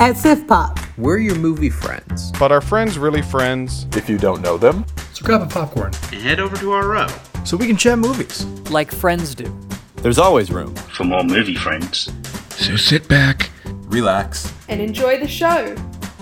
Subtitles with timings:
[0.00, 2.32] At Sif Pop, We're your movie friends.
[2.38, 3.86] But are friends really friends?
[3.96, 7.06] If you don't know them, So grab a popcorn and head over to our row
[7.44, 8.44] so we can chat movies.
[8.70, 9.54] like friends do.
[9.96, 10.74] there's always room.
[10.74, 12.10] for more movie friends.
[12.50, 13.50] So sit back.
[13.88, 14.52] Relax.
[14.68, 15.74] and enjoy the show.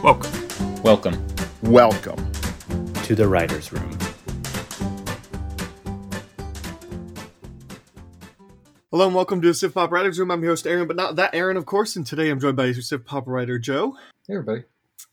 [0.02, 0.32] Welcome.
[0.82, 1.26] Welcome.
[1.62, 2.32] Welcome.
[3.04, 3.97] To the writer's room.
[8.90, 10.30] Hello and welcome to the Sif Pop Writers Room.
[10.30, 11.94] I'm your host Aaron, but not that Aaron, of course.
[11.96, 13.96] And today I'm joined by Sif Pop writer Joe,
[14.26, 14.64] Hey, everybody.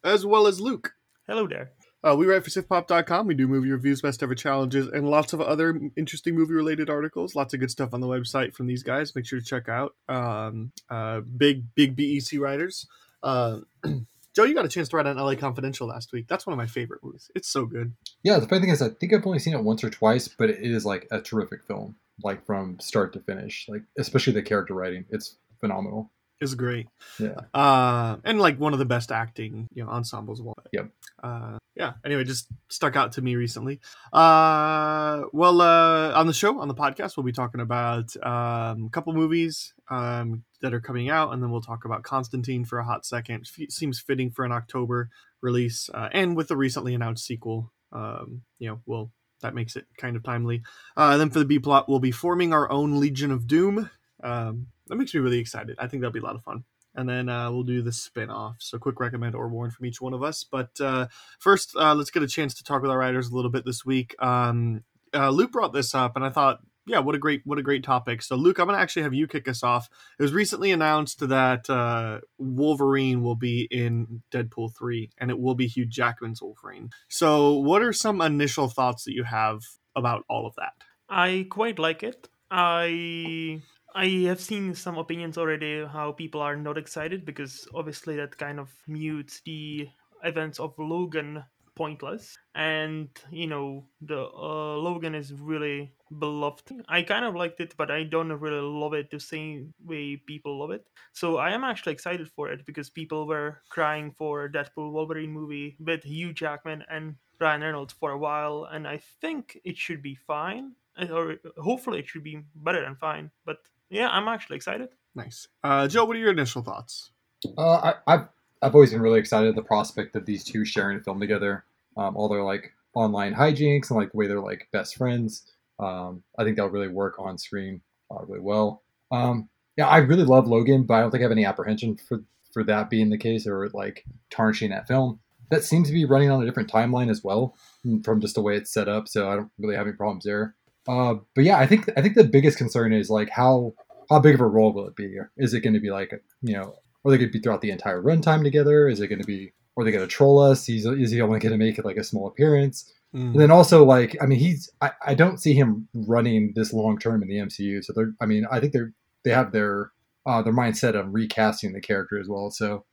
[0.04, 0.94] as well as Luke.
[1.28, 1.72] Hello there.
[2.04, 3.26] Uh, we write for SifPop.com.
[3.26, 7.34] We do movie reviews, best ever challenges, and lots of other interesting movie related articles.
[7.34, 9.16] Lots of good stuff on the website from these guys.
[9.16, 9.96] Make sure to check out.
[10.08, 12.86] Um, uh, big, big BEC writers.
[13.24, 13.62] Uh,
[14.36, 16.28] Joe, you got a chance to write on LA Confidential last week.
[16.28, 17.32] That's one of my favorite movies.
[17.34, 17.94] It's so good.
[18.22, 20.52] Yeah, the funny thing is, I think I've only seen it once or twice, but
[20.52, 23.66] it is like a terrific film, like from start to finish.
[23.68, 26.12] Like especially the character writing, it's phenomenal.
[26.42, 26.88] It's great.
[27.18, 27.40] Yeah.
[27.54, 30.58] Uh, and like one of the best acting, you know, ensembles of all.
[30.74, 30.90] Yep.
[31.24, 31.94] Uh, yeah.
[32.06, 33.80] Anyway, just stuck out to me recently.
[34.12, 38.90] Uh, well, uh, on the show, on the podcast, we'll be talking about um, a
[38.92, 42.86] couple movies um, that are coming out, and then we'll talk about Constantine for a
[42.86, 43.48] hot second.
[43.58, 45.10] F- seems fitting for an October
[45.42, 49.86] release, uh, and with the recently announced sequel, um, you know, we'll that makes it
[49.98, 50.64] kind of timely.
[50.96, 53.90] Uh, then for the B plot, we'll be forming our own Legion of Doom.
[54.24, 55.76] Um, that makes me really excited.
[55.80, 56.64] I think that'll be a lot of fun.
[56.98, 58.56] And then uh, we'll do the spin off.
[58.60, 60.46] So, quick recommend or warn from each one of us.
[60.46, 61.08] But uh,
[61.40, 63.86] first, uh, let's get a chance to talk with our writers a little bit this
[63.86, 64.16] week.
[64.20, 64.84] Um,
[65.14, 67.84] uh, Luke brought this up, and I thought, yeah, what a great, what a great
[67.84, 68.22] topic.
[68.22, 69.90] So, Luke, I'm gonna actually have you kick us off.
[70.20, 75.56] It was recently announced that uh, Wolverine will be in Deadpool three, and it will
[75.56, 76.92] be Hugh Jackman's Wolverine.
[77.08, 79.62] So, what are some initial thoughts that you have
[79.96, 80.74] about all of that?
[81.10, 82.28] I quite like it.
[82.52, 83.62] I
[83.96, 88.60] I have seen some opinions already how people are not excited because obviously that kind
[88.60, 89.88] of mutes the
[90.24, 91.44] events of Logan
[91.76, 96.72] pointless and you know the uh, Logan is really beloved.
[96.88, 100.60] I kind of liked it but I don't really love it the same way people
[100.60, 100.86] love it.
[101.14, 105.76] So I am actually excited for it because people were crying for Deadpool Wolverine movie
[105.80, 110.16] with Hugh Jackman and Ryan Reynolds for a while and I think it should be
[110.16, 113.32] fine uh, or hopefully it should be better than fine.
[113.46, 113.58] But
[113.90, 114.90] yeah, I'm actually excited.
[115.16, 116.06] Nice, uh, Joe.
[116.06, 117.12] What are your initial thoughts?
[117.58, 118.28] Uh, I, I've
[118.62, 121.66] I've always been really excited at the prospect of these two sharing a film together.
[121.98, 125.52] Um, all their like online hijinks and like the way they're like best friends.
[125.80, 127.82] Um, I think that'll really work on screen
[128.12, 128.84] uh, really well.
[129.12, 132.24] Um, yeah, I really love Logan, but I don't think I have any apprehension for
[132.54, 135.20] for that being the case or like tarnishing that film.
[135.52, 137.56] That seems to be running on a different timeline as well
[137.86, 139.08] mm, from just the way it's set up.
[139.08, 140.56] So I don't really have any problems there.
[140.88, 143.74] Uh, but yeah, I think I think the biggest concern is like how
[144.10, 145.18] how big of a role will it be?
[145.38, 146.12] Is it going to be like
[146.42, 146.76] you know,
[147.06, 148.88] are they going to be throughout the entire runtime together?
[148.88, 150.66] Is it going to be, are they going to troll us?
[150.66, 152.92] He's, is he only going to make it like a small appearance?
[153.14, 153.32] Mm.
[153.32, 157.00] And then also like, I mean, he's I, I don't see him running this long
[157.00, 157.84] term in the MCU.
[157.84, 158.94] So they're, I mean, I think they're
[159.24, 159.92] they have their
[160.26, 162.52] uh, their mindset of recasting the character as well.
[162.52, 162.86] So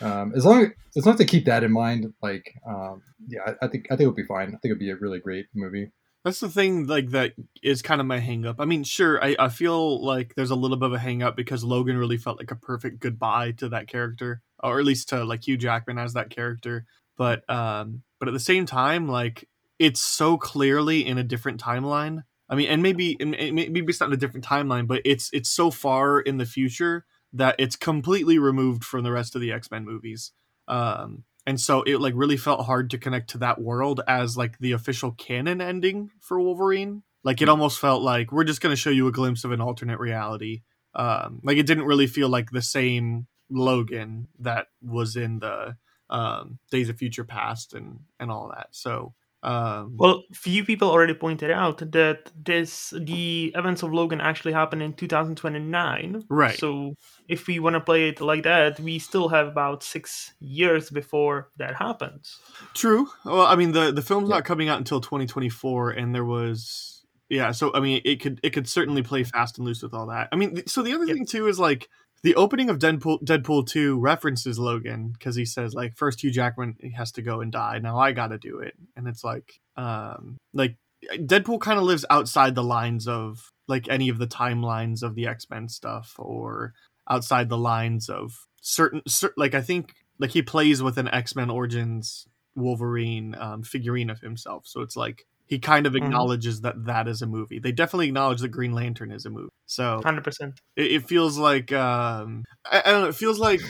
[0.00, 3.66] um, as long as long as they keep that in mind, like um, yeah, I,
[3.66, 4.48] I think I think it'll be fine.
[4.48, 5.90] I think it'll be a really great movie.
[6.28, 8.56] That's the thing, like that is kind of my hangup.
[8.58, 11.64] I mean, sure, I, I feel like there's a little bit of a hangup because
[11.64, 15.48] Logan really felt like a perfect goodbye to that character, or at least to like
[15.48, 16.84] Hugh Jackman as that character.
[17.16, 22.24] But um, but at the same time, like it's so clearly in a different timeline.
[22.46, 25.48] I mean, and maybe and maybe it's not in a different timeline, but it's it's
[25.48, 29.70] so far in the future that it's completely removed from the rest of the X
[29.70, 30.32] Men movies.
[30.66, 34.58] Um, and so it like really felt hard to connect to that world as like
[34.58, 37.02] the official canon ending for Wolverine.
[37.24, 39.62] Like it almost felt like we're just going to show you a glimpse of an
[39.62, 40.60] alternate reality.
[40.94, 45.74] Um, like it didn't really feel like the same Logan that was in the
[46.10, 48.66] um, Days of Future Past and and all that.
[48.72, 54.52] So um, Well, few people already pointed out that this the events of Logan actually
[54.52, 56.24] happened in 2029.
[56.28, 56.58] Right.
[56.58, 56.94] So
[57.28, 61.50] if we want to play it like that, we still have about six years before
[61.58, 62.38] that happens.
[62.74, 63.08] True.
[63.24, 67.52] Well, I mean the the film's not coming out until 2024, and there was yeah.
[67.52, 70.28] So I mean, it could it could certainly play fast and loose with all that.
[70.32, 71.14] I mean, so the other Yep.
[71.16, 71.88] thing too is like
[72.22, 76.76] the opening of Deadpool Deadpool 2 references Logan because he says like first Hugh Jackman
[76.96, 77.78] has to go and die.
[77.78, 80.76] Now I got to do it, and it's like um like
[81.14, 85.26] Deadpool kind of lives outside the lines of like any of the timelines of the
[85.26, 86.72] X Men stuff or
[87.08, 91.34] outside the lines of certain cer- like I think like he plays with an X
[91.36, 96.04] Men Origins Wolverine um, figurine of himself, so it's like he kind of Mhm.
[96.04, 97.58] acknowledges that that is a movie.
[97.58, 99.48] They definitely acknowledge that Green Lantern is a movie.
[99.66, 100.60] So Hundred percent.
[100.76, 103.60] it, it feels like um I, I don't know, it feels like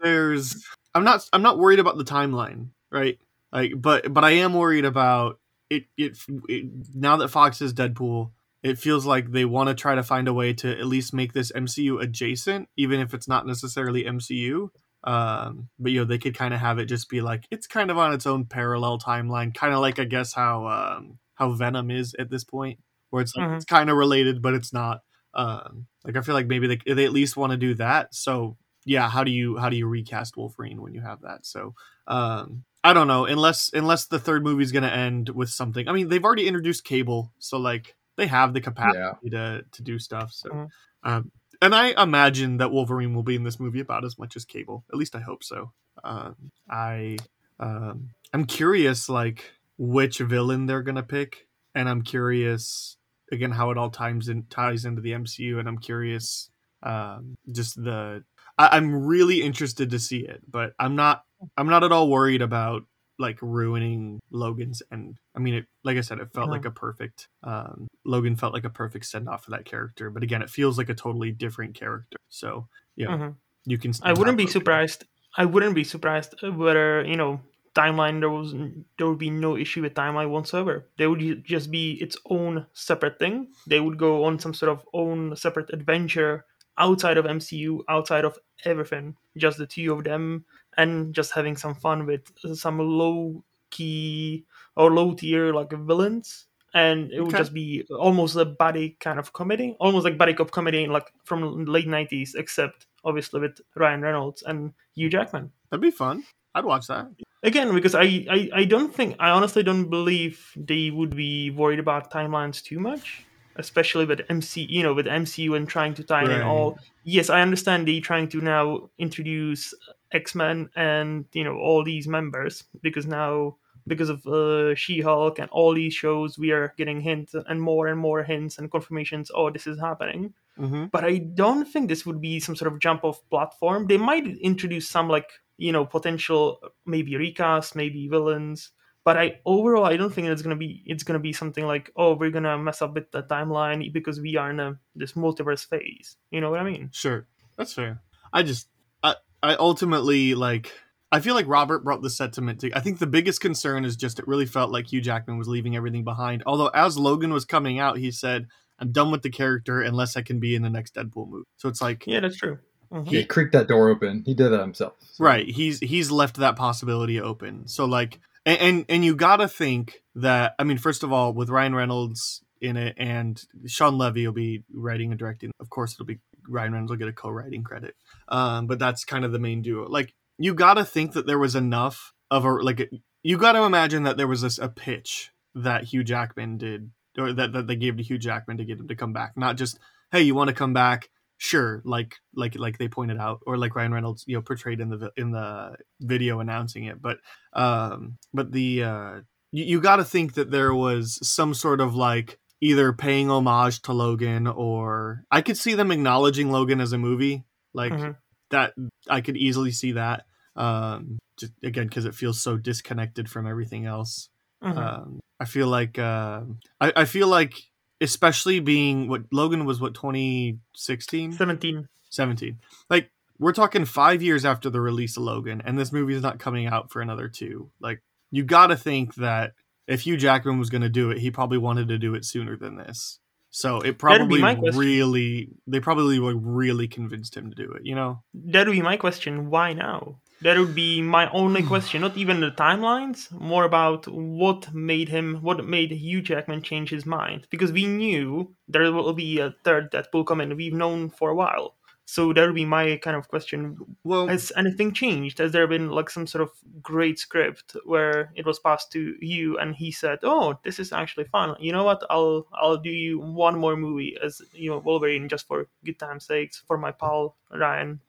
[0.00, 0.64] there's
[0.94, 3.18] I'm not I'm not worried about the timeline, right?
[3.52, 5.38] Like, but but I am worried about
[5.68, 5.84] it.
[5.96, 6.16] It,
[6.48, 6.64] it
[6.94, 8.30] now that Fox is Deadpool,
[8.62, 11.32] it feels like they want to try to find a way to at least make
[11.32, 14.68] this MCU adjacent, even if it's not necessarily MCU.
[15.04, 17.90] Um, but you know, they could kind of have it just be like it's kind
[17.90, 21.90] of on its own parallel timeline, kind of like I guess how um, how Venom
[21.90, 22.78] is at this point,
[23.08, 23.56] where it's like, Mhm.
[23.56, 25.00] it's kind of related, but it's not.
[25.32, 28.14] Um, like I feel like maybe they they at least want to do that.
[28.14, 31.46] So yeah, how do you how do you recast Wolverine when you have that?
[31.46, 31.74] So
[32.06, 35.88] um, I don't know unless unless the third movie's gonna end with something.
[35.88, 39.98] I mean, they've already introduced Cable, so like they have the capacity to to do
[39.98, 40.32] stuff.
[40.32, 40.68] So, Mhm.
[41.02, 41.32] um,
[41.62, 44.84] and I imagine that Wolverine will be in this movie about as much as Cable.
[44.92, 45.72] At least I hope so.
[46.04, 47.18] Um, I
[47.58, 52.96] um, I'm curious like which villain they're gonna pick, and I'm curious
[53.32, 56.50] again how it all ties in ties into the MCU, and I'm curious
[56.82, 58.24] um, just the
[58.58, 61.24] I'm really interested to see it, but I'm not
[61.56, 62.82] I'm not at all worried about
[63.20, 65.18] like ruining Logan's end.
[65.36, 66.52] I mean, it, like I said, it felt Uh-huh.
[66.56, 70.10] like a perfect um, Logan felt like a perfect send off for that character.
[70.10, 72.16] But again, it feels like a totally different character.
[72.28, 73.36] So yeah, Mhm.
[73.66, 73.92] you can.
[74.02, 74.52] I wouldn't be Logan.
[74.52, 75.04] surprised.
[75.36, 77.40] I wouldn't be surprised whether you know
[77.76, 78.52] timeline there was
[78.98, 80.88] there would be no issue with timeline whatsoever.
[80.98, 83.52] They would just be its own separate thing.
[83.68, 86.46] They would go on some sort of own separate adventure
[86.80, 89.14] outside of MCU, outside of everything.
[89.36, 90.44] Just the two of them
[90.76, 94.44] and just having some fun with some low key
[94.76, 96.46] or low tier like villains.
[96.72, 100.52] And it would just be almost a buddy kind of comedy, almost like buddy cop
[100.52, 105.50] comedy, like from late nineties, except obviously with Ryan Reynolds and Hugh Jackman.
[105.70, 106.24] That'd be fun.
[106.54, 107.08] I'd watch that.
[107.42, 111.78] Again, because I, I, I don't think I honestly don't believe they would be worried
[111.78, 113.24] about timelines too much,
[113.56, 116.78] especially with MC you know with MCU and trying to tie in all.
[117.04, 119.74] Yes, I understand they trying to now introduce
[120.12, 123.56] X Men and you know all these members because now
[123.86, 127.88] because of uh, She Hulk and all these shows we are getting hints and more
[127.88, 129.30] and more hints and confirmations.
[129.34, 130.86] Oh, this is happening Mm-hmm.
[130.92, 133.86] but I don't think this would be some sort of jump off platform.
[133.86, 138.70] They might introduce some like you know potential maybe recast, maybe villains.
[139.10, 142.14] But I overall I don't think it's gonna be it's gonna be something like oh
[142.14, 146.16] we're gonna mess up with the timeline because we are in a this multiverse phase.
[146.30, 146.90] You know what I mean?
[146.92, 147.26] Sure,
[147.56, 148.02] that's fair.
[148.32, 148.68] I just,
[149.02, 150.72] I, I ultimately like.
[151.10, 152.70] I feel like Robert brought the sentiment to.
[152.72, 155.74] I think the biggest concern is just it really felt like Hugh Jackman was leaving
[155.74, 156.44] everything behind.
[156.46, 158.46] Although as Logan was coming out, he said,
[158.78, 161.68] "I'm done with the character unless I can be in the next Deadpool movie." So
[161.68, 162.60] it's like, Yeah, that's true.
[162.92, 163.08] Mhm.
[163.08, 164.22] He creaked that door open.
[164.24, 164.94] He did that himself.
[165.00, 165.48] So- right?
[165.48, 167.66] He's he's left that possibility open.
[167.66, 170.54] So like, and and, and you gotta think that.
[170.58, 174.64] I mean, first of all, with Ryan Reynolds in it and Shawn Levy will be
[174.72, 175.50] writing and directing.
[175.60, 176.18] Of course, it'll be
[176.48, 177.94] Ryan Reynolds will get a co-writing credit.
[178.28, 179.88] Um, but that's kind of the main duo.
[179.88, 182.90] Like you got to think that there was enough of a like
[183.22, 187.32] you got to imagine that there was this a pitch that Hugh Jackman did or
[187.32, 189.32] that, that they gave to Hugh Jackman to get him to come back.
[189.36, 189.78] Not just
[190.12, 191.08] hey, you want to come back?
[191.42, 194.90] Sure, like like like they pointed out, or like Ryan Reynolds, you know, portrayed in
[194.90, 197.00] the in the video announcing it.
[197.00, 197.16] But
[197.54, 199.20] um, but the uh,
[199.50, 203.80] you, you got to think that there was some sort of like either paying homage
[203.82, 208.16] to Logan or I could see them acknowledging Logan as a movie like Mhm.
[208.50, 208.74] that
[209.08, 210.26] I could easily see that
[210.56, 214.28] um just again because it feels so disconnected from everything else
[214.62, 214.76] Mhm.
[214.76, 216.42] um I feel like uh,
[216.82, 217.54] I, I feel like
[218.00, 221.88] especially being what Logan was what 2016 Seventeen.
[222.10, 226.22] 17 like we're talking five years after the release of logan and this movie is
[226.22, 228.02] not coming out for another two like
[228.32, 229.52] you gotta think that
[229.86, 232.76] if hugh jackman was gonna do it he probably wanted to do it sooner than
[232.76, 234.40] this so it probably
[234.74, 238.82] really they probably like really convinced him to do it you know That would be
[238.82, 239.50] my question.
[239.50, 240.20] Why now?
[240.42, 241.68] That would be my only hmm.
[241.68, 242.00] question.
[242.00, 243.30] Not even the timelines.
[243.30, 247.46] More about what made him, what made Hugh Jackman change his mind.
[247.50, 250.56] Because we knew there will be a third Deadpool coming.
[250.56, 251.74] We've known for a while.
[252.10, 253.76] So that would be my kind of question.
[254.02, 255.38] well Has anything changed?
[255.38, 256.50] Has there been like some sort of
[256.82, 261.26] great script where it was passed to you and he said, "Oh, this is actually
[261.26, 261.54] fun.
[261.60, 262.02] You know what?
[262.10, 266.26] I'll I'll do you one more movie as you know Wolverine just for good time's
[266.26, 268.00] sakes for my pal Ryan."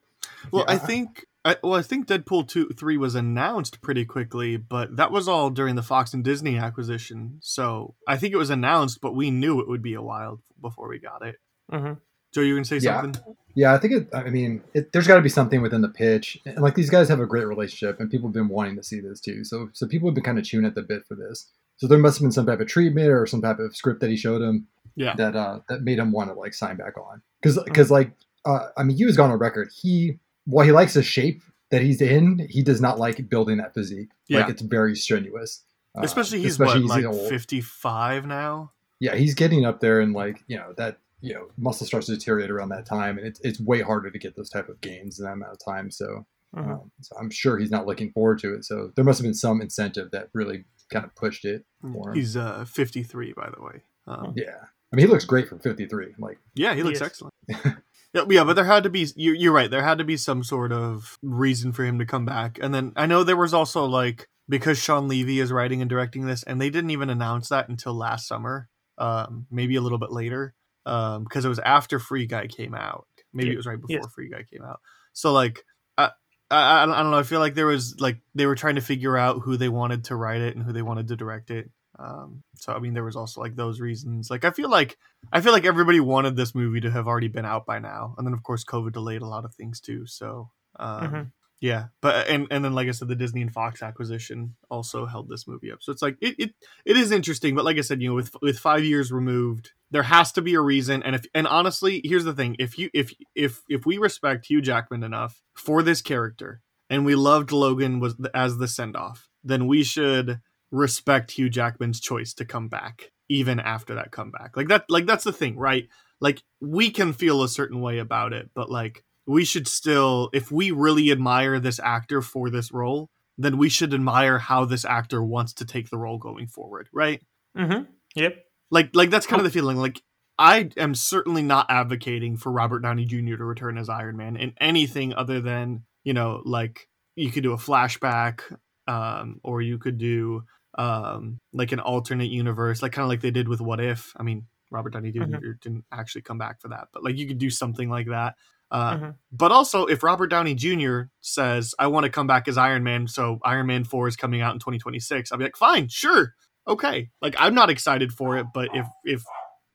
[0.50, 4.06] Well, Yeah, I I- think I, well, I think Deadpool two three was announced pretty
[4.06, 7.40] quickly, but that was all during the Fox and Disney acquisition.
[7.42, 10.88] So I think it was announced, but we knew it would be a while before
[10.88, 11.36] we got it.
[11.70, 11.94] hmm
[12.34, 13.02] Joe, you can say Yeah.
[13.02, 13.36] something?
[13.56, 14.08] Yeah, I think it.
[14.14, 17.10] I mean, it, there's got to be something within the pitch, and like these guys
[17.10, 19.44] have a great relationship, and people have been wanting to see this too.
[19.44, 21.50] So, so people have been kind of chewing at the bit for this.
[21.76, 24.10] So there must have been some type of treatment or some type of script that
[24.10, 25.16] he showed him Yeah.
[25.16, 27.22] that uh that made him want to like sign back on.
[27.42, 28.12] Because because like
[28.46, 29.70] uh, I mean, he was gone on record.
[29.82, 33.74] He while he likes the shape that he's in, he does not like building that
[33.74, 34.10] physique.
[34.28, 34.42] Yeah.
[34.42, 35.64] Like it's very strenuous.
[35.98, 38.72] Uh, especially he's especially what he's like 55 now.
[39.00, 42.14] Yeah, he's getting up there, and like you know that you know muscle starts to
[42.16, 45.20] deteriorate around that time, and it's it's way harder to get those type of gains
[45.20, 45.90] in that amount of time.
[45.92, 46.70] So, Mhm.
[46.72, 48.64] um, so I'm sure he's not looking forward to it.
[48.66, 52.16] So there must have been some incentive that really kind of pushed it for him.
[52.16, 53.82] He's uh 53 by the way.
[54.08, 56.14] Um, yeah, I mean he looks great for 53.
[56.20, 57.08] Like yeah, he looks Yes.
[57.08, 57.34] excellent.
[58.14, 59.70] yeah, yeah, but there had to be you're, you're right.
[59.72, 62.60] There had to be some sort of reason for him to come back.
[62.62, 66.26] And then I know there was also like because Shawn Levy is writing and directing
[66.26, 68.68] this and they didn't even announce that until last summer.
[68.98, 70.54] Um maybe a little bit later.
[70.86, 73.08] Um because it was after Free Guy came out.
[73.34, 73.54] Maybe Yeah.
[73.54, 74.14] it was right before Yes.
[74.14, 74.82] Free Guy came out.
[75.14, 75.64] So like
[75.98, 76.10] I
[76.50, 77.18] I I don't know.
[77.18, 80.04] I feel like there was like they were trying to figure out who they wanted
[80.06, 81.72] to write it and who they wanted to direct it.
[82.02, 84.30] Um, so I mean, there was also like those reasons.
[84.30, 84.98] Like I feel like
[85.32, 88.26] I feel like everybody wanted this movie to have already been out by now, and
[88.26, 90.06] then of course COVID delayed a lot of things too.
[90.08, 91.32] So um, Mhm.
[91.60, 95.30] yeah, but and and then like I said, the Disney and Fox acquisition also held
[95.30, 95.84] this movie up.
[95.84, 96.54] So it's like it it,
[96.86, 100.04] it is interesting, but like I said, you know, with with five years removed, there
[100.04, 101.04] has to be a reason.
[101.04, 104.62] And if and honestly, here's the thing: if you if if if we respect Hugh
[104.62, 109.68] Jackman enough for this character, and we loved Logan was as the send off, then
[109.68, 110.40] we should
[110.72, 114.58] respect Hugh Jackman's choice to come back even after that comeback.
[114.58, 115.88] Like that like that's the thing, right?
[116.20, 120.52] Like we can feel a certain way about it, but like we should still if
[120.52, 125.24] we really admire this actor for this role, then we should admire how this actor
[125.24, 127.22] wants to take the role going forward, right?
[127.58, 127.88] Mhm.
[128.16, 128.36] Yep.
[128.70, 130.02] Like like that's kind of the feeling like
[130.38, 133.36] I am certainly not advocating for Robert Downey Jr.
[133.36, 137.54] to return as Iron Man in anything other than, you know, like you could do
[137.54, 138.42] a flashback
[138.88, 140.44] um or you could do
[140.78, 144.14] um like an alternate universe like kind of like they did with what if.
[144.18, 147.38] I mean robert downey junior didn't actually come back for that but like you could
[147.40, 148.36] do something like that.
[148.72, 149.16] Uh, Mhm.
[149.34, 153.06] but also if robert downey jr says i want to come back as iron man
[153.06, 156.34] so iron man 4 is coming out in 2026 i'll be like fine sure
[156.68, 157.10] okay.
[157.22, 159.24] Like i'm not excited for it but if if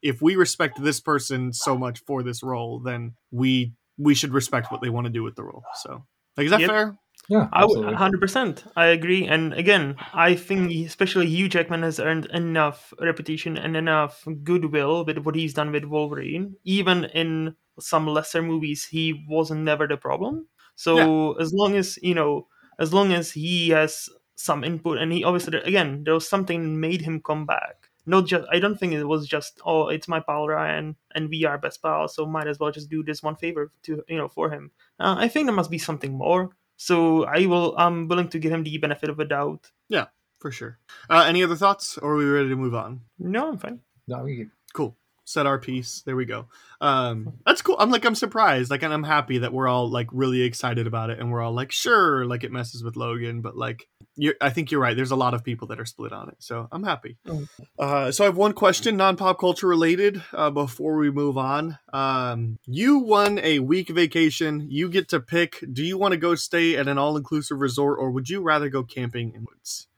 [0.01, 4.71] if we respect this person so much for this role then we we should respect
[4.73, 6.05] what they want to do with the role so.
[6.39, 6.71] Like is that Yep.
[6.71, 6.99] fair
[7.29, 8.65] yeah, I 100%.
[8.77, 9.27] I agree.
[9.27, 15.19] And again, I think especially Hugh Jackman has earned enough reputation and enough goodwill with
[15.19, 16.57] what he's done with Wolverine.
[16.65, 20.47] Even in some lesser movies, he wasn't never the problem.
[20.77, 22.47] So as long as, you know,
[22.79, 26.79] as long as he has some input and he obviously, again, there was something that
[26.79, 27.89] made him come back.
[28.09, 31.45] Not just, I don't think it was just, oh, it's my pal Ryan and we
[31.45, 34.29] are best pals, so might as well just do this one favor to, you know,
[34.29, 34.71] for him.
[35.01, 36.51] Uh, I think there must be something more.
[36.77, 37.75] So I will.
[37.79, 39.71] I'm willing to give him the benefit of a doubt.
[39.89, 40.07] Yeah,
[40.41, 40.79] for sure
[41.09, 43.81] uh, any other thoughts or are we ready to move on No, I'm fine.
[44.07, 46.03] No, we- cool set our piece.
[46.07, 46.47] There we go.
[46.81, 47.77] Um that's cool.
[47.79, 51.11] I'm like i'm surprised like and i'm happy that we're all like really excited about
[51.11, 54.51] it and we're all like sure like it messes with logan but like you i
[54.51, 54.97] think you're right.
[54.97, 57.17] There's a lot of people that are split on it so i'm happy.
[57.27, 57.49] Mm.
[57.79, 61.79] uh so i have one question non-pop culture related uh before we move on.
[61.93, 64.67] Um you won a week vacation.
[64.71, 65.65] You get to pick.
[65.73, 68.85] Do you want to go stay at an all-inclusive resort or would you rather go
[68.85, 69.89] camping in woods?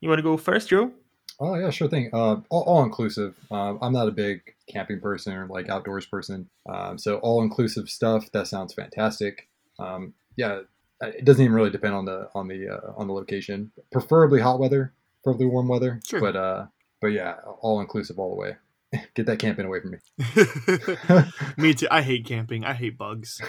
[0.00, 0.92] You want to go first, Joe?
[1.40, 2.10] Oh yeah, sure thing.
[2.12, 3.34] Uh, all, all inclusive.
[3.50, 7.88] Um, I'm not a big camping person or like outdoors person, um, so all inclusive
[7.88, 8.30] stuff.
[8.32, 9.48] That sounds fantastic.
[9.78, 10.60] Um, yeah,
[11.00, 13.72] it doesn't even really depend on the on the uh, on the location.
[13.90, 14.92] Preferably hot weather,
[15.24, 16.00] preferably warm weather.
[16.06, 16.20] Sure.
[16.20, 16.66] But uh,
[17.00, 18.56] but yeah, all inclusive all the way.
[19.14, 19.98] Get that camping away from me.
[21.56, 21.88] Me too.
[21.90, 22.64] I hate camping.
[22.64, 23.40] I hate bugs.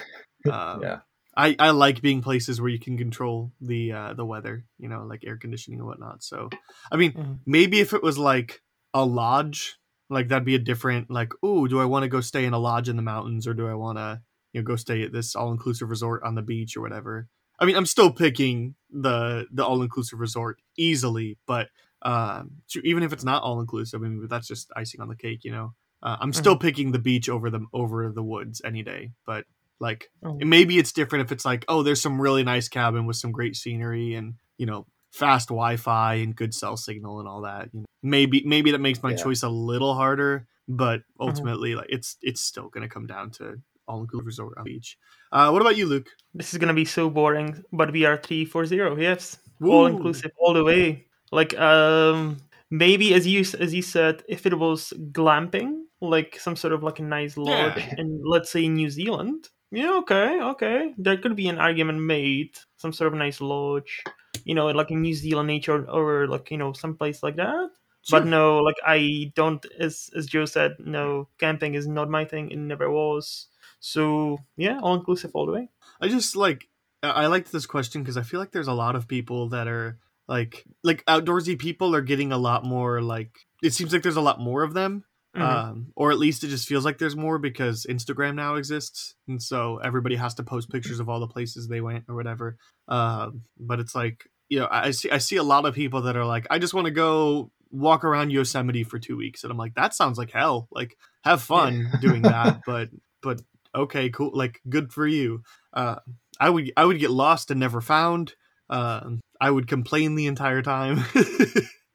[0.49, 0.99] Um, Yeah.
[1.35, 5.05] I, I like being places where you can control the uh, the weather, you know,
[5.05, 6.23] like air conditioning and whatnot.
[6.23, 6.49] So,
[6.91, 7.39] I mean, Mhm.
[7.45, 8.61] maybe if it was like
[8.93, 9.77] a lodge,
[10.09, 11.31] like that'd be a different like.
[11.43, 13.67] Ooh, do I want to go stay in a lodge in the mountains, or do
[13.67, 14.21] I want to
[14.53, 17.27] you know go stay at this all inclusive resort on the beach or whatever?
[17.59, 21.69] I mean, I'm still picking the the all inclusive resort easily, but
[22.01, 25.15] um, so even if it's not all inclusive, I mean, that's just icing on the
[25.15, 25.75] cake, you know.
[26.03, 29.45] Uh, I'm still picking the beach over the over the woods any day, but
[29.81, 30.37] like Oh.
[30.39, 33.55] maybe it's different if it's like, oh, there's some really nice cabin with some great
[33.57, 37.69] scenery and you know fast Wi-Fi and good cell signal and all that.
[37.73, 39.17] You know, maybe maybe that makes my Yeah.
[39.23, 43.55] choice a little harder, but ultimately, like it's it's still gonna come down to
[43.87, 44.97] all inclusive resort on the beach.
[45.33, 46.07] Uh, what about you, Luke?
[46.33, 48.95] This is gonna be so boring, but we are three four zero.
[48.95, 51.07] Yes, all inclusive all the way.
[51.31, 52.37] Like um,
[52.69, 56.99] maybe as you as you said, if it was glamping, like some sort of like
[56.99, 57.95] a nice lodge Yeah.
[57.97, 59.49] in let's say New Zealand.
[59.71, 60.93] Yeah, okay, okay.
[60.97, 62.57] There could be an argument made.
[62.77, 64.03] Some sort of nice lodge,
[64.43, 67.69] you know, like in New Zealand nature or like you know some place like that.
[68.09, 72.51] But no, like I don't, as as Joe said, no, camping is not my thing.
[72.51, 73.47] It never was.
[73.79, 75.69] So yeah, all inclusive all the way.
[76.01, 76.67] I just like
[77.01, 79.67] I I liked this question because I feel like there's a lot of people that
[79.67, 84.17] are like like outdoorsy people are getting a lot more like it seems like there's
[84.17, 85.05] a lot more of them.
[85.35, 85.41] Mhm.
[85.41, 89.41] Um, or at least it just feels like there's more because Instagram now exists, and
[89.41, 92.57] so everybody has to post pictures of all the places they went or whatever.
[92.89, 96.17] Um, but it's like you know, I see I see a lot of people that
[96.17, 99.57] are like, I just want to go walk around Yosemite for two weeks, and I'm
[99.57, 100.67] like, that sounds like hell.
[100.71, 102.89] Like, have fun doing that, but
[103.23, 103.41] but
[103.73, 104.31] okay, cool.
[104.33, 105.43] Like, good for you.
[105.71, 105.95] Uh,
[106.41, 108.33] I would I would get lost and never found.
[108.69, 111.05] Uh, I would complain the entire time.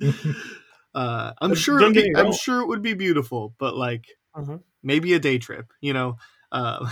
[0.97, 4.63] uh, I'm But sure it'd be, I'm sure it would be beautiful, but like Mhm.
[4.83, 6.17] maybe a day trip, you know.
[6.51, 6.89] Uh,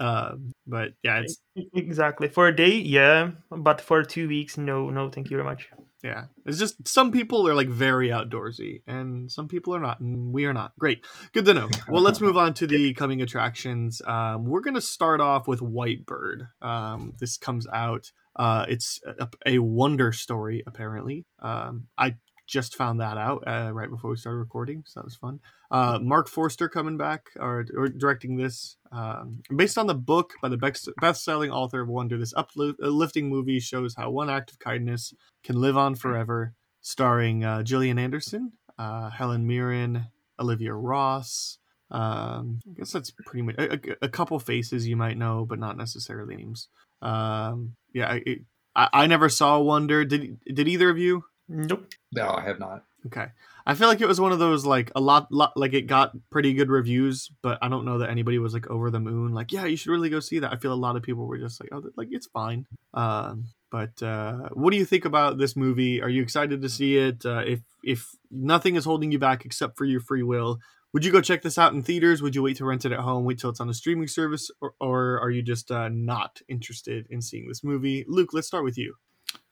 [0.00, 0.34] uh,
[0.66, 1.38] but yeah, it's
[1.74, 2.28] Exactly.
[2.28, 5.68] For a day, yeah, but for two weeks, no, no, thank you very much.
[6.02, 10.32] yeah, it's just some people are like very outdoorsy, and some people are not, and
[10.32, 10.72] we are not.
[10.78, 11.68] Great, good to know.
[11.88, 14.02] Well, let's move on to the coming attractions.
[14.06, 16.48] Um, we're gonna start off with Whitebird.
[16.60, 18.10] Um, this comes out.
[18.36, 21.24] Uh, it's a, a wonder story, apparently.
[21.40, 25.16] Um, I just found that out uh, right before we started recording, so that was
[25.16, 25.40] fun.
[25.70, 30.48] Uh, Mark Forster coming back or, or directing this, um, based on the book by
[30.48, 32.18] the best- best-selling author of Wonder.
[32.18, 36.54] This uplifting movie shows how one act of kindness can live on forever.
[36.86, 40.08] Starring uh, Gillian Anderson, uh, Helen Mirren,
[40.38, 41.56] Olivia Ross.
[41.90, 45.58] Um, I guess that's pretty much a, a, a couple faces you might know, but
[45.58, 46.68] not necessarily names.
[47.00, 48.38] Um, yeah, I, it,
[48.76, 50.04] I I never saw Wonder.
[50.04, 51.24] Did did either of you?
[51.48, 51.86] Nope.
[52.12, 52.84] No, I have not.
[53.06, 53.26] Okay.
[53.66, 56.12] I feel like it was one of those like a lot, lot like it got
[56.30, 59.32] pretty good reviews, but I don't know that anybody was like over the moon.
[59.32, 60.52] Like, yeah, you should really go see that.
[60.52, 62.66] I feel a lot of people were just like, oh, like it's fine.
[62.94, 66.00] Um, but uh, what do you think about this movie?
[66.00, 67.26] Are you excited to see it?
[67.26, 70.58] Uh, if if nothing is holding you back except for your free will,
[70.94, 72.22] would you go check this out in theaters?
[72.22, 73.24] Would you wait to rent it at home?
[73.24, 77.06] Wait till it's on a streaming service, or, or are you just uh, not interested
[77.10, 78.04] in seeing this movie?
[78.06, 78.94] Luke, let's start with you.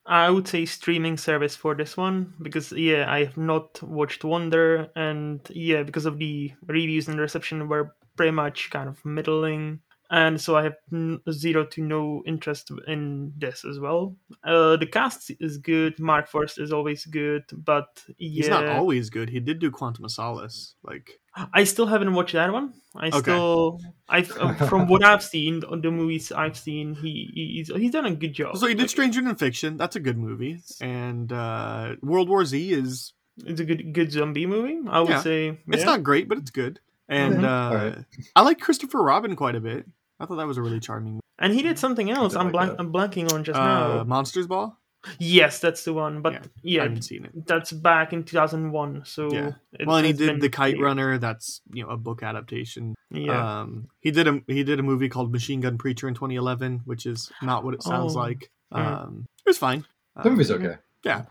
[0.07, 4.91] I would say streaming service for this one because yeah, I have not watched Wonder,
[4.97, 9.81] and yeah, because of the reviews and reception were pretty much kind of middling,
[10.13, 14.15] and so I have n- zero to no interest in this as well.
[14.45, 15.99] Uh, the cast is good.
[15.99, 19.31] Mark Forster is always good, but yeah, He's not always good.
[19.31, 20.75] He did do Quantum of Solace.
[20.85, 21.19] Like,
[21.55, 22.75] I still haven't watched that one.
[22.95, 23.19] I Okay.
[23.21, 28.05] still, I from what I've seen, on the movies I've seen, he he's he's done
[28.07, 28.57] a good job.
[28.59, 29.79] So he did Like, Stranger Than Fiction.
[29.79, 30.61] That's a good movie.
[30.83, 33.15] And uh, World War Z is
[33.47, 34.79] It's a good good zombie movie.
[34.87, 35.23] I would Yeah.
[35.23, 36.81] say it's not great, but it's good.
[37.09, 37.45] And Mhm.
[37.45, 37.99] uh, Alright.
[38.37, 39.87] I like Christopher Robin quite a bit.
[40.23, 41.21] I thought that was a really charming.
[41.39, 42.33] And he did something else.
[42.33, 42.71] did I'm like blank.
[42.73, 42.81] that.
[42.81, 43.65] I'm blanking on just Uh,
[43.99, 44.05] now.
[44.05, 44.79] Monsters Ball.
[45.19, 46.23] Yes, that's the one.
[46.23, 47.47] But Yeah, yeah, I haven't seen it.
[47.47, 49.03] that's back in 2001.
[49.05, 49.53] So Yeah.
[49.73, 51.19] it Well, and he did been the Kite pretty- Runner.
[51.19, 52.95] That's you know a book adaptation.
[53.11, 56.83] Yeah, Um, he did a he did a movie called Machine Gun Preacher in 2011,
[56.85, 58.21] which is not what it sounds Oh.
[58.21, 58.51] like.
[58.73, 58.79] Mm.
[59.05, 59.85] Um, it was fine.
[60.15, 60.77] The Um, movie's okay.
[61.03, 61.25] yeah,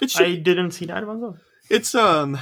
[0.00, 1.36] it should, I didn't see that one though.
[1.68, 2.38] it's um,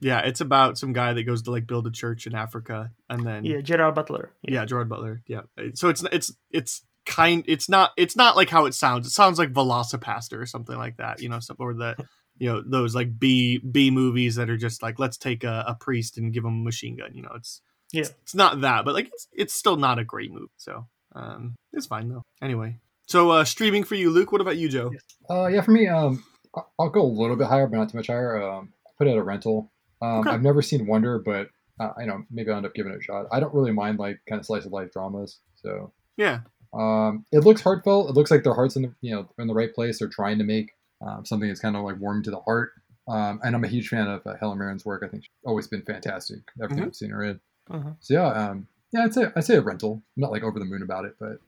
[0.00, 3.26] yeah, it's about some guy that goes to like build a church in Africa, and
[3.26, 4.30] then Yeah, Gerard Butler.
[4.42, 5.22] yeah, Gerard Butler.
[5.26, 5.42] Yeah,
[5.74, 7.44] so it's it's it's kind.
[7.46, 9.06] It's not it's not like how it sounds.
[9.06, 11.20] It sounds like Velocipastor or something like that.
[11.20, 11.96] You know, some, or the
[12.38, 15.74] you know those like B B movies that are just like let's take a, a
[15.74, 17.10] priest and give him a machine gun.
[17.14, 17.60] You know, it's
[17.92, 18.00] Yeah.
[18.02, 20.46] it's, it's not that, but like it's it's still not a great movie.
[20.56, 22.22] So um, it's fine though.
[22.42, 24.32] Anyway, so uh, streaming for you, Luke.
[24.32, 24.90] What about you, Joe?
[25.30, 26.24] Uh, yeah, for me, um,
[26.56, 28.42] I- I'll go a little bit higher, but not too much higher.
[28.42, 29.70] Um, I put it at a rental.
[30.02, 30.30] Um, Okay.
[30.30, 31.48] I've never seen Wonder, but
[31.80, 33.26] uh, I know maybe I'll end up giving it a shot.
[33.32, 36.40] I don't really mind like kind of slice of life dramas, so Yeah,
[36.72, 38.10] um, it looks heartfelt.
[38.10, 39.98] It looks like their hearts in the you know in the right place.
[39.98, 40.70] They're trying to make
[41.04, 42.72] um, something that's kind of like warm to the heart.
[43.06, 45.02] Um, and I'm a huge fan of uh, Helen Mirren's work.
[45.04, 46.38] I think she's always been fantastic.
[46.62, 46.88] Everything Mhm.
[46.88, 47.40] I've seen her in.
[47.70, 47.96] Mhm.
[48.00, 50.02] So yeah, um, yeah, I'd say I'd say a rental.
[50.16, 51.38] I'm not like over the moon about it, but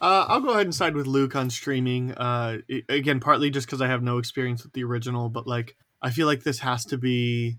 [0.00, 2.12] Uh, I'll go ahead and side with Luke on streaming.
[2.12, 6.10] Uh, again, partly just because I have no experience with the original, but like I
[6.10, 7.58] feel like this has to be.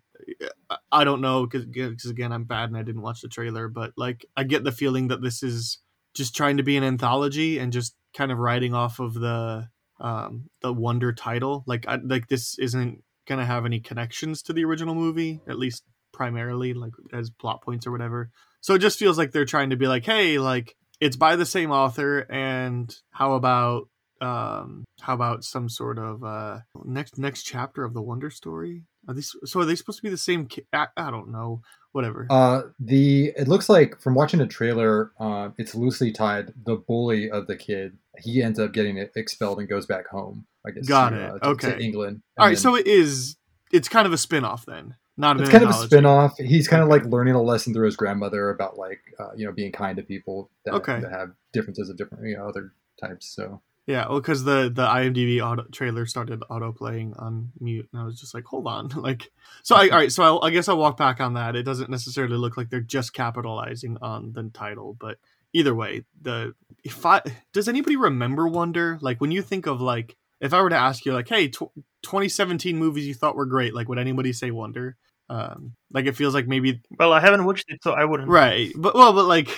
[0.92, 4.26] I- don't know because again I'm bad and I didn't watch the trailer, but like
[4.36, 5.80] I get the feeling that this is
[6.14, 9.68] just trying to be an anthology and just kind of riding off of the
[10.00, 11.64] um the Wonder title.
[11.68, 15.84] Like I, like this isn't gonna have any connections to the original movie, at least
[16.14, 18.32] primarily, like as plot points or whatever.
[18.62, 21.46] So it just feels like they're trying to be like, hey, like it's by the
[21.46, 23.90] same author, and how about
[24.22, 28.84] um how about some sort of uh next next chapter of the Wonder story?
[29.08, 29.60] Are these so?
[29.60, 30.48] Are they supposed to be the same?
[30.48, 31.62] Ki- I, I don't know.
[31.92, 32.28] Whatever.
[32.30, 36.54] Uh, the it looks like from watching the trailer, uh, it's loosely tied.
[36.66, 40.46] The bully of the kid, he ends up getting expelled and goes back home.
[40.68, 40.88] I guess.
[40.88, 41.30] Got to, it.
[41.30, 41.70] uh, to- Okay.
[41.72, 42.22] To England.
[42.38, 43.38] All right, And so it is.
[43.72, 46.38] It's kind of a spin-off then, not an it's kind of a spin-off.
[46.38, 49.52] He's kind of like learning a lesson through his grandmother about like uh, you know
[49.54, 51.00] being kind to people that, Okay.
[51.00, 53.28] that have differences of different you know other types.
[53.34, 58.02] So Yeah, well, because the the IMDb auto trailer started auto playing on mute, and
[58.02, 59.32] I was just like, hold on, like,
[59.64, 61.56] so I all right, so I, I guess I'll walk back on that.
[61.56, 65.18] It doesn't necessarily look like they're just capitalizing on the title, but
[65.54, 67.22] either way, the if I
[67.54, 68.98] does anybody remember Wonder?
[69.02, 71.72] Like when you think of like, if I were to ask you, like, hey, tw-
[72.02, 74.98] 2017 movies you thought were great, like, would anybody say Wonder?
[75.30, 78.30] Um, like it feels like maybe Well, I haven't watched it, so I wouldn't.
[78.30, 79.50] right, but well, but like,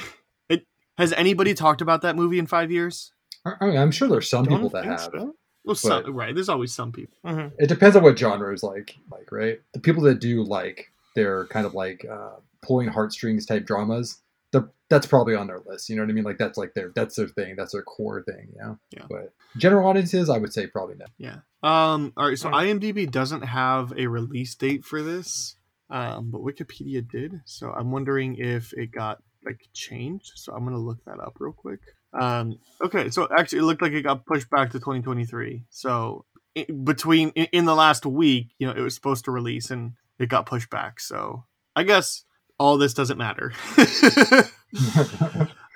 [0.50, 0.66] it
[0.98, 3.14] has anybody talked about that movie in five years?
[3.48, 5.00] I I mean, I'm sure there's some people that have.
[5.00, 5.36] so.
[5.64, 6.34] Well, some, right.
[6.34, 7.18] There's always some people.
[7.26, 7.52] Mhm.
[7.58, 9.60] It depends on what genre is like, like right.
[9.74, 14.22] The people that do like they're kind of like uh, pulling heartstrings type dramas.
[14.54, 15.90] The, that's probably on their list.
[15.90, 16.24] You know what I mean?
[16.24, 17.56] Like that's like their that's their thing.
[17.58, 18.48] That's their core thing.
[18.56, 18.80] You know.
[18.92, 19.06] Yeah.
[19.10, 21.10] But general audiences, I would say probably not.
[21.18, 21.40] Yeah.
[21.64, 22.14] Um.
[22.16, 22.40] All right.
[22.40, 22.80] So Alright.
[22.80, 25.58] IMDb doesn't have a release date for this,
[25.90, 27.42] um, but Wikipedia did.
[27.44, 30.32] So I'm wondering if it got like changed.
[30.36, 31.82] So I'm gonna look that up real quick.
[32.20, 32.58] Um.
[32.84, 33.10] Okay.
[33.10, 35.64] So actually, it looked like it got pushed back to 2023.
[35.70, 36.26] So
[36.58, 39.94] i between in, in the last week, you know, it was supposed to release and
[40.20, 41.00] it got pushed back.
[41.00, 42.24] So I guess
[42.60, 43.54] all this doesn't matter.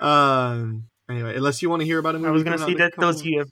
[0.00, 0.84] um.
[1.10, 2.72] Anyway, unless you want to hear about a movie, I was gonna coming out say
[2.72, 3.44] in a that couple tells you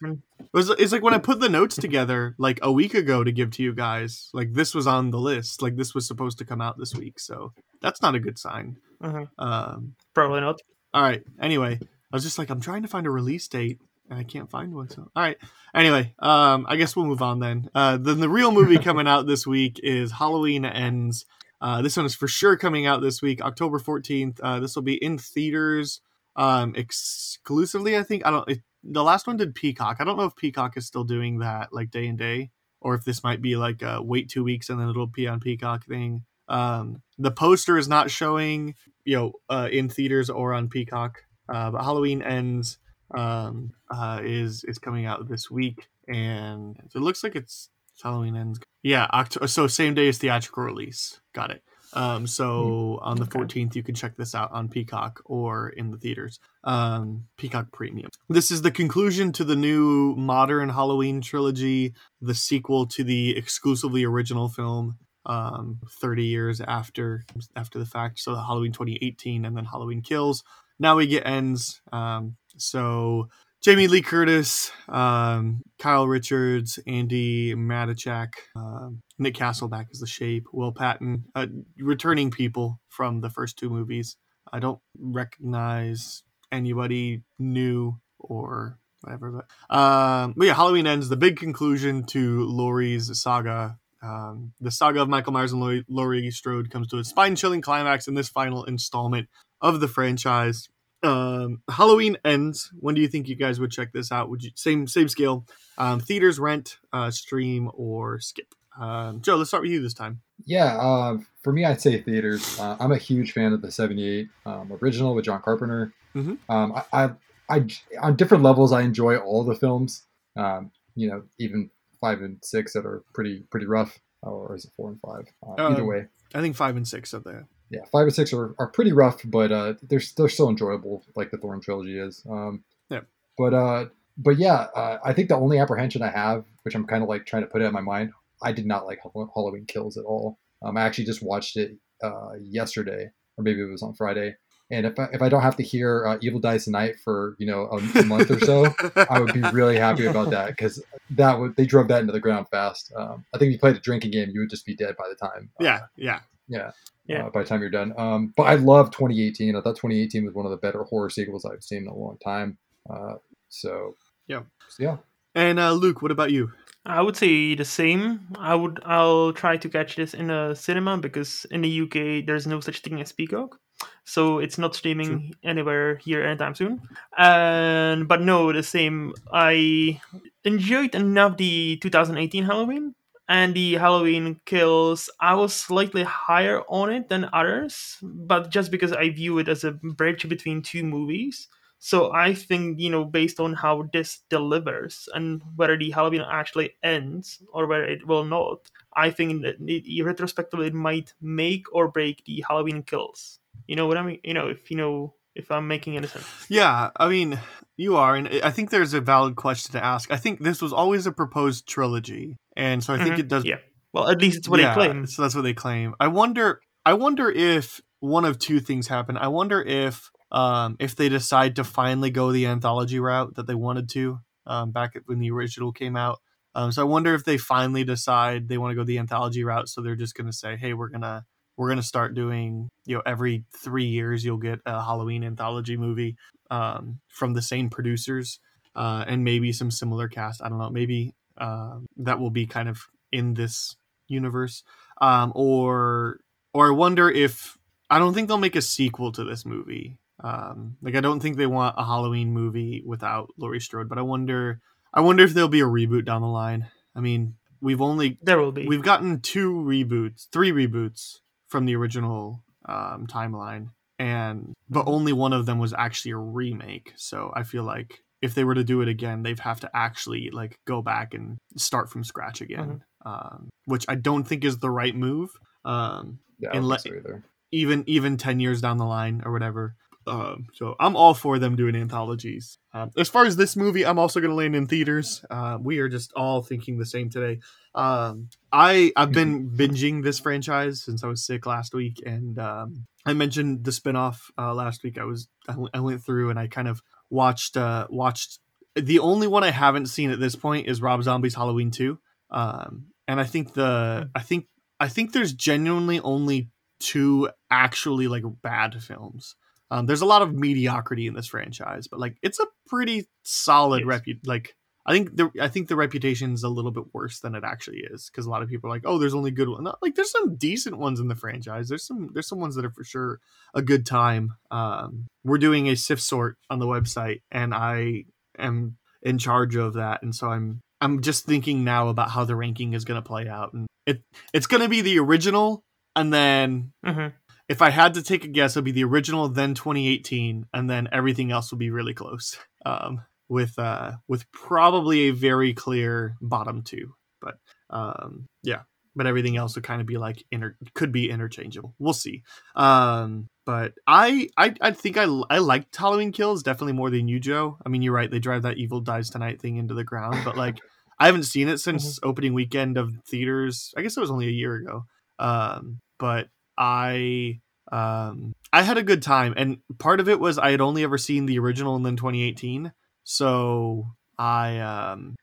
[0.53, 3.31] it was, it's like when I put the notes together like a week ago to
[3.31, 4.31] give to you guys.
[4.33, 5.61] Like this was on the list.
[5.63, 7.21] Like this was supposed to come out this week.
[7.21, 8.79] So that's not a good sign.
[9.03, 9.29] Mhm.
[9.39, 10.61] Um, Probably not.
[10.95, 11.23] all right.
[11.41, 11.79] Anyway,
[12.13, 14.75] I was just like, I'm trying to find a release date and I can't find
[14.75, 14.91] one.
[14.91, 15.37] So all right.
[15.75, 17.71] Anyway, um, I guess we'll move on then.
[17.75, 21.25] Uh, then the real movie coming out this week is Halloween Ends.
[21.61, 24.41] Uh, this one is for sure coming out this week, October 14th.
[24.43, 26.01] Uh, this will be in theaters
[26.37, 27.97] um, exclusively.
[27.97, 28.49] I think I don't.
[28.49, 29.99] It, the last one did Peacock.
[30.01, 33.05] I don't know if Peacock is still doing that like day and day, or if
[33.05, 36.25] this might be like a wait two weeks and then it'll be on Peacock thing.
[36.49, 41.25] Um, the poster is not showing, you know, uh, in theaters or on Peacock.
[41.51, 42.79] Uh, but Halloween ends
[43.15, 47.69] um, uh, is is coming out this week, and it looks like it's
[48.03, 48.61] Halloween ends.
[48.83, 49.47] Yeah, October.
[49.49, 51.21] So same day as theatrical release.
[51.35, 51.63] Got it.
[51.93, 53.41] Um, so on the Okay.
[53.41, 56.39] 14th, you can check this out on Peacock or in the theaters.
[56.63, 58.11] Um, Peacock Premium.
[58.29, 64.05] This is the conclusion to the new modern Halloween trilogy, the sequel to the exclusively
[64.05, 64.99] original film.
[65.27, 68.21] Um, 30 years after after the fact.
[68.21, 70.43] So the Halloween 2018, and then Halloween Kills.
[70.81, 71.81] Now we get ends.
[71.93, 73.29] Um, so
[73.63, 80.73] Jamie Lee Curtis, um, Kyle Richards, Andi Matichak, um, Nick Castleback as the Shape, Will
[80.73, 81.47] Patton, uh,
[81.79, 84.17] returning people from the first two movies.
[84.51, 91.11] I don't recognize anybody new or whatever, but um, but yeah, Halloween ends.
[91.11, 93.79] The big conclusion to Laurie's saga.
[94.03, 98.15] Um, the saga of Michael Myers and Laurie Strode comes to a spine-chilling climax in
[98.15, 99.29] this final installment
[99.61, 100.69] of the franchise.
[101.03, 102.71] Um, Halloween ends.
[102.79, 104.29] When do you think you guys would check this out?
[104.29, 105.47] Would you same same scale?
[105.79, 108.55] Um, theaters, rent, uh, stream, or skip?
[108.79, 110.21] Um, Joe, let's start with you this time.
[110.45, 112.59] Yeah, uh, for me, I'd say theaters.
[112.61, 115.93] Uh, I'm a huge fan of the '78 um, original with John Carpenter.
[116.15, 116.39] Mhm.
[116.49, 117.11] Um, I, I,
[117.49, 117.67] I,
[118.01, 120.05] on different levels, I enjoy all the films.
[120.37, 121.71] Um, you know, even
[122.01, 125.27] five and six that are pretty pretty rough, or is it four and five?
[125.47, 127.47] Uh, either Um, way, I think five and six are there.
[127.71, 131.31] Yeah, five and six are, are pretty rough, but uh, they're they're still enjoyable, like
[131.31, 132.25] the Thorn trilogy is.
[132.29, 133.01] Um, Yeah.
[133.39, 133.87] But uh,
[134.19, 137.27] but yeah, uh, I think the only apprehension I have, which I'm kind of like
[137.27, 139.01] trying to put it in my mind, I did not like
[139.35, 140.39] Halloween Kills at all.
[140.63, 144.37] Um, I actually just watched it uh, yesterday, or maybe it was on Friday.
[144.73, 147.47] And if I, if I don't have to hear uh, Evil Dies Tonight for you
[147.47, 148.67] know a, a month or so,
[149.11, 152.21] I would be really happy about that because that would they drove that into the
[152.21, 152.93] ground fast.
[152.97, 155.09] Um, I think if you played a drinking game, you would just be dead by
[155.09, 155.51] the time.
[155.61, 156.21] uh, yeah, yeah.
[156.49, 156.71] yeah.
[157.11, 157.27] Yeah.
[157.27, 157.93] Uh, by the time you're done.
[157.99, 159.57] Um, but I love 2018.
[159.57, 162.17] I thought 2018 was one of the better horror sequels I've seen in a long
[162.25, 162.57] time.
[162.89, 163.15] Uh,
[163.49, 163.97] so
[164.29, 164.43] Yeah.
[164.69, 164.97] so yeah.
[165.35, 166.53] And uh, Luke, what about you?
[166.87, 168.21] I would say the same.
[168.39, 168.81] I would.
[168.85, 172.81] I'll try to catch this in a cinema because in the UK there's no such
[172.81, 173.59] thing as Peacock,
[174.05, 176.81] so it's not streaming anywhere here anytime soon.
[177.19, 179.13] And but no, the same.
[179.31, 180.01] I
[180.45, 182.95] enjoyed enough the 2018 Halloween
[183.31, 185.09] and the Halloween Kills.
[185.21, 189.63] I was slightly higher on it than others, but just because I view it as
[189.63, 191.49] a bridge between two movies.
[191.79, 196.75] So I think you know, based on how this delivers and whether the Halloween actually
[196.83, 201.89] ends or whether it will not, I think that it, retrospectively it might make or
[201.89, 203.39] break the Halloween kills.
[203.69, 204.19] You know what I mean?
[204.25, 206.27] You know, if you know if I'm making any sense.
[206.49, 207.39] Yeah, I mean,
[207.77, 210.11] you are, and I think there's a valid question to ask.
[210.11, 213.21] I think this was always a proposed trilogy, and so I think Mhm.
[213.21, 213.45] it does.
[213.45, 213.59] Yeah.
[213.93, 215.07] Well, at least it's what yeah, they claim.
[215.07, 215.95] So that's what they claim.
[215.99, 216.61] I wonder.
[216.85, 219.17] I wonder if one of two things happen.
[219.17, 223.55] I wonder if um, if they decide to finally go the anthology route that they
[223.57, 226.19] wanted to um, back when the original came out.
[226.55, 229.69] Um, so I wonder if they finally decide they want to go the anthology route.
[229.69, 231.25] So they're just going to say, "Hey, we're gonna
[231.57, 236.17] we're gonna start doing you know every three years you'll get a Halloween anthology movie
[236.51, 238.39] um, from the same producers
[238.77, 240.43] uh, and maybe some similar cast.
[240.43, 240.71] I don't know.
[240.71, 243.77] Maybe um, that will be kind of in this
[244.09, 244.63] universe,
[245.01, 246.21] um, or
[246.55, 247.57] or I wonder if
[247.89, 249.97] I don't think they'll make a sequel to this movie.
[250.23, 254.03] Um, like I don't think they want a Halloween movie without Laurie Strode, but I
[254.03, 254.61] wonder
[254.93, 256.69] I wonder if there'll be a reboot down the line.
[256.95, 258.67] I mean, we've only There will be.
[258.67, 265.33] we've gotten two reboots, three reboots from the original um, timeline, and but only one
[265.33, 266.93] of them was actually a remake.
[266.97, 270.31] So I feel like if they were to do it again, they'd have to actually
[270.31, 274.71] like go back and start from scratch again, um, which I don't think is the
[274.71, 275.31] right move.
[275.65, 277.25] Um, Yeah, I And don't let- so either.
[277.53, 279.75] even even 10 years down the line or whatever
[280.07, 283.99] um, so i'm all for them doing anthologies um, as far as this movie i'm
[283.99, 287.39] also going to land in theaters uh, we are just all thinking the same today
[287.75, 292.87] um, i i've been binging this franchise since i was sick last week and um,
[293.05, 296.47] i mentioned the spinoff uh, last week i was I I went through and i
[296.47, 296.81] kind of
[297.11, 298.39] watched uh, watched
[298.75, 301.99] the only one i haven't seen at this point is rob zombie's halloween 2
[302.31, 304.47] um, and i think the i think
[304.79, 309.37] i think there's genuinely only two actually like bad films.
[309.71, 313.85] Um, there's a lot of mediocrity in this franchise, but like it's a pretty solid
[313.85, 314.57] repu Like
[314.91, 317.79] I think the I think the reputation is a little bit worse than it actually
[317.91, 319.69] is because a lot of people are like, oh, there's only good ones.
[319.81, 321.69] Like there's some decent ones in the franchise.
[321.69, 323.21] There's some there's some ones that are for sure
[323.55, 324.35] a good time.
[324.51, 328.07] Um, we're doing a sift sort on the website, and I
[328.39, 332.35] am in charge of that, and so I'm I'm just thinking now about how the
[332.35, 335.63] ranking is going to play out, and it it's going to be the original
[335.97, 337.13] and then Mhm.
[337.49, 340.89] if I had to take a guess, it'd be the original, then 2018, and then
[340.93, 342.39] everything else would be really close.
[342.65, 347.37] Um, with uh, with probably a very clear bottom two, but
[347.71, 348.63] um, yeah,
[348.95, 351.75] but everything else would kind of be like inter- could be interchangeable.
[351.79, 352.25] We'll see.
[352.57, 357.21] Um, but I I I think I I liked Halloween Kills definitely more than you,
[357.21, 357.57] Joe.
[357.65, 360.37] I mean, you're right; they drive that Evil Dies Tonight thing into the ground, but
[360.37, 360.59] like.
[361.03, 363.73] I haven't seen it since opening weekend of theaters.
[363.75, 364.85] I guess it was only a year ago.
[365.19, 367.41] Um, but I
[367.73, 370.99] um I had a good time and part of it was I had only ever
[370.99, 372.73] seen the original and then 2018.
[373.11, 373.89] So
[374.21, 375.17] I um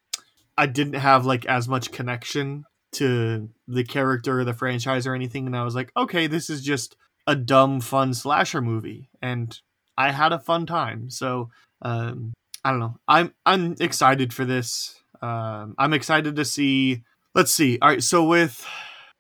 [0.58, 5.46] I didn't have like as much connection to the character or the franchise or anything
[5.46, 6.98] and I was like, okay, this is just
[7.28, 9.58] a dumb fun slasher movie and
[9.98, 11.10] I had a fun time.
[11.10, 11.50] So
[11.82, 12.34] um
[12.66, 12.98] I don't know.
[13.08, 15.02] I'm I'm excited for this.
[15.22, 17.04] Um I'm excited to see
[17.36, 17.80] let's see.
[17.82, 18.68] All right, so with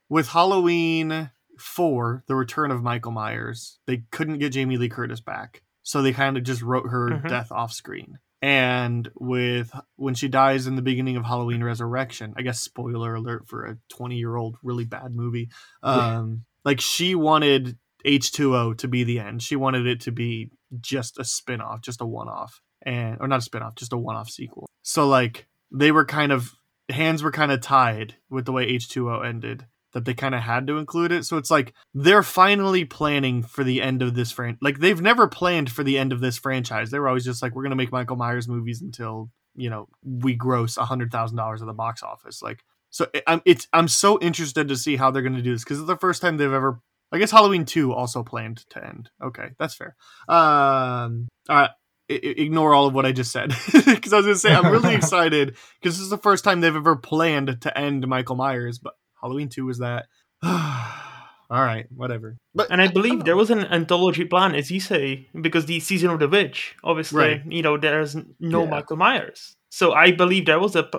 [0.10, 5.62] with Halloween 4, The Return of Michael Myers, they couldn't get Jamie Lee Curtis back.
[5.84, 7.30] So they kind of just wrote her Mhm.
[7.30, 8.19] death off screen.
[8.41, 13.47] And with when she dies in the beginning of Halloween Resurrection, I guess spoiler alert
[13.47, 15.50] for a 20-year-old really bad movie.
[15.84, 19.41] Um like she wanted H2O to be the end.
[19.41, 22.62] She wanted it to be just a spin-off, just a one-off.
[22.82, 24.69] And or not a spin-off, just a one-off sequel.
[24.84, 26.54] So like they were kind of
[26.89, 29.65] hands were kind of tied with the way H2O ended
[29.97, 31.25] that they kind of had to include it.
[31.25, 34.60] So it's like they're finally planning for the end of this franchise.
[34.62, 36.91] like they've never planned for the end of this franchise.
[36.91, 39.88] They were always just like we're going to make Michael Myers movies until, you know,
[40.03, 42.43] we gross a $100,000 at the box office.
[42.43, 42.60] Like
[42.91, 45.79] so I'm it's I'm so interested to see how they're going to do this cuz
[45.79, 46.79] it's the first time they've ever
[47.12, 49.10] I guess Halloween 2 also planned to end.
[49.23, 49.95] Okay, that's fair.
[50.41, 51.69] Um all right
[52.10, 54.71] I- I- ignore all of what I just said because I was gonna say I'm
[54.71, 58.79] really excited because this is the first time they've ever planned to end Michael Myers,
[58.79, 60.06] but Halloween two was that.
[61.49, 62.38] all right, whatever.
[62.53, 66.10] But And I believe there was an anthology plan, as you say, because the season
[66.10, 67.41] of the witch, obviously, Right.
[67.49, 68.69] you know, there's no Yeah.
[68.69, 69.56] Michael Myers.
[69.69, 70.89] So I believe there was a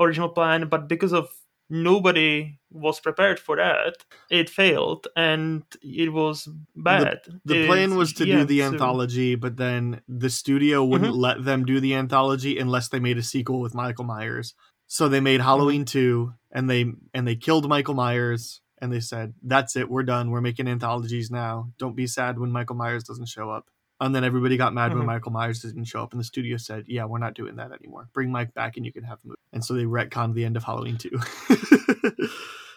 [0.00, 1.28] original plan, but because of
[1.68, 7.18] nobody was prepared for that, it failed and it was bad.
[7.44, 11.14] the It- plan was to yeah, do the so- anthology, but then the studio wouldn't
[11.14, 11.18] Mhm.
[11.18, 14.54] let them do the anthology unless they made a sequel with Michael Myers.
[14.86, 15.98] So they made Halloween Mm-hmm.
[15.98, 20.30] two, and they and they killed Michael Myers, and they said, "That's it, we're done.
[20.30, 21.72] We're making anthologies now.
[21.78, 23.66] Don't be sad when Michael Myers doesn't show up."
[23.98, 25.06] And then everybody got mad when Mhm.
[25.06, 28.08] Michael Myers didn't show up, and the studio said, "Yeah, we're not doing that anymore.
[28.12, 30.56] Bring Mike back, and you can have the movie." And so they retconned the end
[30.56, 31.18] of Halloween two.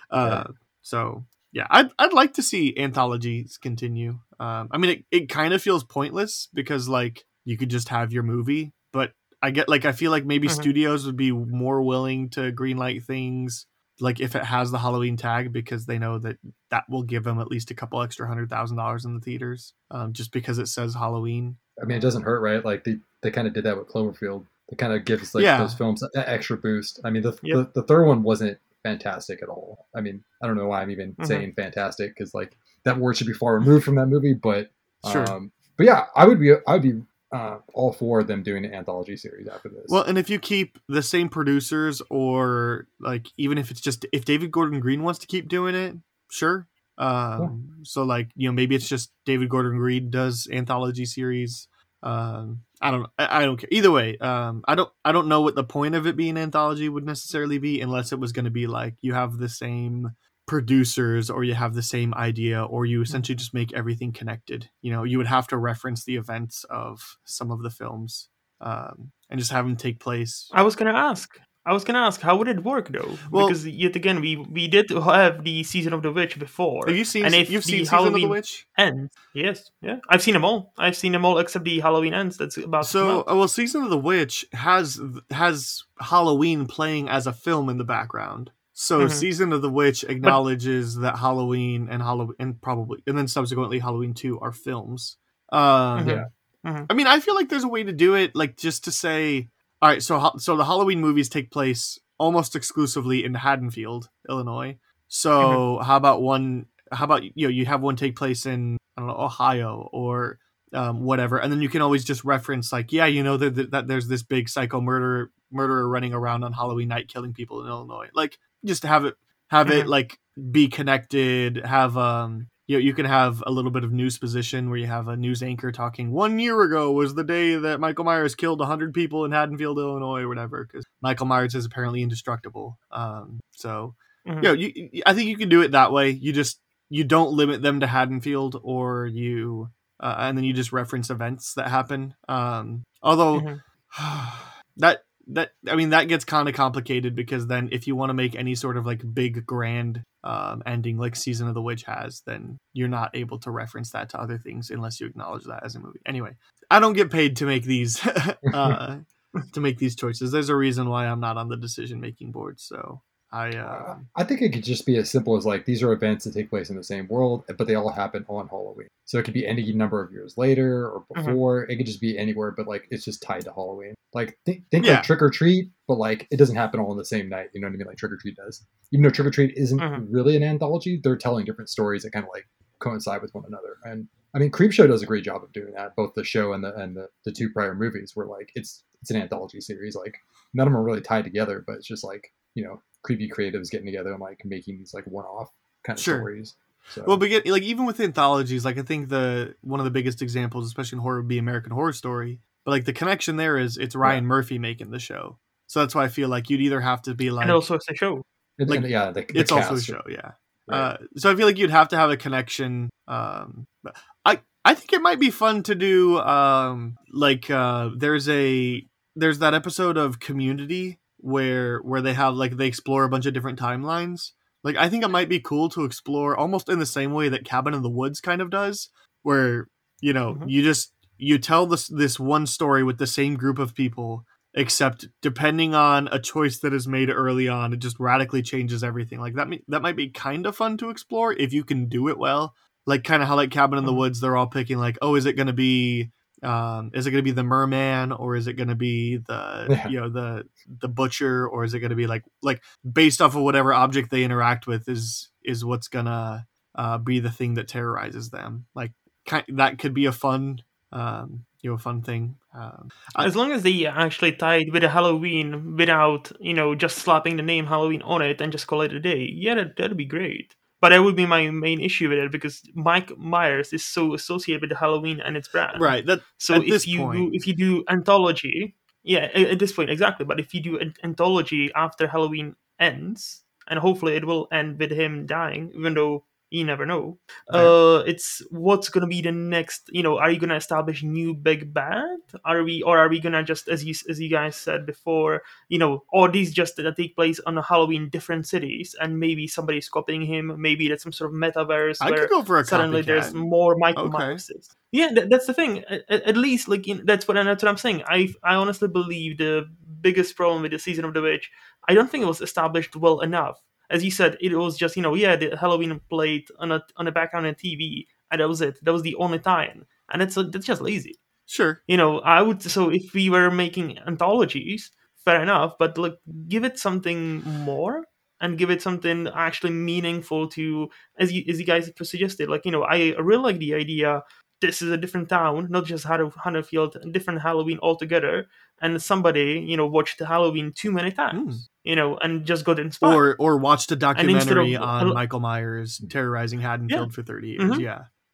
[0.10, 0.46] uh,
[0.82, 4.20] So yeah, I'd I'd like to see anthologies continue.
[4.40, 8.14] Um, I mean, it, it kind of feels pointless because like you could just have
[8.14, 10.52] your movie, but I get like I feel like maybe Mhm.
[10.52, 13.66] studios would be more willing to greenlight things
[14.02, 16.38] like if it has the Halloween tag because they know that
[16.70, 19.74] that will give them at least a couple extra hundred thousand dollars in the theaters,
[19.92, 21.58] um, just because it says Halloween.
[21.82, 22.64] I mean, it doesn't hurt, right?
[22.64, 24.46] Like they, they kind of did that with Cloverfield.
[24.70, 25.58] It kind of gives like Yeah.
[25.58, 27.00] those films an extra boost.
[27.04, 27.74] I mean, the, Yep.
[27.74, 29.88] the the third one wasn't fantastic at all.
[29.94, 31.26] I mean, I don't know why I'm even Mhm.
[31.26, 34.34] saying fantastic because like that word should be far removed from that movie.
[34.34, 34.70] But
[35.12, 35.30] Sure.
[35.30, 38.66] um, but yeah, I would be I would be uh, all four of them doing
[38.66, 39.86] an anthology series after this.
[39.88, 44.26] Well, and if you keep the same producers, or like even if it's just if
[44.26, 45.96] David Gordon Green wants to keep doing it,
[46.32, 46.68] sure.
[46.98, 51.68] Um, So like you know maybe it's just David Gordon Green does anthology series.
[52.02, 54.18] Um, I don't I, I don't care either way.
[54.18, 57.58] Um, I don't I don't know what the point of it being anthology would necessarily
[57.58, 60.12] be unless it was going to be like you have the same
[60.50, 64.92] producers or you have the same idea or you essentially just make everything connected you
[64.92, 68.30] know you would have to reference the events of some of the films
[68.62, 71.30] um, and just have them take place I was gonna ask.
[71.70, 73.14] I was gonna ask, how would it work though?
[73.30, 76.82] Well- because yet again, we we did have the season of the witch before.
[76.88, 80.24] have you seen and if you've seen season of the witch ends, yes, yeah, I've
[80.26, 80.60] seen them all.
[80.78, 82.38] I've seen them all except the Halloween ends.
[82.38, 85.00] That's about so uh, well season of the witch has
[85.44, 88.46] has halloween playing as a film in the background
[88.82, 89.12] so Mhm.
[89.12, 94.14] season of the witch acknowledges that halloween and halloween and probably and then subsequently halloween
[94.14, 95.18] 2 are films
[95.52, 96.26] um Mhm.
[96.66, 96.86] Mhm.
[96.90, 99.50] i mean i feel like there's a way to do it like just to say
[99.82, 104.78] all right so so the halloween movies take place almost exclusively in haddonfield illinois
[105.10, 109.02] so how about one how about you know you have one take place in i
[109.02, 110.40] don't know ohio or
[110.72, 113.72] um, whatever, and then you can always just reference like, yeah, you know that, that,
[113.72, 117.68] that there's this big psycho murderer murderer running around on Halloween night killing people in
[117.68, 118.10] Illinois.
[118.14, 119.16] Like, just have it
[119.50, 119.90] have it Mhm.
[119.90, 120.20] like
[120.52, 121.58] be connected.
[121.66, 124.86] Have um, you know, you can have a little bit of news position where you
[124.86, 126.12] have a news anchor talking.
[126.12, 130.22] One year ago was the day that Michael Myers killed hundred people in Haddonfield, Illinois,
[130.22, 130.66] or whatever.
[130.66, 132.78] Because Michael Myers is apparently indestructible.
[132.92, 133.96] Um, so
[134.28, 134.36] Mhm.
[134.36, 136.10] you know, you, I think you can do it that way.
[136.12, 139.70] You just you don't limit them to Haddonfield, or you
[140.02, 142.14] uh, and then you just reference events that happen.
[142.30, 143.62] Um, although Mhm.
[144.78, 148.16] that that I mean that gets kind of complicated because then if you want to
[148.16, 152.22] make any sort of like big grand um, ending like Season of the Witch has,
[152.26, 155.76] then you're not able to reference that to other things unless you acknowledge that as
[155.76, 156.00] a movie.
[156.06, 156.32] Anyway,
[156.70, 158.06] I don't get paid to make these
[158.54, 158.98] uh,
[159.54, 160.32] to make these choices.
[160.32, 162.60] There's a reason why I'm not on the decision making board.
[162.60, 165.92] So I uh, I think it could just be as simple as like these are
[165.92, 168.88] events that take place in the same world, but they all happen on Halloween.
[169.06, 171.26] So it could be any number of years later or Mhm.
[171.26, 171.64] before.
[171.64, 173.94] It could just be anywhere, but like it's just tied to Halloween.
[174.14, 174.96] Like think, think Yeah.
[174.96, 177.50] like Trick or Treat, but like it doesn't happen all in the same night.
[177.54, 177.88] You know what I mean?
[177.88, 178.66] Like Trick or Treat does.
[178.92, 180.08] Even though Trick or Treat isn't Mhm.
[180.10, 182.48] really an anthology, they're telling different stories that kind of like
[182.80, 183.78] coincide with one another.
[183.84, 185.96] And I mean, Creepshow does a great job of doing that.
[185.96, 189.12] Both the show and the and the, the two prior movies were like it's it's
[189.12, 189.96] an anthology series.
[189.96, 190.16] Like
[190.56, 193.70] none of them are really tied together, but it's just like you know creepy creatives
[193.70, 195.50] getting together and like making these like one-off
[195.86, 196.18] kind of Sure.
[196.18, 196.56] stories.
[196.90, 199.92] So Well, but get, like even with anthologies, like I think the one of the
[199.92, 202.40] biggest examples, especially in horror, would be American Horror Story.
[202.66, 206.06] But like the connection there is it's Ryan Murphy making the show, so that's why
[206.06, 208.22] I feel like you'd either have to be like and also it's a show.
[208.58, 210.32] like, and, yeah, the, the it's also a show, yeah.
[210.68, 210.78] right.
[210.78, 212.90] Uh, so I feel like you'd have to have a connection.
[213.08, 216.20] Um, but I I think it might be fun to do.
[216.20, 218.84] Um, like uh, there's a
[219.16, 223.34] there's that episode of Community where where they have like they explore a bunch of
[223.34, 224.32] different timelines.
[224.64, 227.46] Like I think it might be cool to explore almost in the same way that
[227.46, 228.90] Cabin in the Woods kind of does,
[229.24, 229.68] where
[230.02, 230.50] you know Mhm.
[230.50, 234.24] you just you tell this this one story with the same group of people
[234.56, 239.20] except depending on a choice that is made early on it just radically changes everything
[239.20, 242.18] like that that might be kind of fun to explore if you can do it
[242.18, 242.54] well
[242.88, 243.98] like kind of how like cabin in the Mhm.
[243.98, 246.10] woods they're all picking like oh is it going to be
[246.44, 249.66] um is it going to be the merman or is it going to be the
[249.70, 249.88] Yeah.
[249.90, 250.46] you know the
[250.82, 254.10] the butcher or is it going to be like like based off of whatever object
[254.12, 258.66] they interact with is is what's going to uh be the thing that terrorizes them
[258.76, 258.92] like
[259.28, 260.60] kind that could be a fun
[260.92, 264.84] um you know fun thing um I- As long as they actually tie it with
[264.84, 268.82] a Halloween without, you know, just slapping the name Halloween on it and just call
[268.82, 270.56] it a day, yeah, that, that'd be great.
[270.82, 274.62] But that would be my main issue with it because Mike Myers is so associated
[274.70, 275.82] with Halloween and its brand.
[275.82, 279.60] right that So At if you point- do, if you do anthology, yeah, a- at
[279.60, 280.26] this point exactly.
[280.26, 284.92] But if you do an anthology after Halloween ends, and hopefully it will end with
[284.92, 287.18] him dying, even though you never know.
[287.50, 289.90] Uh, it's what's gonna be the next.
[289.92, 292.18] You know, are you gonna establish new big bad?
[292.46, 295.78] Are we, or are we gonna just, as you as you guys said before, you
[295.78, 299.90] know, all these just that take place on a Halloween different cities, and maybe somebody's
[299.90, 300.60] copying him.
[300.60, 303.76] Maybe that's some sort of metaverse i where could go for a suddenly there's more
[303.78, 304.18] Michael Okay.
[304.18, 304.70] Myerses.
[304.92, 305.84] Yeah, that, that's the thing.
[305.90, 308.04] At, at- at least, like in, that's what that's what I'm saying.
[308.08, 309.68] I I honestly believe the
[310.02, 311.52] biggest problem with the season of the witch.
[311.88, 313.60] I don't think it was established well enough.
[313.90, 317.08] As you said, it was just you know yeah the Halloween played on a on
[317.08, 318.84] a background on TV and that was it.
[318.84, 321.16] That was the only time, and it's that's just lazy.
[321.46, 321.82] Sure.
[321.88, 324.92] You know, I would so if we were making anthologies,
[325.26, 326.18] fair enough, but like
[326.48, 328.06] give it something more
[328.42, 332.50] and give it something actually meaningful to as you as you guys suggested.
[332.50, 334.22] Like you know, I really like the idea.
[334.62, 338.48] This is a different town, not just Haddonfield, a different Halloween altogether.
[338.82, 343.14] And somebody, you know, watched Halloween too many times, you know, and just got inspired.
[343.16, 347.62] Or or watched a documentary of- on Michael Myers terrorizing Haddonfield for 30 years.
[347.64, 347.80] Mhm.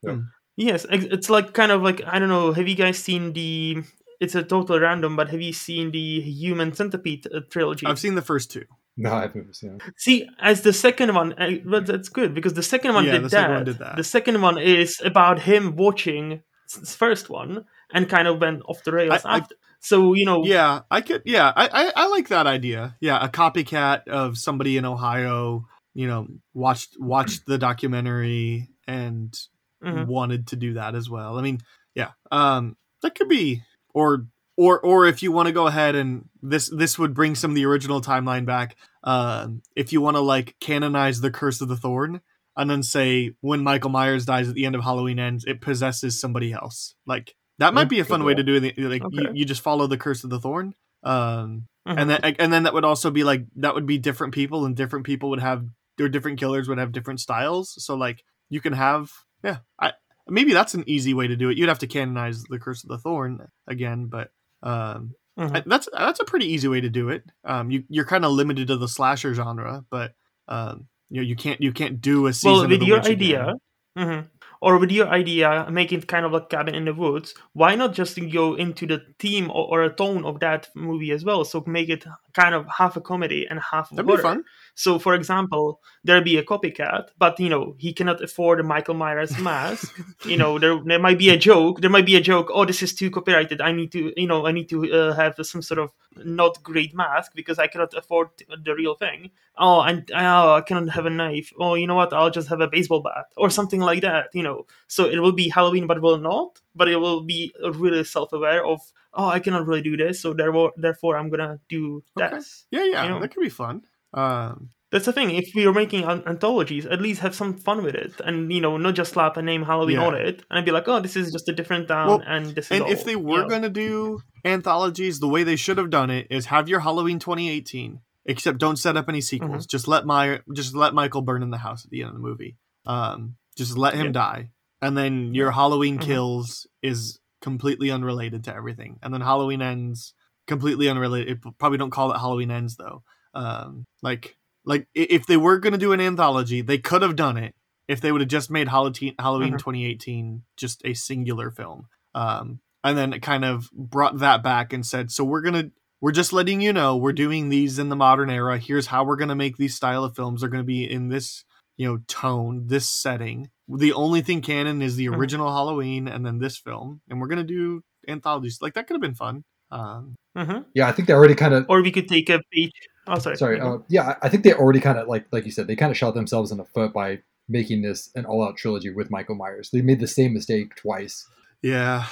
[0.03, 0.17] Yeah.
[0.57, 2.53] Yes, it's like kind of like I don't know.
[2.53, 3.83] Have you guys seen the?
[4.21, 7.85] It's a total random, but have you seen the Human Centipede uh, trilogy?
[7.85, 8.63] I've seen the first two.
[8.97, 9.81] No, I've never seen it.
[9.97, 13.23] See, as the second one, uh, but that's good because the second one, Yeah, did,
[13.23, 13.31] the that.
[13.31, 13.95] second one did that.
[13.97, 18.61] The second one is about him watching s- s- first one and kind of went
[18.69, 19.55] off the rails I- I- after.
[19.81, 21.21] So you know, Yeah, I could.
[21.25, 22.95] Yeah, I, I I like that idea.
[23.01, 25.65] Yeah, a copycat of somebody in Ohio.
[25.93, 29.37] You know, watched watched the documentary and
[29.83, 30.07] Mhm.
[30.07, 31.37] wanted to do that as well.
[31.37, 31.59] I mean,
[31.93, 33.61] yeah, um, that could be,
[33.93, 34.25] or
[34.57, 37.55] or or if you want to go ahead and this this would bring some of
[37.55, 38.75] the original timeline back.
[39.03, 42.21] Um, if you want to like canonize the Curse of the Thorn.
[42.57, 46.21] And then say when Michael Myers dies at the end of Halloween ends, it possesses
[46.21, 46.95] somebody else.
[47.05, 48.77] Like that might be a fun way to do it.
[48.77, 49.31] Like you, Okay.
[49.37, 50.73] you just follow the curse of the thorn.
[51.03, 51.99] Um, Mhm.
[52.01, 54.75] and then and then that would also be like that would be different people and
[54.75, 55.65] different people would have
[55.99, 59.11] or different killers would have different styles so like you can have
[59.43, 59.91] yeah i
[60.27, 62.89] maybe that's an easy way to do it you'd have to canonize the curse of
[62.89, 64.31] the thorn again but
[64.65, 65.63] um Mhm.
[65.65, 68.69] That's that's a pretty easy way to do it um you you're kind of limited
[68.69, 70.13] to the slasher genre but
[70.47, 73.53] um you know you can't you can't do a season well, with your idea,
[73.97, 74.29] mhm,
[74.61, 77.33] or with your idea, making it kind of like cabin in the woods.
[77.51, 81.25] Why not just go into the theme or, or a tone of that movie as
[81.25, 81.43] well?
[81.43, 84.21] So make it kind of half a comedy and half a that'd be horror.
[84.23, 84.43] fun
[84.77, 88.93] So, for example, there be a copycat, but you know he cannot afford a Michael
[88.93, 89.97] Myers mask.
[90.25, 91.79] you know, there there might be a joke.
[91.81, 92.49] There might be a joke.
[92.53, 93.61] Oh, this is too copyrighted.
[93.61, 96.93] I need to, you know, I need to uh, have some sort of not great
[96.93, 98.29] mask because I cannot afford
[98.63, 99.31] the real thing.
[99.57, 101.53] Oh, and oh, I cannot have a knife.
[101.57, 102.11] Oh, you know what?
[102.11, 104.27] I'll just have a baseball bat or something like that.
[104.33, 106.59] You know, so it will be Halloween, but will not.
[106.75, 108.81] But it will be really self-aware of.
[109.13, 112.35] Oh, I cannot really do this, so therefore, therefore, I'm gonna do Okay.
[112.35, 112.65] this.
[112.71, 113.19] yeah yeah You know.
[113.21, 113.83] that could be fun
[114.15, 115.31] um That's the thing.
[115.31, 118.61] If we are making an- anthologies, at least have some fun with it, and you
[118.61, 120.07] know, not just slap a name Halloween Yeah.
[120.07, 122.71] on it, and be like, "Oh, this is just a different town," Well, and this
[122.71, 123.49] And all, if they you were know.
[123.49, 127.19] going to do anthologies, the way they should have done it is have your Halloween
[127.19, 129.63] 2018, except don't set up any sequels.
[129.65, 129.75] Mm-hmm.
[129.75, 132.21] Just let my just let Michael burn in the house at the end of the
[132.21, 132.55] movie.
[132.85, 134.11] Um, just let him Yeah.
[134.11, 134.49] die,
[134.81, 136.01] and then your Halloween Mhm.
[136.03, 140.13] kills is completely unrelated to everything, and then Halloween ends
[140.47, 141.41] completely unrelated.
[141.57, 143.03] Probably don't call it Halloween ends though.
[143.35, 147.37] Um, like like if they were going to do an anthology, they could have done
[147.37, 147.53] it
[147.87, 149.59] if they would have just made Halloween Halloween Mhm.
[149.59, 154.83] 2018 just a singular film um, and then it kind of brought that back and
[154.85, 155.65] said so we're gonna
[156.01, 159.15] we're just letting you know we're doing these in the modern era here's how we're
[159.17, 161.43] gonna make these style of films they're gonna be in this
[161.77, 165.17] you know tone this setting the only thing canon is the Mhm.
[165.17, 169.01] original halloween and then this film and we're gonna do anthologies like that could have
[169.01, 170.65] been fun um, Mhm.
[170.73, 172.71] Yeah, I think they already kind of or we could take a page.
[173.07, 173.37] Oh, sorry.
[173.37, 173.59] sorry.
[173.59, 175.91] Uh, yeah, I- I think they already kind of like like you said, they kind
[175.91, 179.69] of shot themselves in the foot by making this an all-out trilogy with Michael Myers.
[179.71, 181.27] They made the same mistake twice,
[181.61, 182.07] yeah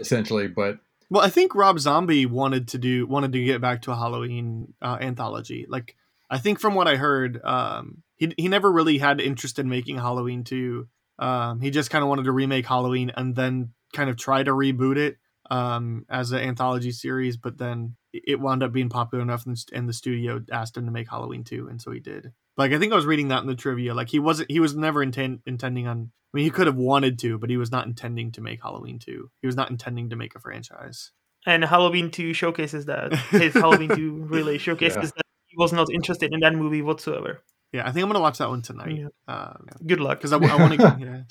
[0.00, 0.48] essentially.
[0.48, 0.78] But
[1.10, 4.74] Well, I think Rob Zombie wanted to do wanted to get back to a Halloween
[4.82, 5.66] uh, anthology.
[5.68, 5.96] Like,
[6.30, 9.96] I think from what I heard, um, he he never really had interest in making
[9.96, 10.88] Halloween two.
[11.18, 14.52] Um, he just kind of wanted to remake Halloween and then kind of try to
[14.52, 15.16] reboot it
[15.50, 17.36] um, as an anthology series.
[17.36, 20.92] But then it wound up being popular enough, and and the studio asked him to
[20.92, 22.32] make Halloween two, and so he did.
[22.56, 23.94] Like, I think I was reading that in the trivia.
[23.94, 26.10] Like, he wasn't he was never intent intending on.
[26.32, 28.98] I mean, he could have wanted to, but he was not intending to make Halloween
[28.98, 29.30] two.
[29.40, 31.12] He was not intending to make a franchise.
[31.46, 35.02] and Halloween Two showcases that his Halloween Two really showcases Yeah.
[35.16, 37.42] that he was not interested in that movie whatsoever.
[37.72, 38.96] Yeah, I think I'm gonna watch that one tonight.
[38.98, 39.08] Yeah.
[39.34, 40.18] Um, Good luck.
[40.18, 40.96] because I, want to.
[41.00, 41.22] Yeah,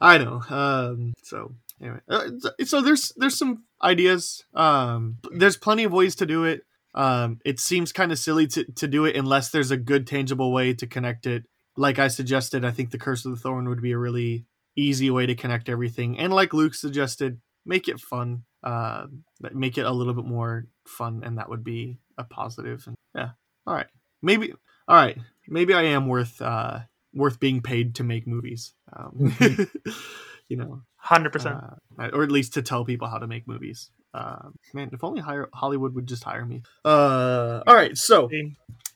[0.00, 0.42] I know.
[0.48, 4.44] Um, so anyway, uh, so- so there's there's some ideas.
[4.54, 6.62] Um, there's plenty of ways to do it.
[6.94, 10.52] Um, it seems kind of silly to to do it unless there's a good tangible
[10.52, 11.44] way to connect it.
[11.76, 15.10] Like I suggested, I think the Curse of the Thorn would be a really easy
[15.10, 16.18] way to connect everything.
[16.18, 18.44] And like Luke suggested, make it fun.
[18.64, 19.06] Uh,
[19.52, 22.84] make it a little bit more fun, and that would be a positive.
[22.88, 23.30] And yeah,
[23.66, 23.86] all right,
[24.22, 24.52] maybe.
[24.88, 26.80] All right, maybe I am worth uh,
[27.14, 28.72] worth being paid to make movies.
[28.92, 29.36] Um,
[30.48, 31.56] you know, Hundred percent.
[31.98, 33.90] uh, or at least to tell people how to make movies.
[34.12, 36.62] Uh, man, if only hire, Hollywood would just hire me.
[36.84, 38.28] Uh, all right, so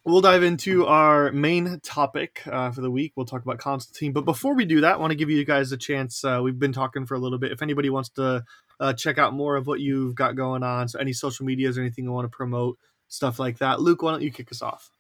[0.05, 3.13] we'll dive into our main topic uh, for the week.
[3.15, 5.71] We'll talk about Constantine, but before we do that, I want to give you guys
[5.73, 6.25] a chance.
[6.25, 7.53] Uh, we've been talking for a little bit.
[7.53, 8.43] If anybody wants to
[8.81, 11.83] uh, check out more of what you've got going on, so any social medias or
[11.83, 12.79] anything you want to promote,
[13.09, 14.91] stuff like that, Luke, why don't you kick us off?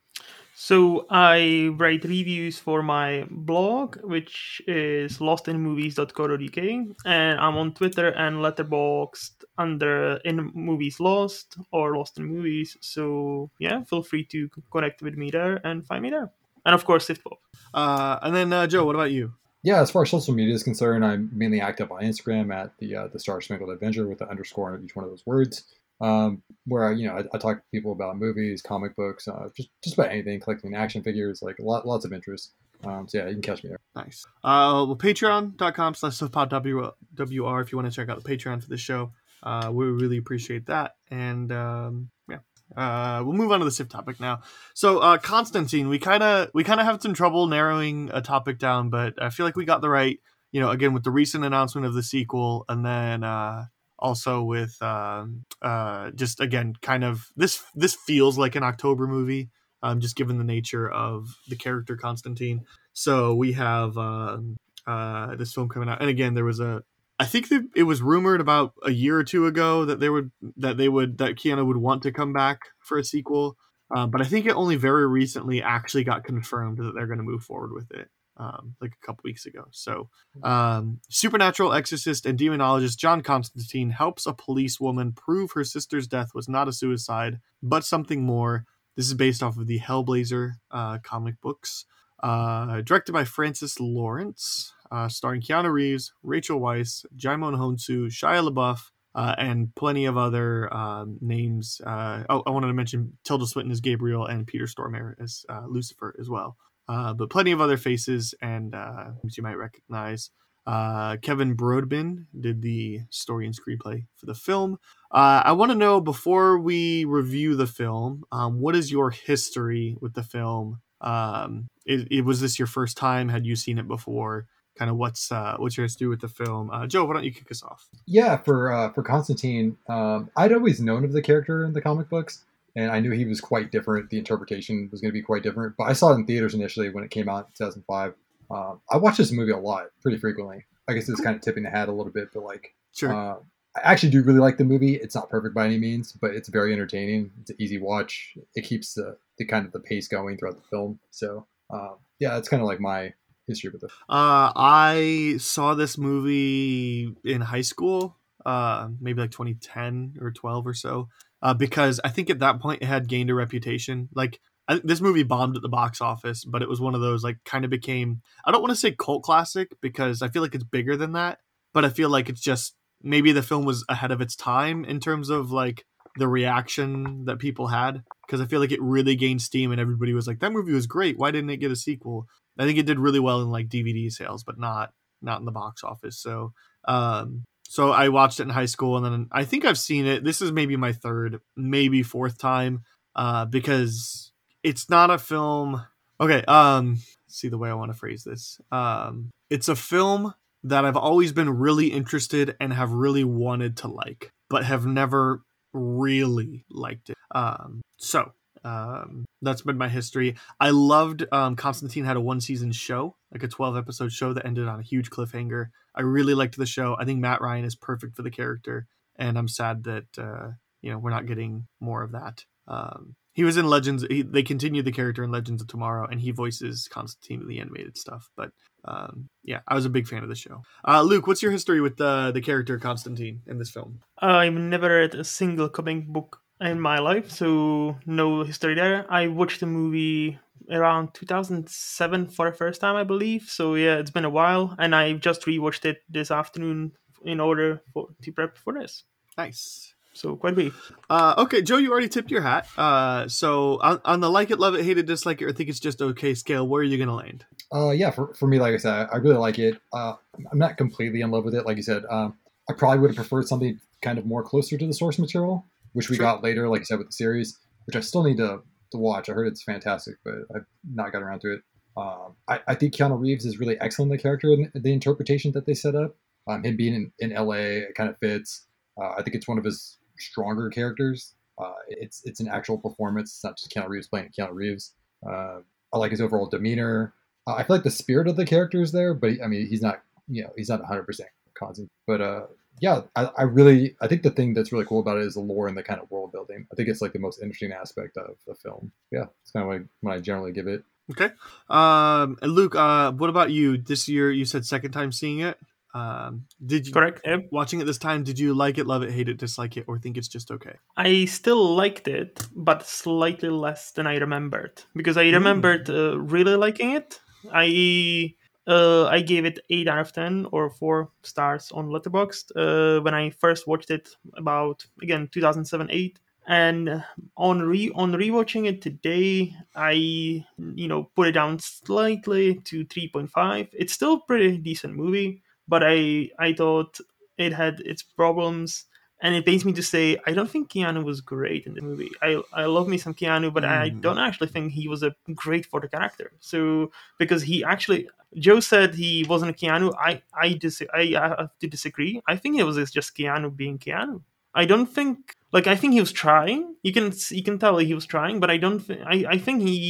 [0.63, 8.37] So I write reviews for my blog, which is lostinmovies.co.uk, and I'm on Twitter and
[8.37, 12.77] Letterboxd under In Movies Lost or Lost in Movies.
[12.81, 16.31] So yeah, feel free to connect with me there and find me there.
[16.65, 17.39] And of course, SiftPop.
[17.75, 19.33] Uh, and then uh, Joe, what about you?
[19.65, 22.95] Yeah, as far as social media is concerned, I'm mainly active on Instagram at the
[22.95, 25.65] uh, the Star Spangled Adventure with the underscore in each one of those words.
[26.03, 29.49] Um, where I, you know, I, I talk to people about movies, comic books, uh,
[29.57, 32.53] just just about anything, collecting action figures, like lot, lots of interest.
[32.85, 33.79] Um, so yeah, you can catch me there.
[33.95, 34.25] Nice.
[34.43, 38.77] Uh, well, patreon.com slash WR if you want to check out the Patreon for the
[38.77, 39.13] show.
[39.43, 40.93] Uh, we really appreciate that.
[41.11, 42.39] And um, yeah,
[42.77, 44.41] uh, we'll move on to the SIF topic now.
[44.75, 48.59] So uh, Constantine, we kind of we kind of have some trouble narrowing a topic
[48.59, 50.19] down, but I feel like we got the right.
[50.51, 53.65] You know, again with the recent announcement of the sequel, and then uh,
[54.03, 59.49] also with um, uh, just again kind of this this feels like an October movie,
[59.83, 62.65] um, just given the nature of the character Constantine.
[62.93, 66.83] So we have um, uh, this film coming out, and again there was a
[67.19, 70.33] I think that it was rumored about a year or two ago that they would
[70.57, 73.57] that they would that Keanu would want to come back for a sequel,
[73.95, 77.25] uh, but I think it only very recently actually got confirmed that they're going to
[77.25, 79.65] move forward with it, um, like a couple weeks ago.
[79.71, 80.09] So,
[80.43, 86.35] um, supernatural exorcist and demonologist John Constantine helps a police woman prove her sister's death
[86.35, 88.65] was not a suicide, but something more.
[88.97, 91.87] This is based off of the Hellblazer uh, comic books,
[92.23, 98.91] uh, directed by Francis Lawrence uh, starring Keanu Reeves, Rachel Weisz, Djimon Hounsou, Shia LaBeouf,
[99.15, 101.81] uh, and plenty of other um, names.
[101.85, 105.65] Uh, oh, I wanted to mention Tilda Swinton as Gabriel and Peter Stormare as uh,
[105.67, 106.57] Lucifer as well.
[106.93, 110.31] Uh, but plenty of other faces and uh, you might recognize.
[110.67, 114.79] Uh, Kevin Brodbin did the story and screenplay for the film.
[115.11, 119.97] Uh, I want to know before we review the film, um, what is your history
[120.03, 120.83] with the film?
[121.01, 123.31] Um, it, it was this your first time?
[123.31, 124.47] Had you seen it before?
[124.79, 126.71] kind of what's uh, what's your history with the film.
[126.71, 127.89] Uh, Joe, why don't you kick us off?
[128.07, 132.09] Yeah, for uh, for Constantine, um, I'd always known of the character in the comic
[132.09, 132.45] books,
[132.77, 134.11] and I knew he was quite different.
[134.11, 135.75] The interpretation was going to be quite different.
[135.77, 138.15] But I saw it in theaters initially when it came out in 2005.
[138.51, 140.65] Um, I watched this movie a lot, pretty frequently.
[140.89, 143.13] I guess it's kind of tipping the hat a little bit, but like, Sure.
[143.15, 143.37] uh,
[143.77, 144.97] I actually do really like the movie.
[144.97, 147.31] It's not perfect by any means, but it's very entertaining.
[147.41, 148.37] It's an easy watch.
[148.55, 150.99] It keeps the, the kind of the pace going throughout the film.
[151.11, 153.15] So um, yeah, it's kind of like my
[153.47, 153.91] history with it.
[154.09, 160.75] Uh, I saw this movie in high school, uh, maybe like 2010 or 12 or
[160.75, 161.09] so,
[161.43, 164.09] uh, because I think at that point it had gained a reputation.
[164.15, 167.25] Like I, this movie bombed at the box office, but it was one of those
[167.25, 168.23] like kind of became.
[168.45, 171.39] I don't want to say cult classic because I feel like it's bigger than that,
[171.75, 175.01] but I feel like it's just maybe the film was ahead of its time in
[175.01, 175.85] terms of like
[176.17, 180.13] the reaction that people had because I feel like it really gained steam and everybody
[180.13, 182.27] was like that movie was great why didn't it get a sequel
[182.59, 185.53] I think it did really well in like DVD sales but not not in the
[185.53, 186.53] box office so
[186.87, 190.23] um so I watched it in high school and then I think I've seen it
[190.23, 192.83] this is maybe my third maybe fourth time
[193.17, 194.31] uh because
[194.63, 195.83] it's not a film
[196.21, 196.99] okay um
[197.29, 201.33] see the way I want to phrase this um it's a film that I've always
[201.33, 205.41] been really interested and have really wanted to like but have never
[205.73, 207.17] really liked it.
[207.35, 208.33] Um, so
[208.65, 210.37] um, that's been my history.
[210.61, 214.47] I loved um, Constantine had a one season show, like a 12 episode show that
[214.47, 215.69] ended on a huge cliffhanger.
[215.95, 216.97] I really liked the show.
[216.99, 218.87] I think Matt Ryan is perfect for the character,
[219.17, 222.45] and I'm sad that uh, you know we're not getting more of that.
[222.69, 224.05] Um, he was in Legends.
[224.09, 227.61] He, they continued the character in Legends of Tomorrow, and he voices Constantine in the
[227.61, 228.31] animated stuff.
[228.37, 228.53] But
[228.85, 230.63] um, yeah, I was a big fan of the show.
[230.87, 234.01] Uh, Luke, what's your history with the the character Constantine in this film?
[234.19, 239.07] I've never read a single comic book in my life, so no history there.
[239.11, 240.39] I watched the movie
[240.71, 243.49] around 2007 for the first time, I believe.
[243.49, 246.93] So yeah, it's been a while, and I just rewatched it this afternoon
[247.25, 249.05] in order for to prep for this.
[249.37, 249.95] Nice.
[250.15, 250.93] So quite brief.
[251.09, 252.69] Uh, okay, Joe, you already tipped your hat.
[252.77, 255.71] Uh, so on, on the like it, love it, hate it, dislike it, or think
[255.71, 257.47] it's just okay scale, where are you gonna land?
[257.75, 259.81] Uh, yeah, for, for me, like I said, I really like it.
[259.93, 260.15] Uh,
[260.51, 261.65] I'm not completely in love with it.
[261.65, 262.37] Like you said, um,
[262.69, 266.09] I probably would have preferred something kind of more closer to the source material, which
[266.11, 266.25] we Sure.
[266.25, 268.61] got later, like you said, with the series, which I still need to,
[268.93, 269.29] to watch.
[269.29, 271.61] I heard it's fantastic, but I've not got around to it.
[271.97, 275.53] Um, I, I think Keanu Reeves is really excellent in the character and the interpretation
[275.53, 276.17] that they set up.
[276.49, 277.55] Um, him being in, in LA,
[277.87, 278.67] it kind of fits.
[279.01, 281.35] Uh, I think it's one of his stronger characters.
[281.59, 283.31] Uh, it's it's an actual performance.
[283.35, 284.95] It's not just Keanu Reeves playing Keanu Reeves.
[285.29, 285.59] Uh,
[285.93, 287.13] I like his overall demeanor.
[287.47, 289.67] Uh, I feel like the spirit of the character is there, but he, I mean,
[289.67, 291.91] he's not you know he's not 100 percent constant.
[292.07, 292.41] But uh,
[292.81, 295.41] yeah, I, I really I think the thing that's really cool about it is the
[295.41, 296.67] lore and the kind of world building.
[296.73, 298.93] I think it's like the most interesting aspect of the film.
[299.11, 300.85] Yeah, it's kind of like when I generally give it.
[301.11, 301.31] Okay.
[301.69, 303.77] Um, and Luke, uh, what about you?
[303.77, 305.59] This year, you said second time seeing it.
[305.95, 307.21] Um, did you Correct.
[307.25, 307.49] Yep.
[307.51, 308.25] watching it this time?
[308.25, 310.77] Did you like it, love it, hate it, dislike it, or think it's just okay?
[310.97, 316.57] I still liked it, but slightly less than I remembered because I remembered uh, really
[316.57, 317.21] liking it.
[317.53, 318.35] I
[318.67, 323.15] uh, I gave it eight out of ten or four stars on Letterboxd uh, when
[323.15, 326.21] I first watched it about again 2007 eight.
[326.49, 327.05] And
[327.37, 333.09] on re on rewatching it today, I you know put it down slightly to three
[333.09, 333.69] point five.
[333.73, 336.99] It's still a pretty decent movie, but I I thought
[337.39, 338.87] it had its problems
[339.23, 342.11] and it pains me to say I don't think Keanu was great in the movie.
[342.21, 344.01] I I love me some Keanu, but I Mm.
[344.05, 345.15] don't actually think he was a
[345.45, 346.29] great for the character.
[346.41, 348.09] So because he actually
[348.47, 352.15] Joe said he wasn't a Keanu, I I dis- I, I have to disagree.
[352.33, 354.23] I think it was just Keanu being Keanu.
[354.55, 355.17] I don't think
[355.57, 356.75] like I think he was trying.
[356.83, 358.81] You can you can tell he was trying, but I don't.
[358.87, 359.81] Th- I I think he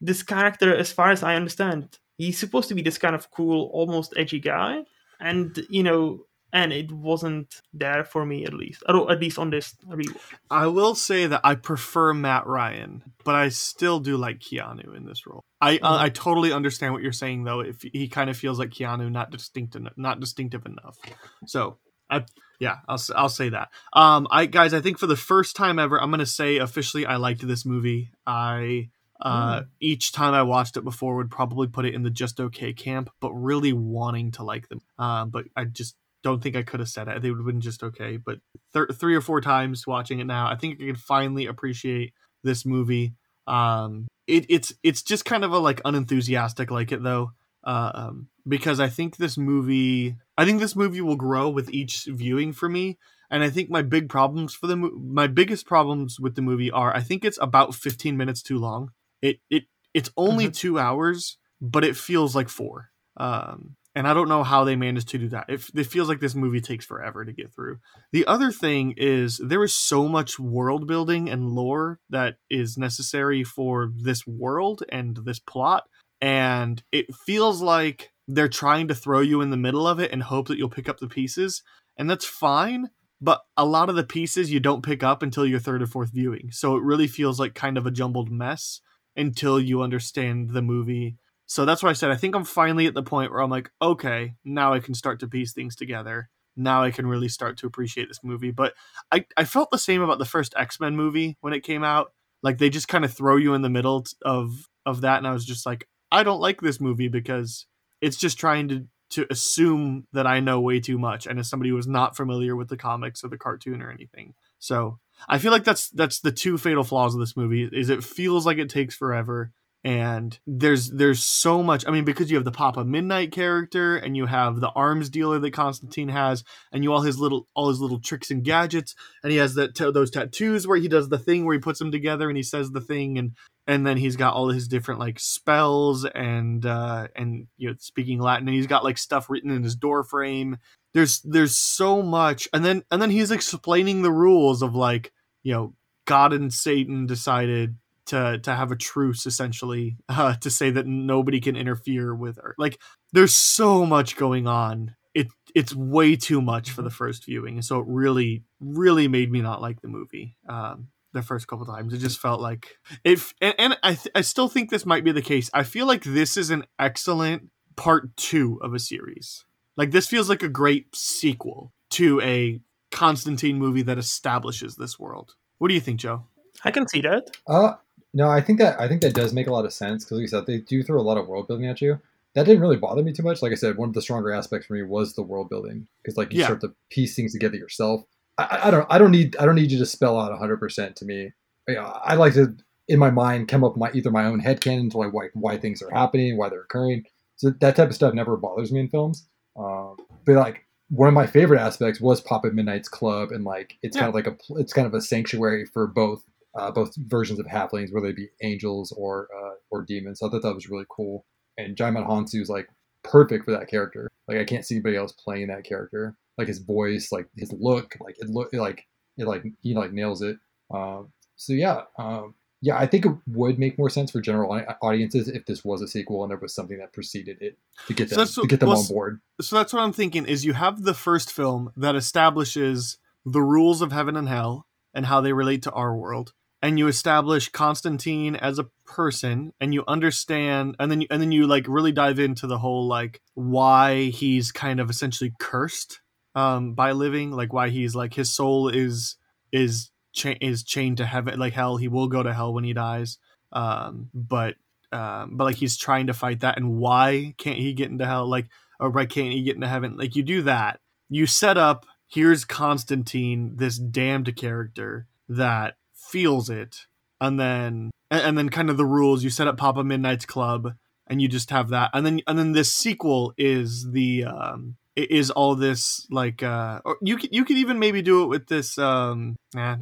[0.00, 3.70] this character, as far as I understand, he's supposed to be this kind of cool,
[3.72, 4.72] almost edgy guy,
[5.20, 9.74] and you know, and it wasn't there for me at least, at, least on this
[9.88, 10.16] rewatch.
[10.50, 15.06] I will say that I prefer Matt Ryan, but I still do like Keanu in
[15.06, 15.44] this role.
[15.60, 17.60] I uh, I totally understand what you're saying though.
[17.60, 20.98] If he kind of feels like Keanu, not distinct, en- not distinctive enough.
[21.46, 21.78] So
[22.10, 22.24] I
[22.60, 23.70] yeah, I'll I'll say that.
[23.92, 27.16] Um, I guys, I think for the first time ever, I'm gonna say officially, I
[27.16, 28.10] liked this movie.
[28.26, 28.90] I
[29.20, 32.72] uh, each time I watched it before would probably put it in the just okay
[32.72, 34.80] camp, but really wanting to like them.
[34.98, 37.22] Um, but I just don't think I could have said it.
[37.22, 38.16] They would have been just okay.
[38.16, 38.38] But
[38.72, 42.12] th- three or four times watching it now, I think I can finally appreciate
[42.42, 43.14] this movie.
[43.46, 47.32] Um, it, it's it's just kind of a like unenthusiastic like it though,
[47.64, 52.04] uh, um, because I think this movie, I think this movie will grow with each
[52.04, 52.98] viewing for me.
[53.30, 56.70] And I think my big problems for the mo- my biggest problems with the movie
[56.70, 58.90] are I think it's about 15 minutes too long.
[59.22, 59.64] It it
[59.94, 62.90] it's only two hours, but it feels like four.
[63.16, 65.46] Um, and I don't know how they managed to do that.
[65.48, 67.78] It, it feels like this movie takes forever to get through.
[68.12, 73.44] The other thing is there is so much world building and lore that is necessary
[73.44, 75.84] for this world and this plot,
[76.20, 80.22] and it feels like they're trying to throw you in the middle of it and
[80.22, 81.62] hope that you'll pick up the pieces,
[81.96, 82.90] and that's fine.
[83.20, 86.10] But a lot of the pieces you don't pick up until your third or fourth
[86.12, 88.80] viewing, so it really feels like kind of a jumbled mess
[89.14, 91.16] until you understand the movie
[91.46, 93.70] so that's why I said I think I'm finally at the point where I'm like,
[93.80, 96.30] okay, now I can start to piece things together.
[96.56, 98.50] Now I can really start to appreciate this movie.
[98.50, 98.74] But
[99.10, 102.12] I, I felt the same about the first X Men movie when it came out.
[102.42, 105.32] Like they just kind of throw you in the middle of of that, and I
[105.32, 107.66] was just like, I don't like this movie because
[108.00, 111.70] it's just trying to to assume that I know way too much, and as somebody
[111.70, 114.34] who is not familiar with the comics or the cartoon or anything.
[114.58, 118.02] So I feel like that's that's the two fatal flaws of this movie is it
[118.02, 119.52] feels like it takes forever
[119.84, 124.16] and there's there's so much i mean because you have the papa midnight character and
[124.16, 127.80] you have the arms dealer that constantine has and you all his little all his
[127.80, 131.44] little tricks and gadgets and he has that those tattoos where he does the thing
[131.44, 133.32] where he puts them together and he says the thing and
[133.66, 138.20] and then he's got all his different like spells and uh and you know speaking
[138.20, 140.58] latin and he's got like stuff written in his door frame.
[140.94, 142.48] There's there's so much.
[142.52, 145.12] And then and then he's explaining the rules of like
[145.42, 145.74] you know
[146.04, 147.76] god and satan decided
[148.06, 152.54] to to have a truce essentially uh, to say that nobody can interfere with her.
[152.58, 152.78] Like
[153.12, 154.96] there's so much going on.
[155.14, 159.30] It it's way too much for the first viewing, And so it really really made
[159.30, 160.36] me not like the movie.
[160.48, 164.22] Um, the first couple times, it just felt like if and, and I th- I
[164.22, 165.50] still think this might be the case.
[165.52, 169.44] I feel like this is an excellent part two of a series.
[169.76, 175.34] Like this feels like a great sequel to a Constantine movie that establishes this world.
[175.58, 176.24] What do you think, Joe?
[176.64, 177.30] I can see that.
[177.46, 177.74] Uh,
[178.14, 180.22] no, I think that I think that does make a lot of sense because, like
[180.22, 181.98] you said, they do throw a lot of world building at you.
[182.34, 183.42] That didn't really bother me too much.
[183.42, 186.16] Like I said, one of the stronger aspects for me was the world building because,
[186.16, 186.46] like, you Yeah.
[186.46, 188.04] start to piece things together yourself.
[188.38, 190.96] I, I- don't, I don't need, I don't need you to spell out 100 percent
[190.96, 191.32] to me.
[191.68, 192.56] You know, I like to,
[192.88, 195.58] in my mind, come up with my either my own headcanon to like why, why
[195.58, 197.04] things are happening, why they're occurring.
[197.36, 199.26] So that type of stuff never bothers me in films.
[199.56, 203.96] Um, but like one of my favorite aspects was Papa Midnight's Club, and like it's
[203.96, 206.24] kind of like a, it's kind of a sanctuary for both
[206.54, 210.18] uh, both versions of halflings, whether they be angels or uh, or demons.
[210.20, 211.24] So I thought that was really cool.
[211.58, 212.68] And Djimon Hounsou is like
[213.02, 214.10] perfect for that character.
[214.28, 216.16] Like I can't see anybody else playing that character.
[216.38, 218.86] Like his voice, like his look, like it look like
[219.16, 220.36] it like he like nails it.
[220.72, 221.02] Uh,
[221.36, 225.44] so yeah, um, yeah, I think it would make more sense for general audiences if
[225.46, 228.20] this was a sequel and there was something that preceded it to get So them
[228.20, 229.20] that's to get them well, on board.
[229.40, 233.82] so that's what I'm thinking is you have the first film that establishes the rules
[233.82, 236.32] of heaven and hell and how they relate to our world
[236.62, 241.32] and you establish Constantine as a person and you understand and then you, and then
[241.32, 246.00] you like really dive into the whole like why he's kind of essentially cursed
[246.34, 249.16] um by living like why he's like his soul is
[249.50, 252.72] is cha- is chained to heaven like hell he will go to hell when he
[252.72, 253.18] dies
[253.52, 254.54] um but
[254.92, 258.28] um but like he's trying to fight that and why can't he get into hell?
[258.28, 258.48] Like
[258.78, 259.96] or why can't he get into heaven?
[259.96, 260.80] Like you do that.
[261.08, 265.76] You set up here's constantine this damned character that
[266.12, 266.86] feels it.
[267.20, 270.74] And then and, then kind of the rules you set up papa midnight's club
[271.06, 271.90] and you just have that.
[271.94, 277.16] And then and then this sequel is the um is all this like uh you
[277.16, 279.76] could you could even maybe do it with this um nah,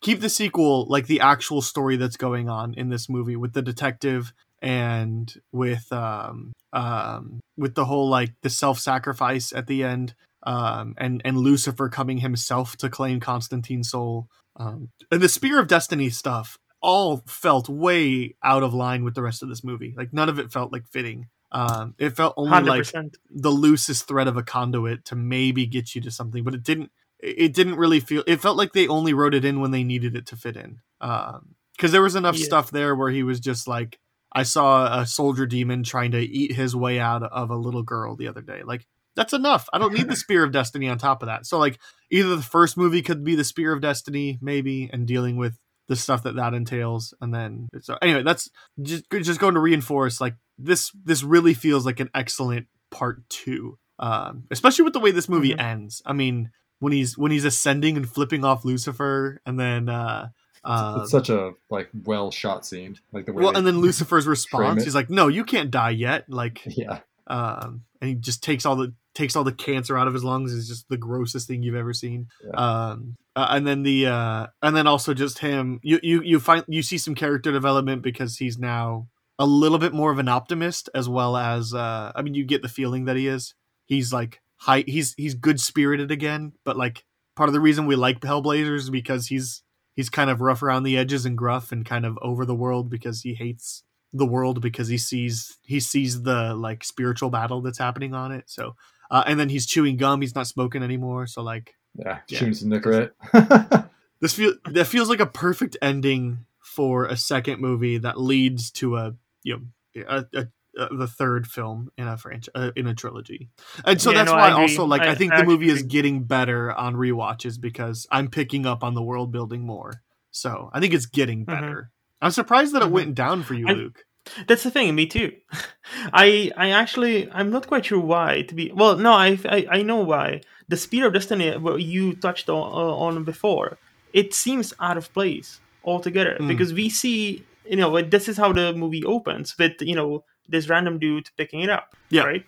[0.00, 3.62] keep the sequel like the actual story that's going on in this movie with the
[3.62, 10.94] detective and with um um with the whole like the self-sacrifice at the end um
[10.98, 14.28] and and lucifer coming himself to claim constantine's soul
[14.58, 19.22] um and the spear of destiny stuff all felt way out of line with the
[19.22, 19.94] rest of this movie.
[19.96, 21.28] Like none of it felt like fitting.
[21.50, 25.94] Um it felt only Hundred like the loosest thread of a conduit to maybe get
[25.94, 26.90] you to something but it didn't
[27.20, 30.14] it didn't really feel it felt like they only wrote it in when they needed
[30.14, 30.80] it to fit in.
[31.00, 32.44] Um because there was enough Yeah.
[32.44, 33.98] stuff there where he was just like
[34.32, 38.14] i saw a soldier demon trying to eat his way out of a little girl
[38.14, 38.62] the other day.
[38.62, 38.86] Like
[39.16, 41.78] that's enough i don't need the spear of destiny on top of that so like
[42.10, 45.56] either the first movie could be the spear of destiny maybe and dealing with
[45.88, 48.48] the stuff that that entails and then so anyway that's
[48.82, 53.78] just just going to reinforce like this this really feels like an excellent part two
[53.98, 55.60] um especially with the way this movie Mhm.
[55.60, 56.50] ends i mean
[56.80, 60.28] when he's when he's ascending and flipping off lucifer and then uh
[60.64, 63.44] um, it's such a like well shot scene, like the way.
[63.44, 66.98] well and then lucifer's response he's like no you can't die yet like yeah,
[67.28, 70.52] um and he just takes all the takes all the cancer out of his lungs
[70.52, 72.28] is just the grossest thing you've ever seen.
[72.54, 76.64] Um uh, and then the uh and then also just him you you you find
[76.68, 79.08] you see some character development because he's now
[79.38, 82.62] a little bit more of an optimist as well as uh i mean you get
[82.62, 83.54] the feeling that he is.
[83.86, 87.04] He's like high he's he's good spirited again but like
[87.36, 89.62] part of the reason we like hellblazers is because he's
[89.94, 92.90] he's kind of rough around the edges and gruff and kind of over the world
[92.90, 97.78] because he hates the world because he sees he sees the like spiritual battle that's
[97.78, 98.74] happening on it so
[99.10, 102.38] uh, and then he's chewing gum he's not smoking anymore so like yeah, Yeah.
[102.38, 103.10] shooting some Nicorette.
[104.20, 108.96] this feel that feels like a perfect ending for a second movie that leads to
[108.96, 109.56] a you
[109.94, 110.46] know a, a,
[110.76, 113.48] a, the third film in a franchise uh, in a trilogy.
[113.84, 115.70] And so Yeah, that's no, why I also like I, I- think I the movie
[115.70, 119.92] is getting better on rewatches because i'm picking up on the world building more
[120.30, 121.90] so i think it's getting better
[122.22, 122.98] i'm surprised that it Mhm.
[122.98, 124.04] went down for you I- luke
[124.48, 124.94] That's the thing.
[124.94, 125.30] Me too.
[126.24, 128.42] I I actually I'm not quite sure why.
[128.48, 130.26] To be well, no, I I, I know why.
[130.72, 133.78] The spear of destiny, what you touched on, uh, on before,
[134.12, 135.48] it seems out of place
[135.82, 136.48] altogether Mm.
[136.52, 140.10] because we see you know this is how the movie opens with you know
[140.54, 142.24] this random dude picking it up, Yeah.
[142.30, 142.44] right,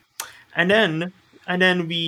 [0.59, 1.12] and then
[1.51, 2.03] and then we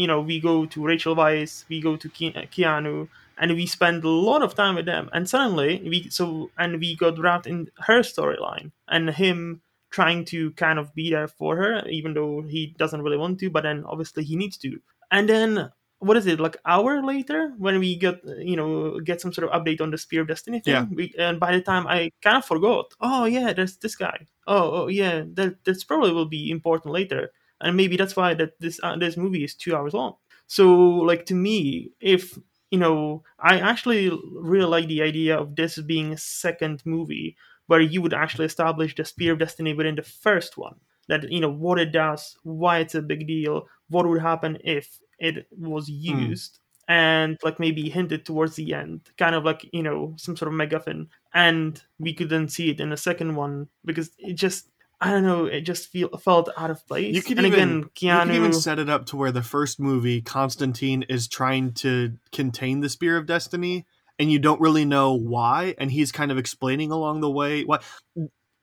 [0.00, 4.04] you know we go to Rachel Weisz, we go to Ke- Keanu, and we spend
[4.04, 5.08] a lot of time with them.
[5.12, 10.50] And suddenly we so and we got wrapped in her storyline and him trying to
[10.52, 13.84] kind of be there for her even though he doesn't really want to but then
[13.86, 14.78] obviously he needs to.
[15.10, 15.70] And then
[16.00, 19.62] what is it like hour later when we get you know get some sort of
[19.62, 20.84] update on the spear of destiny thing Yeah.
[20.92, 24.26] we, and by the time i kind of forgot oh yeah there's this guy.
[24.46, 27.30] Oh, oh yeah that that's probably will be important later.
[27.60, 30.14] And maybe that's why that this uh, this movie is two hours long.
[30.46, 30.66] So
[31.10, 32.38] like to me if
[32.70, 37.36] you know i actually really like the idea of this being a second movie
[37.66, 40.76] where you would actually establish the spear of destiny within the first one.
[41.08, 44.98] That you know what it does why it's a big deal what would happen if
[45.20, 46.18] it was hmm.
[46.18, 46.58] used
[46.88, 50.58] and like maybe hinted towards the end kind of like you know some sort of
[50.58, 54.68] MacGuffin and we could then see it in a second one because it just
[55.00, 57.78] i don't know it just feel felt out of place You could and even again
[57.78, 61.72] you keanu could even set it up to where the first movie Constantine is trying
[61.74, 63.86] to contain the Spear of Destiny,
[64.18, 67.82] and you don't really know why, and he's kind of explaining along the way what.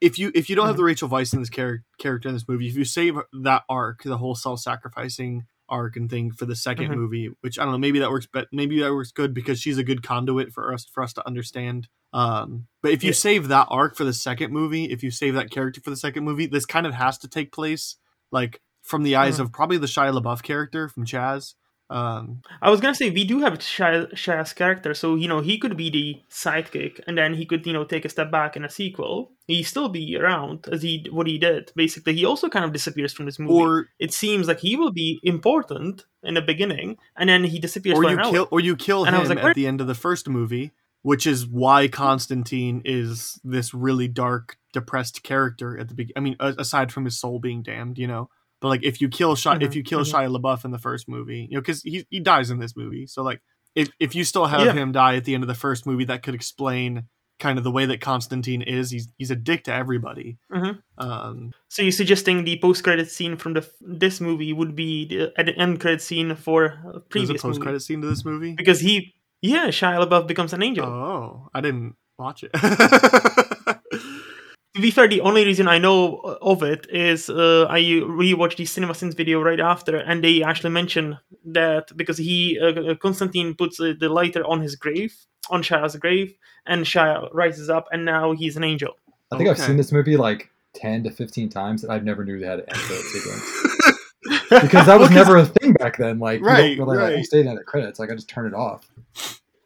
[0.00, 0.82] If you if you don't have mm-hmm.
[0.82, 4.02] the Rachel Weisz in this char- character in this movie, if you save that arc,
[4.02, 6.96] the whole self-sacrificing arc and thing for the 2nd Mhm.
[6.96, 9.78] movie, which I don't know, maybe that works, but maybe that works good because she's
[9.78, 11.88] a good conduit for us for us to understand.
[12.12, 13.14] Um, but if you Yeah.
[13.14, 16.24] save that arc for the second movie, if you save that character for the second
[16.24, 17.96] movie, this kind of has to take place
[18.30, 19.40] like from the eyes Mhm.
[19.44, 21.54] of probably the Shia LaBeouf character from Chaz,
[21.90, 25.58] Um, I was gonna say we do have Shia, Shia's character, so you know he
[25.58, 28.64] could be the sidekick, and then he could you know take a step back in
[28.64, 29.32] a sequel.
[29.46, 31.72] He still be around as he what he did.
[31.76, 33.52] Basically, he also kind of disappears from this movie.
[33.52, 37.98] or it seems like he will be important in the beginning, and then he disappears
[37.98, 38.30] or you hour.
[38.32, 40.72] kill or you kill And him like, at where- the end of the first movie,
[41.02, 46.14] which is why Constantine is this really dark, depressed character at the beginning.
[46.16, 48.30] I mean, aside from his soul being damned, you know.
[48.64, 50.10] But like, if you kill Shia, if Mhm, you kill mhm.
[50.10, 53.06] Shia LaBeouf in the first movie, you know, because he he dies in this movie,
[53.06, 53.42] so like,
[53.74, 54.72] if if you still have Yeah.
[54.72, 57.02] him die at the end of the first movie, that could explain
[57.38, 58.90] kind of the way that Constantine is.
[58.90, 60.38] He's he's a dick to everybody.
[60.50, 60.78] Mhm.
[60.96, 65.44] Um, So you're suggesting the post-credit scene from the this movie would be the, at
[65.44, 68.54] the end credit scene for a previous post credit scene to this movie.
[68.54, 69.12] because he,
[69.42, 70.86] yeah, Shia LaBeouf becomes an angel.
[70.86, 72.52] Oh, I didn't watch it.
[74.74, 78.64] To be fair, the only reason I know of it is uh, I rewatched the
[78.64, 83.94] CinemaSins video right after, and they actually mention that because he uh, Constantine puts uh,
[83.98, 85.14] the lighter on his grave,
[85.48, 86.34] on Shia's grave,
[86.66, 88.94] and Shia rises up, and now he's an angel.
[89.30, 92.40] I think I've seen this movie like ten to fifteen times, and I've never knew
[92.40, 96.18] they had an end credit sequence because that was never a thing back then.
[96.18, 97.18] Like, you Right, don't really right.
[97.20, 98.00] oh, stay in the credits.
[98.00, 98.90] Like, I just turn it off.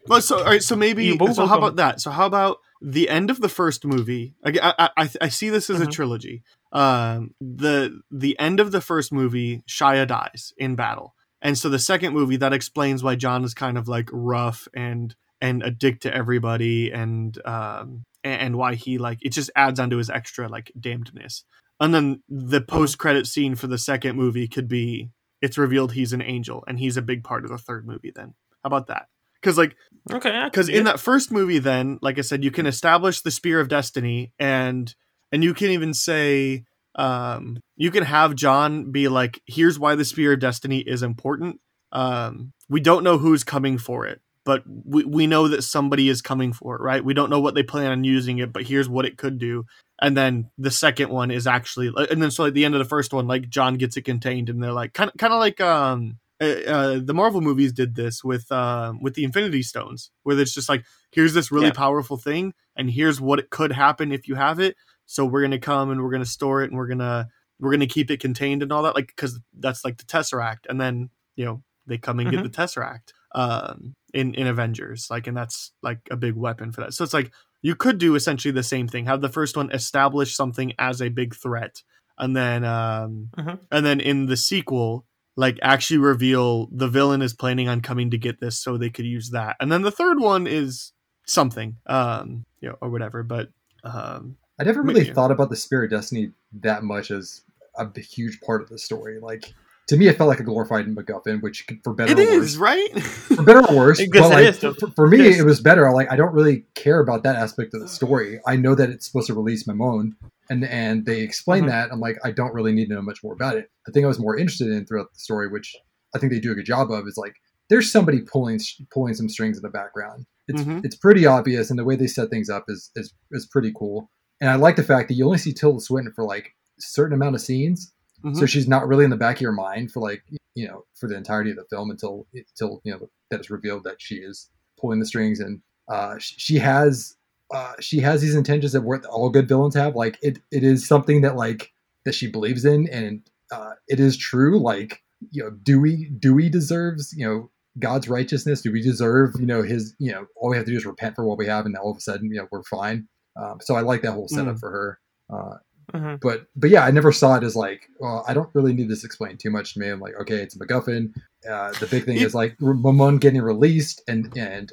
[0.07, 2.01] Well, so all right, so maybe You so how about that?
[2.01, 4.35] So how about the end of the first movie?
[4.45, 5.93] I I, I, I see this as a Mhm.
[5.93, 6.43] trilogy.
[6.73, 11.79] Um, the the end of the first movie, Shia dies in battle, and so the
[11.79, 16.01] second movie that explains why John is kind of like rough and and a dick
[16.01, 20.49] to everybody, and um and, and why he like it just adds onto his extra
[20.49, 21.45] like damnedness.
[21.81, 25.11] And then the post credit scene for the second movie could be
[25.41, 28.13] it's revealed he's an angel, and he's a big part of the third movie.
[28.15, 29.07] Then how about that?
[29.41, 29.77] Because like
[30.11, 30.85] Okay, because in it.
[30.85, 34.95] that first movie then like i said you can establish the spear of destiny and
[35.33, 36.65] and you can even say
[36.95, 41.61] um you can have john be like here's why the spear of destiny is important.
[41.93, 46.23] Um we don't know who's coming for it but we, we know that somebody is
[46.23, 47.05] coming for it right?
[47.05, 49.65] We don't know what they plan on using it but here's what it could do.
[50.01, 52.89] And then the second one is actually and then so at the end of the
[52.89, 55.61] first one like john gets it contained and they're like kind of kind of like
[55.61, 60.39] um uh, uh, the Marvel movies did this with uh, with the Infinity Stones, where
[60.39, 61.73] it's just like, here's this really Yeah.
[61.73, 64.77] powerful thing, and here's what it could happen if you have it.
[65.07, 67.29] So we're gonna come and we're gonna store it, and we're gonna
[67.59, 70.81] we're gonna keep it contained and all that, like because that's like the Tesseract, and
[70.81, 75.37] then you know they come and get the Tesseract um, in in Avengers, like, and
[75.37, 76.95] that's like a big weapon for that.
[76.95, 77.33] So it's like
[77.63, 79.07] you could do essentially the same thing.
[79.07, 81.83] Have the first one establish something as a big threat,
[82.17, 83.59] and then um, Mhm.
[83.73, 85.05] and then in the sequel
[85.39, 89.07] like actually reveal the villain is planning on coming to get this so they could
[89.07, 90.93] use that and then the third one is
[91.27, 93.49] something um you know or whatever but
[93.85, 95.13] um I never really Maybe.
[95.13, 97.43] thought about the Spear of Destiny that much as
[97.77, 99.21] a huge part of the story.
[99.21, 99.55] Like,
[99.87, 102.59] to me, it felt like a glorified MacGuffin, which, for better it or worse, is
[102.59, 104.03] right for better or worse.
[104.13, 105.91] But like, is, for, for me, it was better.
[105.93, 108.41] Like I don't really care about that aspect of the story.
[108.47, 110.17] I know that it's supposed to release Mammon,
[110.51, 111.69] and and they explain Mhm.
[111.69, 111.91] that.
[111.93, 113.71] I'm like, I don't really need to know much more about it.
[113.87, 115.75] The thing I was more interested in throughout the story, which
[116.15, 117.35] I think they do a good job of, is like
[117.69, 120.27] there's somebody pulling pulling some strings in the background.
[120.49, 120.85] It's Mhm.
[120.85, 124.11] it's pretty obvious, and the way they set things up is is is pretty cool.
[124.41, 126.47] And I like the fact that you only see Tilda Swinton for like
[126.79, 127.93] a certain amount of scenes,
[128.23, 128.49] so Mhm.
[128.49, 130.23] she's not really in the back of your mind for like
[130.55, 133.85] you know for the entirety of the film until until you know that is revealed
[133.85, 134.49] that she is
[134.81, 137.17] pulling the strings and uh she has
[137.53, 140.87] uh she has these intentions that what all good villains have like it it is
[140.87, 141.73] something that like
[142.05, 143.23] that she believes in and
[143.53, 148.73] uh it is true like you know dewey dewey deserves you know god's righteousness do
[148.73, 151.25] we deserve you know his you know all we have to do is repent for
[151.25, 153.81] what we have and all of a sudden you know we're fine um, so i
[153.81, 154.61] like that whole setup Mm.
[154.61, 154.99] for her
[155.35, 155.57] uh,
[155.95, 156.21] Mhm.
[156.21, 159.05] but but yeah, I never saw it as like, well, I don't really need this
[159.05, 159.89] explained too much to me.
[159.89, 161.15] I'm like, okay, it's a MacGuffin.
[161.51, 164.71] Uh, the big thing is like Mammon getting released, and and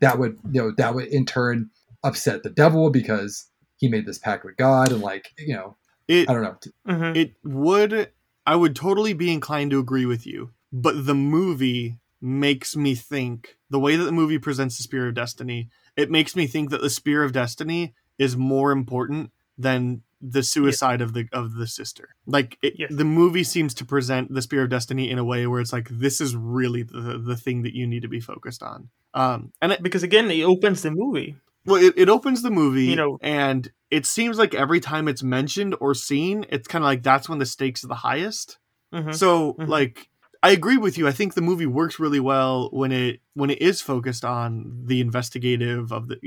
[0.00, 1.68] that would you know that would in turn
[2.04, 3.48] upset the devil because
[3.78, 5.76] he made this pact with God, and like you know,
[6.06, 6.58] it I don't know.
[6.86, 7.16] Mhm.
[7.16, 8.10] it would
[8.46, 13.56] i would totally be inclined to agree with you but the movie makes me think
[13.70, 16.82] the way that the movie presents the spear of destiny it makes me think that
[16.82, 22.10] the spear of destiny is more important than the suicide of the of the sister
[22.26, 22.90] like it, Yes.
[22.94, 25.88] the movie seems to present the spear of destiny in a way where it's like
[25.90, 29.72] this is really the the thing that you need to be focused on um and
[29.72, 31.36] it, because again, it opens the movie.
[31.66, 35.22] Well, it, it opens the movie, You know- and it seems like every time it's
[35.22, 38.58] mentioned or seen, it's kind of like that's when the stakes are the highest.
[38.92, 39.14] Mhm.
[39.14, 39.68] So, Mhm.
[39.68, 40.08] like,
[40.42, 41.08] I agree with you.
[41.08, 45.00] I think the movie works really well when it when it is focused on the
[45.00, 46.18] investigative of the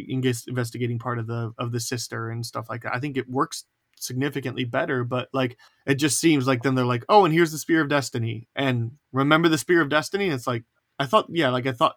[0.48, 2.96] investigating part of the of the sister and stuff like that.
[2.96, 3.66] I think it works
[4.00, 7.58] significantly better, but like it just seems like then they're like, oh, and here's the
[7.60, 10.26] Spear of Destiny, and remember the Spear of Destiny?
[10.26, 10.64] And it's like
[11.00, 11.96] I thought, yeah, like I thought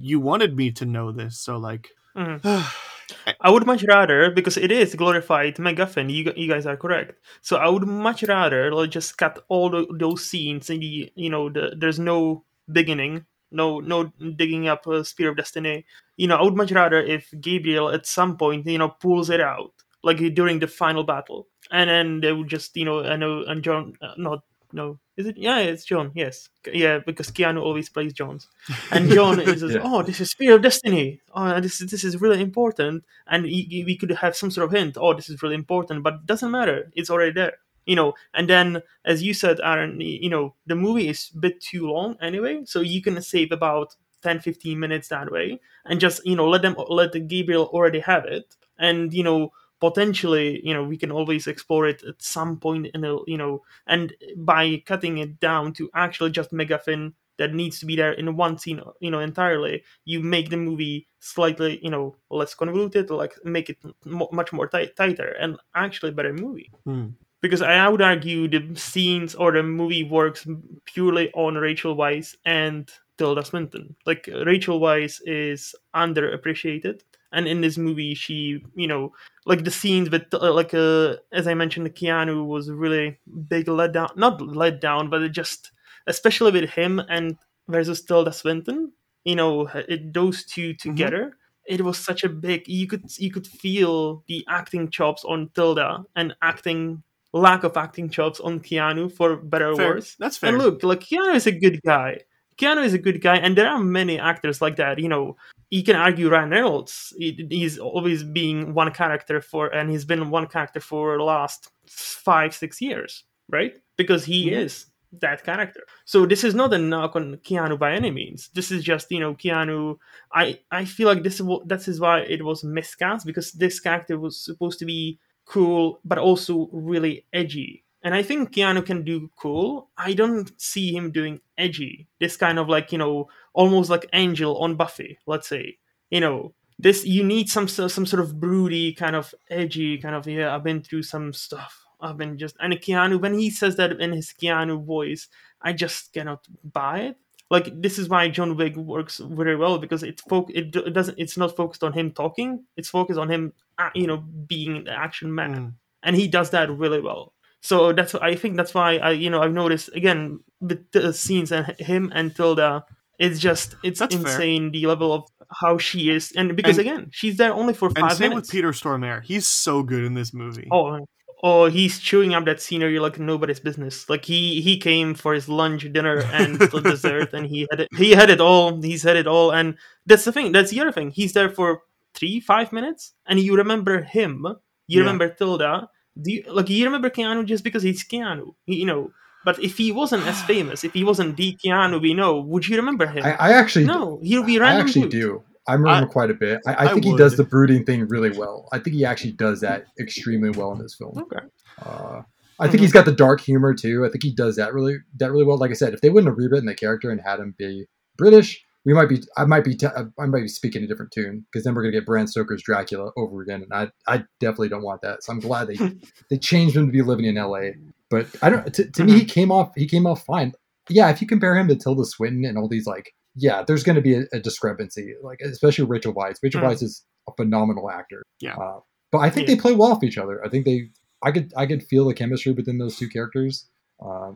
[0.00, 1.90] you wanted me to know this, so like.
[2.18, 2.40] Mhm.
[3.40, 6.10] I would much rather because it is glorified MacGuffin.
[6.12, 7.12] You you guys are correct.
[7.42, 11.30] So I would much rather like, just cut all the, those scenes and the you
[11.30, 15.86] know the, there's no beginning, no no digging up a spear of destiny.
[16.16, 19.40] You know, I would much rather if Gabriel at some point you know pulls it
[19.40, 19.72] out
[20.04, 23.94] like during the final battle, and then they would just you know know and John
[24.02, 24.42] uh, not
[24.72, 25.36] no is it?
[25.36, 26.48] Yeah it's John yes.
[26.72, 28.46] Yeah because Keanu always plays Johns,
[28.92, 29.80] and John is Yeah.
[29.82, 31.20] oh this is spear of destiny.
[31.34, 33.04] Oh this is this is really important.
[33.26, 36.02] And he, he- we could have some sort of hint oh this is really important
[36.02, 36.90] but it doesn't matter.
[36.94, 37.54] It's already there
[37.86, 38.12] you know?
[38.34, 42.16] And then as you said aaron you know the movie is a bit too long
[42.20, 46.48] anyway so you can save about 10 15 minutes that way and just you know
[46.48, 48.56] let them let gabriel already have it.
[48.78, 53.02] And you know potentially you know we can always explore it at some point in
[53.02, 57.86] the you know and by cutting it down to actually just MacGuffin that needs to
[57.86, 62.16] be there in one scene you know entirely you make the movie slightly you know
[62.30, 67.08] less convoluted like make it mo much more tight, tighter and actually better movie Hmm.
[67.40, 70.46] because I would argue the scenes or the movie works
[70.84, 73.96] purely on Rachel Weisz and Tilda Swinton.
[74.06, 77.02] Like Rachel Weisz is underappreciated,
[77.32, 79.12] and in this movie, she, you know,
[79.46, 83.18] like the scenes with, uh, like, uh, as I mentioned, Keanu was really
[83.48, 84.16] big letdown.
[84.16, 85.72] Not let down, but it just,
[86.06, 87.36] especially with him and
[87.68, 88.92] versus Tilda Swinton,
[89.24, 91.36] you know, it, those two together.
[91.66, 92.66] It was such a big.
[92.66, 97.02] You could you could feel the acting chops on Tilda and acting
[97.34, 99.88] lack of acting chops on Keanu for better or Fair.
[99.88, 100.16] worse.
[100.18, 100.48] That's fair.
[100.48, 102.20] And look, like Keanu is a good guy.
[102.56, 104.98] Keanu is a good guy, and there are many actors like that.
[104.98, 105.36] You know,
[105.70, 107.12] you can argue Ryan Reynolds.
[107.18, 112.54] He's always being one character for, and he's been one character for the last five,
[112.54, 113.74] six years, right?
[113.96, 114.52] Because he Mhm.
[114.64, 114.86] is
[115.20, 115.82] that character.
[116.04, 118.48] So this is not a knock on Keanu by any means.
[118.54, 119.98] This is just you know Keanu.
[120.32, 124.18] I I feel like this is this is why it was miscast because this character
[124.18, 127.84] was supposed to be cool but also really edgy.
[128.08, 129.90] And I think Keanu can do cool.
[129.98, 132.08] I don't see him doing edgy.
[132.20, 135.76] This kind of like, you know, almost like Angel on Buffy, let's say.
[136.08, 140.26] You know, this you need some some sort of broody kind of edgy kind of
[140.26, 141.84] yeah, I've been through some stuff.
[142.00, 145.28] I've been just and Keanu when he says that in his Keanu voice,
[145.60, 147.16] I just cannot buy it.
[147.50, 151.18] Like this is why John Wick works very well because it's fo- it, it doesn't
[151.18, 152.64] it's not focused on him talking.
[152.78, 155.72] It's focused on him, uh, you know, being the action man Mm.
[156.04, 157.34] and he does that really well.
[157.60, 161.50] So that's I think that's why I you know I've noticed again with the scenes
[161.52, 162.84] and him and Tilda,
[163.18, 164.24] it's just it's That's fair.
[164.24, 165.24] insane the level of
[165.60, 168.04] how she is and because And- again she's there only for five.
[168.04, 168.48] And same minutes.
[168.48, 169.22] with Peter Stormare.
[169.24, 170.68] He's so good in this movie.
[170.70, 171.00] Oh,
[171.42, 174.08] oh, he's chewing up that scenery like nobody's business.
[174.08, 177.88] Like he he came for his lunch, dinner, and dessert, and he had it.
[177.96, 178.80] He had it all.
[178.82, 180.52] He's had it all, and that's the thing.
[180.52, 181.10] That's the other thing.
[181.10, 181.80] He's there for
[182.14, 184.44] three, five minutes, and you remember him.
[184.86, 185.00] You Yeah.
[185.00, 185.88] remember Tilda.
[186.20, 189.10] Do you, like you remember Keanu just because he's Keanu, you know.
[189.44, 192.76] But if he wasn't as famous, if he wasn't the Keanu we know, would you
[192.76, 193.24] remember him?
[193.24, 195.10] I, I actually no, he'll be I actually dude.
[195.10, 195.42] do.
[195.66, 196.60] I remember I- quite a bit.
[196.66, 198.68] I, I I think he does the brooding thing really well.
[198.72, 201.16] I think he actually does that extremely well in this film.
[201.18, 201.44] Okay.
[201.84, 202.22] Uh,
[202.60, 204.04] I think he's got the dark humor too.
[204.04, 205.58] I think he does that really that really well.
[205.58, 208.64] Like I said, if they wouldn't have rewritten the character and had him be British,
[208.88, 209.22] we might be.
[209.36, 209.76] I might be.
[209.76, 212.62] T- I might be speaking a different tune because then we're gonna get Bram Stoker's
[212.62, 215.22] Dracula over again, and I I definitely don't want that.
[215.22, 215.76] So I'm glad they
[216.30, 217.74] they changed him to be living in L.A.
[218.08, 218.72] But I don't.
[218.72, 219.72] To, to me, he came off.
[219.76, 220.54] He came off fine.
[220.88, 223.96] Yeah, if you compare him to Tilda Swinton and all these like, yeah, there's going
[223.96, 225.12] to be a, a discrepancy.
[225.22, 226.36] Like especially Rachel Weisz.
[226.42, 226.70] Rachel Mhm.
[226.72, 228.22] Weisz is a phenomenal actor.
[228.40, 228.56] Yeah.
[228.56, 228.80] Uh,
[229.12, 229.54] but I think Yeah.
[229.56, 230.42] they play well off each other.
[230.42, 230.88] I think they.
[231.22, 233.68] I could I could feel the chemistry between those two characters.
[234.02, 234.32] Uh,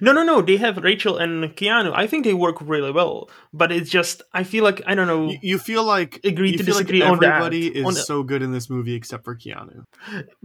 [0.00, 0.40] No, no, no.
[0.42, 1.92] They have Rachel and Keanu.
[1.94, 3.28] I think they work really well.
[3.52, 5.30] But it's just, I feel like I don't know.
[5.30, 7.36] You, you feel like Agree to feel like disagree on that.
[7.36, 9.84] everybody is On the- so good in this movie except for Keanu.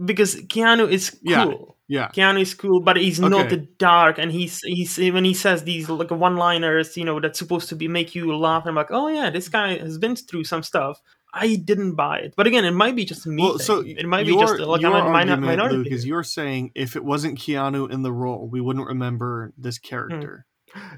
[0.04, 1.76] because Keanu is cool.
[1.90, 2.08] Yeah.
[2.08, 3.56] Keanu is cool, but he's not Okay.
[3.56, 7.70] the dark, and he's he's when he says these like one-liners, you know, that's supposed
[7.70, 8.64] to be make you laugh.
[8.66, 11.00] I'm like, oh yeah, this guy has been through some stuff.
[11.32, 13.42] I didn't buy it, but again, it might be just me.
[13.42, 15.76] Well, so it might be just like your I'm a minority.
[15.76, 19.62] Luke, is you're saying if it wasn't Keanu in the role, we wouldn't remember Hmm.
[19.62, 20.46] this character.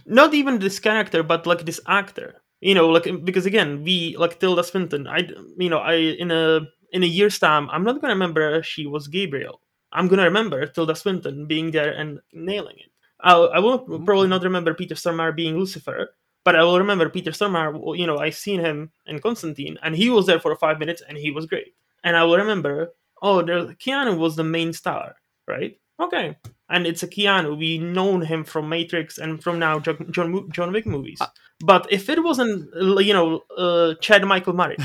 [0.07, 2.43] not even this character, but like this actor.
[2.61, 5.07] You know, like because again, we like Tilda Swinton.
[5.07, 5.29] I,
[5.59, 6.61] you know, I in a
[6.93, 9.61] in a year's time, I'm not gonna remember she was Gabriel.
[9.93, 12.91] I'm gonna remember Tilda Swinton being there and nailing it.
[13.23, 16.11] I'll, I will probably not remember Peter Stormare being Lucifer,
[16.45, 17.99] but I will remember Peter Stormare.
[17.99, 21.19] You know, I seen him in Constantine, and he was there for five minutes, and
[21.19, 21.75] he was great.
[22.03, 25.17] And I will remember oh, there, Keanu was the main star,
[25.47, 25.77] right?
[26.01, 26.37] Okay,
[26.71, 27.59] and it's a Keanu.
[27.59, 30.07] We known him from Matrix and from now John
[30.51, 31.21] John, Wick movies.
[31.63, 34.77] But if it wasn't, uh, you know, uh, Chad Michael Murray,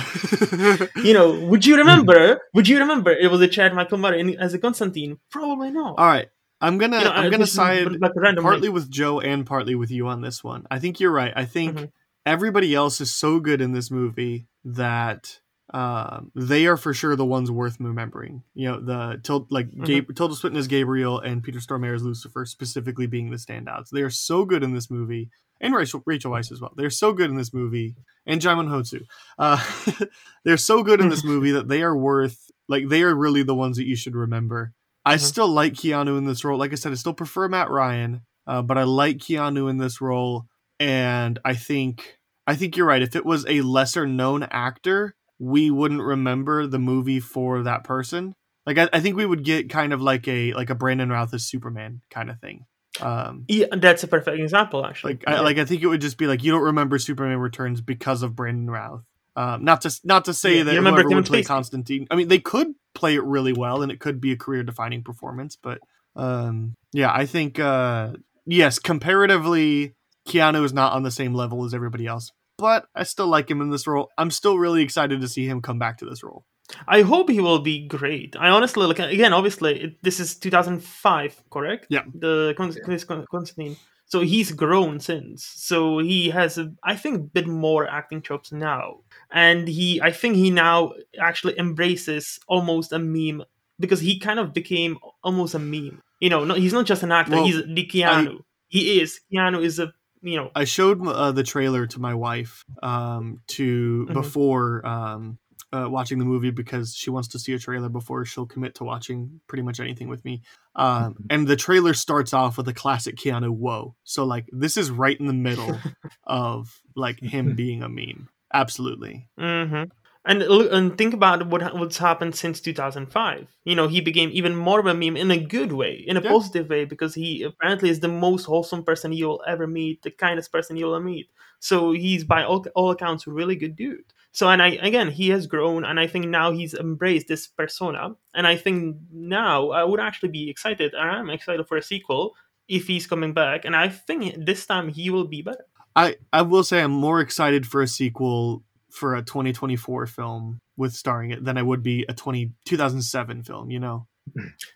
[0.98, 2.42] you know, would you remember?
[2.54, 5.20] Would you remember it was a Chad Michael Murray as a Constantine?
[5.32, 5.96] Probably not.
[5.98, 6.28] All right.
[6.62, 10.08] I'm gonna You know, I'm gonna side like partly with Joe and partly with you
[10.08, 10.66] on this one.
[10.72, 11.34] I think you're right.
[11.36, 11.92] I think Mhm.
[12.26, 15.40] everybody else is so good in this movie that
[15.74, 18.44] um, they are for sure the ones worth remembering.
[18.54, 19.84] You know, the Til- like Mm-hmm.
[19.84, 23.90] Gab- Tilda Swinton as Gabriel and Peter Stormare as Lucifer specifically being the standouts.
[23.90, 25.30] They are so good in this movie,
[25.60, 26.72] and Rachel Rachel Weisz as well.
[26.78, 27.96] They're so good in this movie,
[28.28, 29.02] and Djimon Hounsou.
[29.40, 30.06] Uh,
[30.46, 33.56] they're so good in this movie that they are worth like they are really the
[33.56, 34.72] ones that you should remember.
[35.06, 35.20] I Mhm.
[35.20, 36.58] still like Keanu in this role.
[36.58, 40.02] Like I said, I still prefer Matt Ryan, uh, but I like Keanu in this
[40.02, 40.46] role,
[40.80, 43.02] and I think I think you're right.
[43.02, 48.36] If it was a lesser known actor, we wouldn't remember the movie for that person.
[48.68, 51.34] Like I, I think we would get kind of like a like a Brandon Routh
[51.34, 52.66] as Superman kind of thing.
[53.02, 55.14] Um, Yeah, that's a perfect example, actually.
[55.16, 57.82] like I, like I think it would just be like you don't remember Superman Returns
[57.82, 59.04] because of Brandon Routh.
[59.38, 61.48] Um, not to not to say Yeah, that you remember whoever would Kevin play Spacey.
[61.48, 62.08] Constantine.
[62.10, 65.04] I mean, they could play it really well, and it could be a career defining
[65.04, 65.58] performance.
[65.62, 65.80] But
[66.16, 68.14] um, yeah, I think uh,
[68.46, 69.94] yes, comparatively,
[70.28, 72.32] Keanu is not on the same level as everybody else.
[72.58, 74.10] But I still like him in this role.
[74.18, 76.46] I'm still really excited to see him come back to this role.
[76.88, 78.36] I hope he will be great.
[78.40, 79.34] I honestly like again.
[79.34, 81.88] Obviously, it, this is 2005, correct?
[81.90, 82.04] Yeah.
[82.14, 83.76] The Con- Chris Constantine.
[84.08, 85.44] So he's grown since.
[85.44, 88.98] So he has, I think, a bit more acting chops now,
[89.36, 93.44] and he, I think, he now actually embraces almost a meme
[93.80, 96.02] because he kind of became almost a meme.
[96.22, 97.34] You know, no, he's not just an actor.
[97.36, 98.40] Well, he's the Keanu.
[98.70, 99.20] he is.
[99.32, 100.50] Keanu is a you know.
[100.56, 104.14] I showed uh, the trailer to my wife um, to Mhm.
[104.14, 105.38] before um,
[105.74, 108.84] uh, watching the movie because she wants to see a trailer before she'll commit to
[108.86, 110.42] watching pretty much anything with me.
[110.76, 114.90] Um, and the trailer starts off with a classic Keanu "Whoa!" So like this is
[114.90, 115.78] right in the middle
[116.24, 118.30] of like him being a meme.
[118.56, 119.28] Absolutely.
[119.38, 119.84] hmm
[120.28, 123.48] And and think about what what's happened since 2005.
[123.64, 126.22] You know, he became even more of a meme in a good way, in a
[126.22, 126.30] Yeah.
[126.34, 130.52] positive way, because he apparently is the most wholesome person you'll ever meet, the kindest
[130.52, 131.28] person you'll ever meet.
[131.60, 134.08] So he's by all, all accounts a really good dude.
[134.32, 138.04] So and I again, he has grown, and I think now he's embraced this persona,
[138.34, 142.34] and I think now I would actually be excited, I'm excited for a sequel
[142.68, 145.66] if he's coming back, and I think this time he will be better.
[145.96, 150.94] I I will say I'm more excited for a sequel for a 2024 film with
[150.94, 153.72] starring it than I would be a 20 2007 film.
[153.72, 154.08] You know.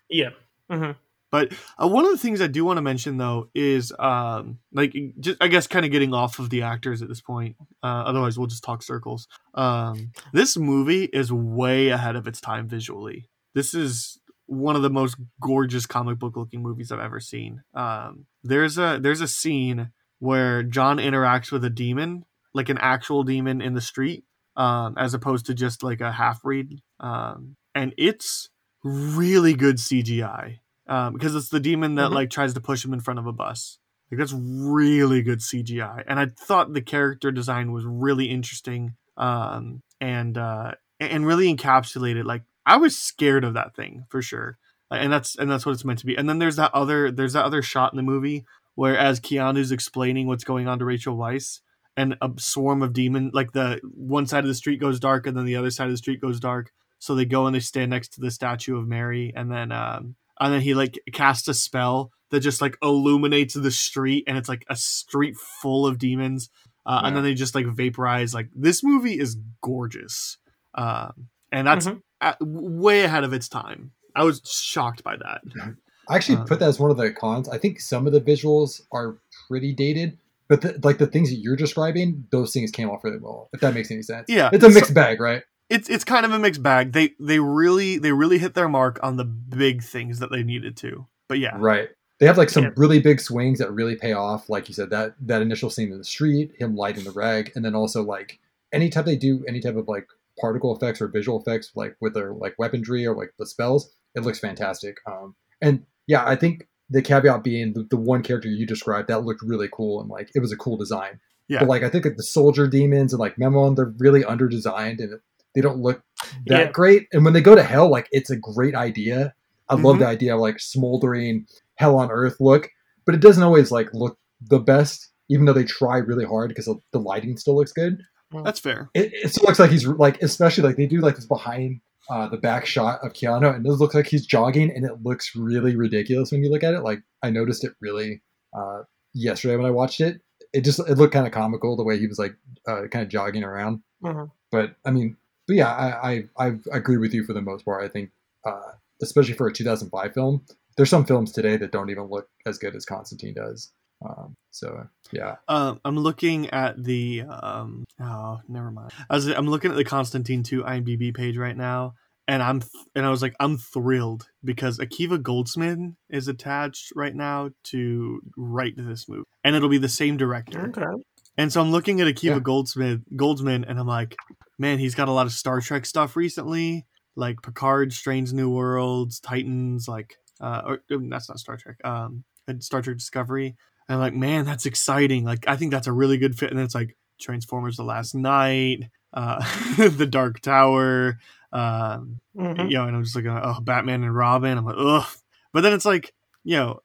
[0.10, 0.30] Yeah.
[0.70, 0.92] hmm
[1.32, 4.96] But uh, one of the things I do want to mention though is um like
[5.20, 7.56] just I guess kind of getting off of the actors at this point.
[7.84, 9.28] Uh, otherwise, we'll just talk circles.
[9.54, 13.30] Um, this movie is way ahead of its time visually.
[13.56, 17.64] This is one of the most gorgeous comic book looking movies I've ever seen.
[17.74, 23.24] Um, there's a there's a scene where John interacts with a demon, like an actual
[23.24, 24.24] demon in the street,
[24.56, 26.82] um, as opposed to just like a half breed.
[27.00, 28.50] Um, and it's
[28.84, 32.16] really good CGI um, because it's the demon that Mhm.
[32.16, 33.78] like tries to push him in front of a bus.
[34.12, 39.84] Like that's really good CGI, and I thought the character design was really interesting um,
[40.02, 42.24] and uh, and really encapsulated.
[42.26, 44.58] Like I was scared of that thing for sure,
[44.90, 46.16] and that's and that's what it's meant to be.
[46.18, 48.46] And then there's that other there's that other shot in the movie
[48.80, 51.60] where as Keanu's explaining what's going on to Rachel Weisz,
[51.98, 55.36] and a swarm of demon like the one side of the street goes dark and
[55.36, 56.72] then the other side of the street goes dark.
[56.98, 60.16] So they go and they stand next to the statue of Mary, and then um,
[60.40, 64.48] and then he like casts a spell that just like illuminates the street, and it's
[64.50, 66.50] like a street full of demons.
[66.86, 68.34] Uh, And then they just like vaporize.
[68.34, 70.38] Like this movie is gorgeous,
[70.76, 72.02] um, and that's Mhm.
[72.22, 73.92] uh, way ahead of its time.
[74.16, 75.42] I was shocked by that.
[76.10, 77.48] I actually Uh, put that as one of the cons.
[77.48, 79.18] I think some of the visuals are
[79.48, 80.18] pretty dated,
[80.48, 83.50] but the, like the things that you're describing, those things came off really well.
[83.54, 84.26] If that makes any sense.
[84.28, 85.44] Yeah, it's a so- mixed bag, right?
[85.70, 86.94] it's it's kind of a mixed bag.
[86.94, 90.76] They they really they really hit their mark on the big things that they needed
[90.78, 91.06] to.
[91.28, 91.90] But yeah, Right.
[92.20, 92.72] They have like some Yeah.
[92.76, 94.50] really big swings that really pay off.
[94.50, 97.64] Like you said, that that initial scene in the street, him lighting the rag, and
[97.64, 98.40] then also like
[98.74, 100.08] any anytime they do any type of like
[100.42, 104.22] particle effects or visual effects, like with their like weaponry or like the spells, it
[104.24, 104.98] looks fantastic.
[105.06, 109.24] Um, and yeah, I think the caveat being the, the one character you described that
[109.24, 111.20] looked really cool and like it was a cool design.
[111.48, 111.60] Yeah.
[111.60, 115.00] But like I think that the soldier demons and like Mammon, they're really under designed
[115.00, 115.20] and
[115.54, 116.02] they don't look
[116.48, 116.72] that Yeah.
[116.72, 117.08] great.
[117.14, 119.34] And when they go to hell, like it's a great idea.
[119.70, 120.00] I love Mhm.
[120.00, 121.46] the idea of like smoldering
[121.76, 122.70] hell on earth look,
[123.06, 126.68] but it doesn't always like look the best, even though they try really hard because
[126.92, 128.02] the lighting still looks good.
[128.44, 128.90] that's fair.
[128.96, 132.28] It, it still looks like he's like, especially like they do like this behind uh,
[132.28, 135.76] the back shot of Keanu, and it looks like he's jogging, and it looks really
[135.76, 136.82] ridiculous when you look at it.
[136.82, 138.22] Like I noticed it really
[138.58, 138.82] uh,
[139.14, 140.22] yesterday when I watched it.
[140.54, 142.36] It just it looked kind of comical the way he was like
[142.68, 143.82] uh, kind of jogging around.
[144.04, 144.32] Mhm.
[144.52, 145.16] But I mean,
[145.48, 147.84] but yeah, I I, I agree with you for the most part.
[147.84, 148.10] I think,
[148.46, 148.72] uh,
[149.02, 150.44] especially for a 2005 film,
[150.78, 153.72] there's some films today that don't even look as good as Constantine does.
[154.08, 157.84] Um, so yeah, Um, I'm looking at the um.
[158.02, 158.92] Oh, never mind.
[159.10, 161.94] I was, I'm looking at the Constantine 2 IMDb page right now,
[162.28, 167.14] and I'm th- and I was like, I'm thrilled because Akiva Goldsman is attached right
[167.14, 170.70] now to write this movie, and it'll be the same director.
[170.70, 171.04] Okay.
[171.38, 172.40] And so I'm looking at Akiva Yeah.
[172.40, 174.16] Goldsmith, Goldsman, and I'm like,
[174.58, 176.86] man, he's got a lot of Star Trek stuff recently,
[177.16, 182.24] like Picard, Strange New Worlds, Titans, like, uh, or um, that's not Star Trek, um,
[182.60, 183.56] Star Trek Discovery.
[183.90, 185.26] And I'm like, man, that's exciting.
[185.26, 186.52] Like, I think that's a really good fit.
[186.52, 189.44] And it's like Transformers: The Last Knight, uh,
[189.90, 191.20] The Dark Tower,
[191.52, 192.70] um, Mhm.
[192.72, 194.58] you know, and I'm just like, oh, Batman and Robin.
[194.58, 195.08] I'm like, ugh.
[195.52, 196.14] But then it's like,
[196.44, 196.80] you know,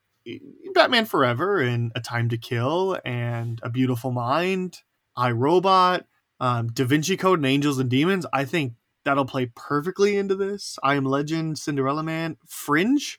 [0.73, 4.79] Batman Forever and A Time to Kill and A Beautiful Mind,
[5.17, 6.07] I Robot,
[6.41, 8.25] um, Da Vinci Code and Angels and Demons.
[8.33, 8.73] I think
[9.05, 10.79] that'll play perfectly into this.
[10.83, 13.19] I Am Legend, Cinderella Man, Fringe.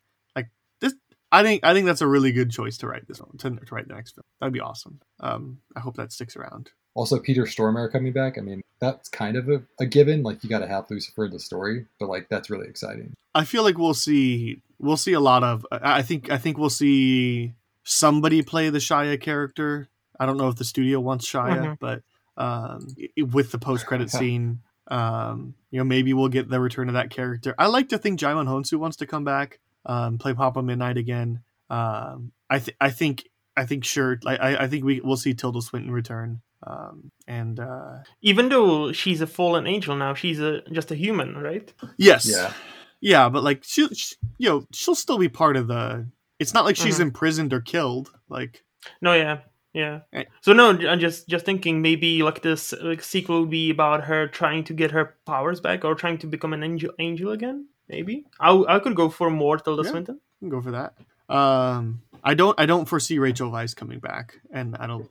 [1.37, 3.37] Like this, I think I think that's a really good choice to write this one
[3.39, 4.23] to, to write the next film.
[4.39, 4.99] That'd be awesome.
[5.19, 6.71] Um, I hope that sticks around.
[6.93, 8.37] Also, Peter Stormare coming back.
[8.37, 10.23] I mean, that's kind of a, a given.
[10.23, 13.13] Like, you got to have Lucifer in the story, but like, that's really exciting.
[13.33, 16.57] I feel like we'll see we'll see a lot of I I think I think
[16.57, 17.53] we'll see
[17.83, 19.89] somebody play the Shia character.
[20.19, 21.79] I don't know if the studio wants Shia, Mhm.
[21.79, 22.01] but
[22.37, 22.87] um,
[23.31, 27.09] with the post credit scene, um, you know, maybe we'll get the return of that
[27.09, 27.53] character.
[27.57, 31.41] I like to think Djimon Hounsou wants to come back, um, play Papa Midnight again.
[31.69, 34.19] Um, I th- I think I think sure.
[34.25, 36.41] I I I think we we'll see Tilda Swinton return.
[36.65, 41.37] Um, and uh, Even though she's a fallen angel now, she's a just a human,
[41.37, 41.71] right?
[41.97, 42.51] yes, Yeah.
[43.01, 46.07] Yeah, but like she, she you know, she'll still be part of the.
[46.39, 47.01] It's not like she's Mhm.
[47.01, 48.09] imprisoned or killed.
[48.29, 48.63] Like,
[49.01, 49.39] No, yeah,
[49.73, 49.99] yeah.
[50.11, 50.23] Eh.
[50.41, 54.27] So no, I'm just just thinking maybe like this like, sequel will be about her
[54.27, 57.67] trying to get her powers back or trying to become an angel angel again.
[57.89, 59.91] Maybe I I could go for more Tilda Yeah.
[59.91, 60.19] Swinton.
[60.39, 60.93] can go for that.
[61.33, 62.59] Um, I don't.
[62.59, 65.09] I don't foresee Rachel Weisz coming back, and I don't.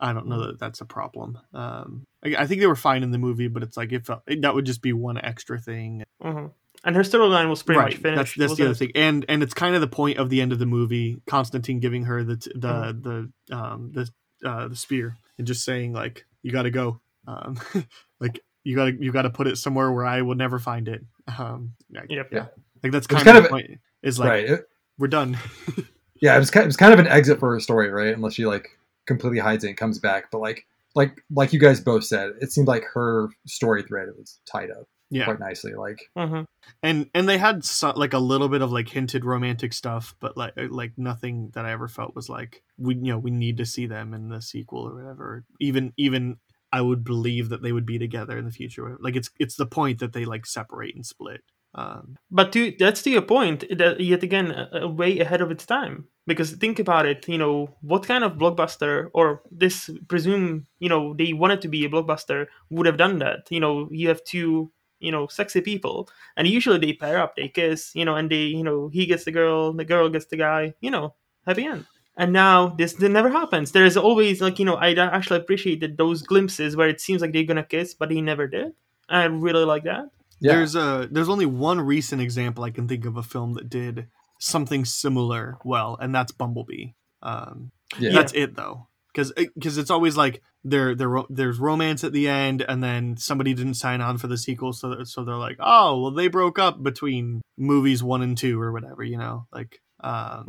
[0.00, 1.38] I don't know that that's a problem.
[1.54, 4.06] Um, I, I think they were fine in the movie, but it's like it
[4.42, 6.02] that would just be one extra thing.
[6.20, 6.46] hmm
[6.84, 8.38] And her storyline was pretty much That's finished.
[8.38, 8.78] that's the other it?
[8.78, 11.22] thing, and and it's kind of the point of the end of the movie.
[11.26, 13.02] Constantine giving her the t- the Mm-hmm.
[13.48, 14.10] the um the
[14.44, 17.60] uh the spear and just saying like you got to go, um,
[18.20, 20.88] like you got to you got to put it somewhere where I will never find
[20.88, 21.04] it.
[21.38, 22.28] Um, like, Yep.
[22.32, 22.46] Yeah.
[22.82, 23.80] like that's It was kind, kind of the of- point.
[24.02, 24.60] Is like right.
[24.98, 25.38] We're done.
[26.20, 28.14] yeah, it was kind, it was kind of an exit for her story, right?
[28.14, 28.68] Unless she like
[29.06, 30.30] completely hides it and comes back.
[30.30, 34.38] But like, like, like you guys both said, it seemed like her story thread was
[34.44, 35.74] tied up yeah, quite nicely.
[35.74, 36.46] Like, Mhm.
[36.82, 40.36] and and they had so, like a little bit of like hinted romantic stuff, but
[40.36, 43.56] like uh, like nothing that I ever felt was like we you know we need
[43.58, 45.44] to see them in the sequel or whatever.
[45.60, 46.36] Even even
[46.72, 48.96] I would believe that they would be together in the future.
[49.00, 51.42] Like it's it's the point that they like separate and split.
[51.74, 55.66] Um, But to that's to your point, that yet again, a way ahead of its
[55.66, 56.06] time.
[56.26, 61.14] Because think about it, you know, what kind of blockbuster, or this presume, you know,
[61.14, 63.50] they wanted to be a blockbuster, would have done that.
[63.50, 64.70] You know, you have two,
[65.00, 68.44] you know, sexy people, and usually they pair up, they kiss, you know, and they,
[68.44, 71.86] you know, he gets the girl, the girl gets the guy, you know, happy end.
[72.16, 73.72] And now this, this never happens.
[73.72, 77.32] There is always like, you know, I actually appreciated those glimpses where it seems like
[77.32, 78.72] they're gonna kiss, but they never did.
[79.08, 80.10] I really like that.
[80.40, 83.68] yeah, There's a there's only one recent example I can think of a film that
[83.70, 84.08] did
[84.38, 86.92] something similar well, and that's Bumblebee.
[87.22, 92.12] Um, yeah, That's it though, because because it's always like there there there's romance at
[92.12, 95.56] the end, and then somebody didn't sign on for the sequel, so so they're like,
[95.60, 99.80] oh well, they broke up between movies one and two or whatever, you know, like
[100.00, 100.44] um,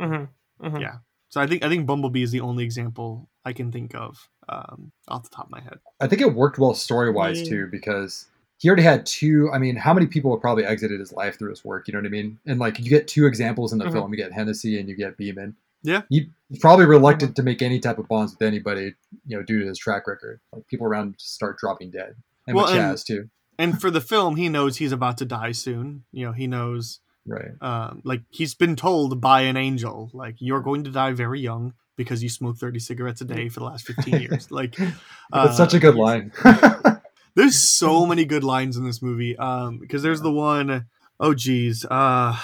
[0.59, 0.95] hmm hmm Yeah.
[1.33, 4.91] So I think I think Bumblebee is the only example I can think of um,
[5.07, 5.79] off the top of my head.
[5.99, 7.49] I think it worked well story wise Yeah.
[7.49, 8.27] too because
[8.59, 9.49] he already had two.
[9.51, 11.87] I mean, how many people have probably exited his life through his work?
[11.87, 12.37] You know what I mean?
[12.45, 13.93] And like, you get two examples in the Mhm.
[13.93, 14.11] film.
[14.13, 15.55] You get Hennessy and you get Beeman.
[15.81, 16.03] Yeah.
[16.07, 18.93] He- he's probably reluctant to make any type of bonds with anybody,
[19.25, 20.39] you know, due to his track record.
[20.51, 22.15] Like people around him just start dropping dead,
[22.45, 23.27] and Well, with and- Chaz too.
[23.57, 26.03] And for the film, he knows he's about to die soon.
[26.11, 27.51] You know, he knows Right.
[27.61, 31.73] um, like he's been told by an angel, like you're going to die very young
[31.95, 34.51] because you smoke 30 cigarettes a day for the last 15 years.
[34.51, 34.75] Like
[35.31, 36.31] That's such a good line.
[37.35, 39.37] There's so many good lines in this movie.
[39.37, 40.85] Um, because there's the one,
[41.19, 42.37] oh geez, uh,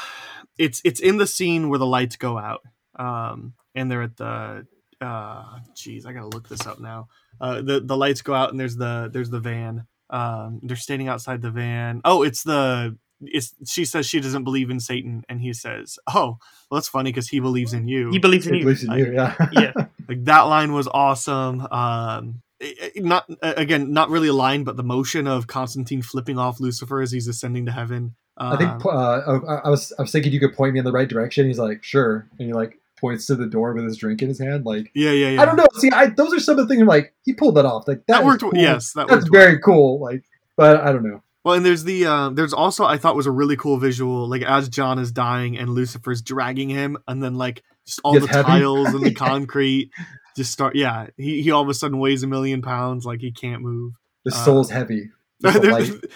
[0.57, 2.61] it's it's in the scene where the lights go out.
[2.95, 4.65] Um, and they're at the,
[4.99, 7.07] uh, geez, I gotta look this up now.
[7.39, 9.85] Uh, the the lights go out and there's the there's the van.
[10.09, 12.01] Um, they're standing outside the van.
[12.03, 12.97] Oh, it's the
[13.33, 16.37] is she says she doesn't believe in Satan, and he says, "Oh,
[16.69, 18.65] well, that's funny because he believes in you." He believes in He you.
[18.65, 19.35] believes in you, yeah.
[19.51, 19.73] Yeah.
[20.07, 21.61] like that line was awesome.
[21.71, 26.01] Um, it- it- not uh, again, not really a line, but the motion of Constantine
[26.01, 28.15] flipping off Lucifer as he's ascending to heaven.
[28.37, 30.85] I think Um, uh, I, I was I was thinking you could point me in
[30.85, 31.45] the right direction.
[31.47, 34.39] He's like, sure, and he like points to the door with his drink in his
[34.39, 34.65] hand.
[34.65, 35.41] Like, yeah, yeah, yeah.
[35.41, 35.67] I don't know.
[35.75, 36.85] See, I, those are some of the things.
[36.87, 37.85] Like, he pulled that off.
[37.87, 38.41] Like that, That is worked.
[38.41, 38.51] Cool.
[38.55, 39.31] Yes, that that's worked.
[39.33, 39.99] very cool.
[39.99, 40.23] Like,
[40.57, 41.21] but I don't know.
[41.49, 44.43] Well, and there's the um, there's also I thought was a really cool visual, like
[44.43, 48.31] as John is dying and Lucifer's dragging him, and then like just all Gets the
[48.33, 48.47] heavy.
[48.47, 49.89] tiles and the concrete
[50.37, 50.75] just start.
[50.75, 53.93] Yeah, he he all of a sudden weighs a million pounds, like he can't move.
[54.25, 55.09] The Uh, soul's heavy.
[55.39, 55.51] The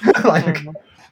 [0.05, 0.23] light.
[0.23, 0.57] like,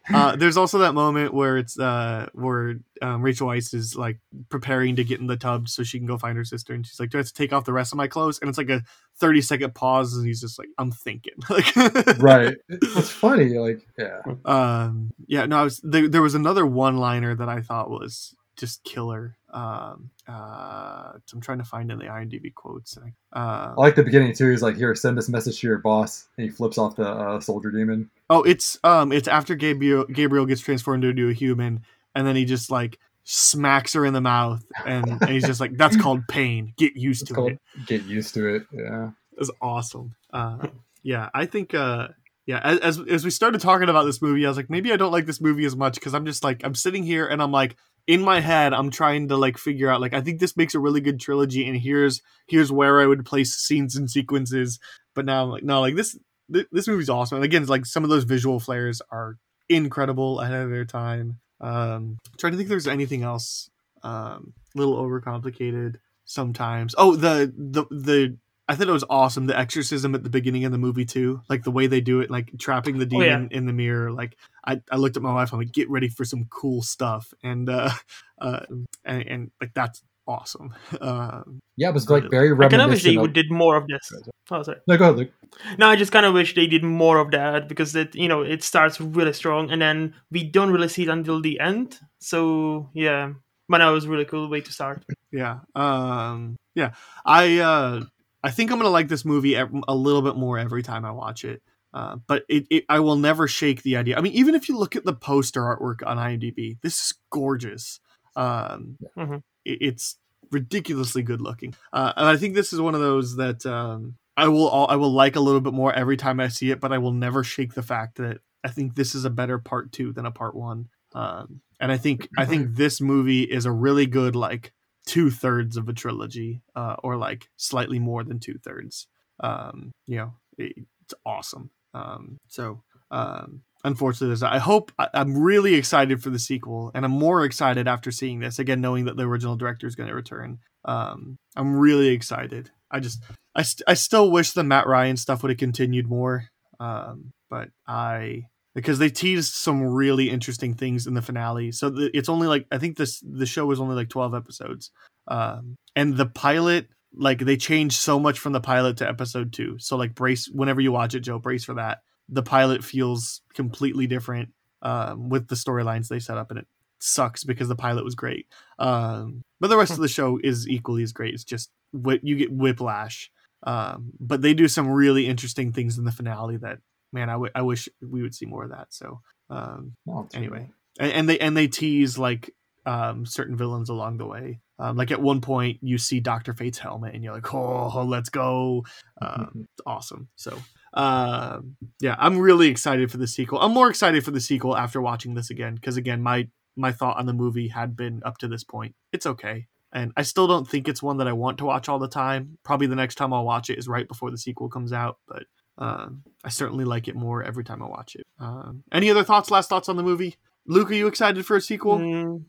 [0.13, 4.19] uh, there's also that moment where it's uh where um, Rachel Weisz is like
[4.49, 6.99] preparing to get in the tub so she can go find her sister, and she's
[6.99, 8.69] like, "Do I have to take off the rest of my clothes?" And it's like
[8.69, 8.83] a
[9.19, 11.75] 30 second pause, and he's just like, "I'm thinking." like,
[12.19, 12.57] right.
[12.69, 13.49] It's funny.
[13.49, 14.21] Like, yeah.
[14.45, 18.33] um yeah no i was there, there was another one liner that i thought was
[18.61, 23.01] just killer um uh i'm trying to find in the imdb quotes uh,
[23.33, 24.49] I like the beginning too.
[24.49, 27.39] He's like, here, send this message to your boss, and he flips off the uh,
[27.39, 28.09] soldier demon.
[28.29, 31.81] oh it's um it's after gabriel gabriel gets transformed into a human
[32.15, 35.75] and then he just like smacks her in the mouth and, and he's just like
[35.77, 38.63] that's called pain get used It's to called it Get Used to It.
[38.73, 39.09] Yeah.
[39.33, 40.67] it was awesome uh
[41.03, 42.09] yeah i think uh
[42.47, 44.97] yeah as, as as we started talking about this movie i was like maybe i
[44.97, 47.51] don't like this movie as much because i'm just like i'm sitting here and i'm
[47.51, 47.75] like
[48.11, 50.79] in my head i'm trying to like figure out like i think this makes a
[50.79, 54.79] really good trilogy and here's here's where i would place scenes and sequences.
[55.15, 56.17] But now i'm like no like this
[56.51, 57.37] th- this movie's awesome.
[57.37, 59.37] And again it's like some of those visual flares are
[59.69, 61.39] incredible ahead of their time.
[61.61, 63.69] Um trying to think if there's anything else
[64.03, 66.93] um a little overcomplicated sometimes.
[66.97, 68.37] Oh the the the
[68.71, 71.63] I thought it was awesome the exorcism at the beginning of the movie too, like
[71.63, 73.35] the way they do it, like trapping the Oh, yeah.
[73.35, 74.13] demon in the mirror.
[74.13, 77.33] Like I, I looked at my wife, I'm like, get ready for some cool stuff,
[77.43, 77.91] and uh,
[78.41, 78.61] uh,
[79.03, 80.73] and, and like that's awesome.
[81.01, 83.87] Um, Yeah, it was like very I kind of wish they Of, did more of
[83.87, 84.11] this.
[84.51, 84.77] Oh, sorry.
[84.87, 85.31] no, go ahead, Luke.
[85.79, 88.41] No, I just kind of wish they did more of that because it, you know,
[88.41, 91.97] it starts really strong and then we don't really see it until the end.
[92.19, 93.33] So yeah,
[93.67, 95.03] but that was a really cool way to start.
[95.31, 96.91] yeah, um, yeah.
[97.25, 98.01] I uh,
[98.43, 101.45] I think I'm gonna like this movie a little bit more every time I watch
[101.45, 101.61] it.
[101.93, 104.17] Uh, but it, it, I will never shake the idea.
[104.17, 107.99] I mean, even if you look at the poster artwork on IMDb, this is gorgeous.
[108.35, 109.43] Um, Mhm.
[109.65, 110.17] it- it's
[110.51, 114.47] ridiculously good looking, uh, and I think this is one of those that um, I
[114.47, 116.79] will all, I will like a little bit more every time I see it.
[116.79, 119.91] But I will never shake the fact that I think this is a better part
[119.91, 120.87] two than a part one.
[121.13, 124.71] Um, and I think I think this movie is a really good like
[125.11, 129.07] two thirds of a trilogy, uh, or like slightly more than two thirds.
[129.41, 130.73] Um, you know, it,
[131.03, 131.69] it's awesome.
[131.93, 137.11] Um, so um, unfortunately, I hope I, I'm really excited for the sequel, and I'm
[137.11, 140.59] more excited after seeing this again, knowing that the original director is going to return.
[140.85, 142.71] Um, I'm really excited.
[142.89, 143.21] I just
[143.53, 146.45] I, st- I still wish the Matt Ryan stuff would have continued more.
[146.79, 151.71] Um, but I because they teased some really interesting things in the finale.
[151.71, 154.91] So the, it's only like I think this the show was only like 12 episodes.
[155.27, 159.79] Um, and the pilot like they changed so much from the pilot to episode 2.
[159.79, 161.99] So like brace whenever you watch it Joe brace for that.
[162.29, 164.49] The pilot feels completely different
[164.81, 166.67] um, with the storylines they set up and it
[166.99, 168.47] sucks because the pilot was great.
[168.79, 171.33] Um, but the rest of the show is equally as great.
[171.33, 173.29] It's just what you get whiplash.
[173.63, 176.79] Um, but they do some really interesting things in the finale that
[177.11, 178.87] man, I, w- I wish we would see more of that.
[178.89, 179.93] So um,
[180.25, 180.69] it's anyway,
[180.99, 182.51] and, and they and they tease like
[182.85, 184.61] um, certain villains along the way.
[184.79, 188.29] Um, like at one point, you see Doctor Fate's helmet, and you're like, "Oh, let's
[188.29, 188.85] go!"
[189.21, 190.29] Um, it's awesome.
[190.35, 190.57] So,
[190.93, 193.59] um, yeah, I'm really excited for the sequel.
[193.59, 197.17] I'm more excited for the sequel after watching this again because again, my my thought
[197.17, 198.95] on the movie had been up to this point.
[199.11, 201.99] It's okay, and I still don't think it's one that I want to watch all
[201.99, 202.57] the time.
[202.63, 205.43] Probably the next time I'll watch it is right before the sequel comes out, but
[205.81, 208.27] um, I certainly like it more every time I watch it.
[208.39, 209.49] Um, any other thoughts?
[209.49, 210.35] Last thoughts on the movie?
[210.67, 211.97] Luke, are you excited for a sequel?
[211.97, 212.43] Mm,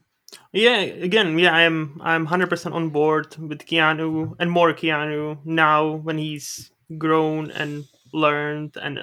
[0.52, 5.92] yeah, again, yeah, I'm I'm hundred percent on board with Keanu and more Keanu now
[5.92, 8.98] when he's grown and learned and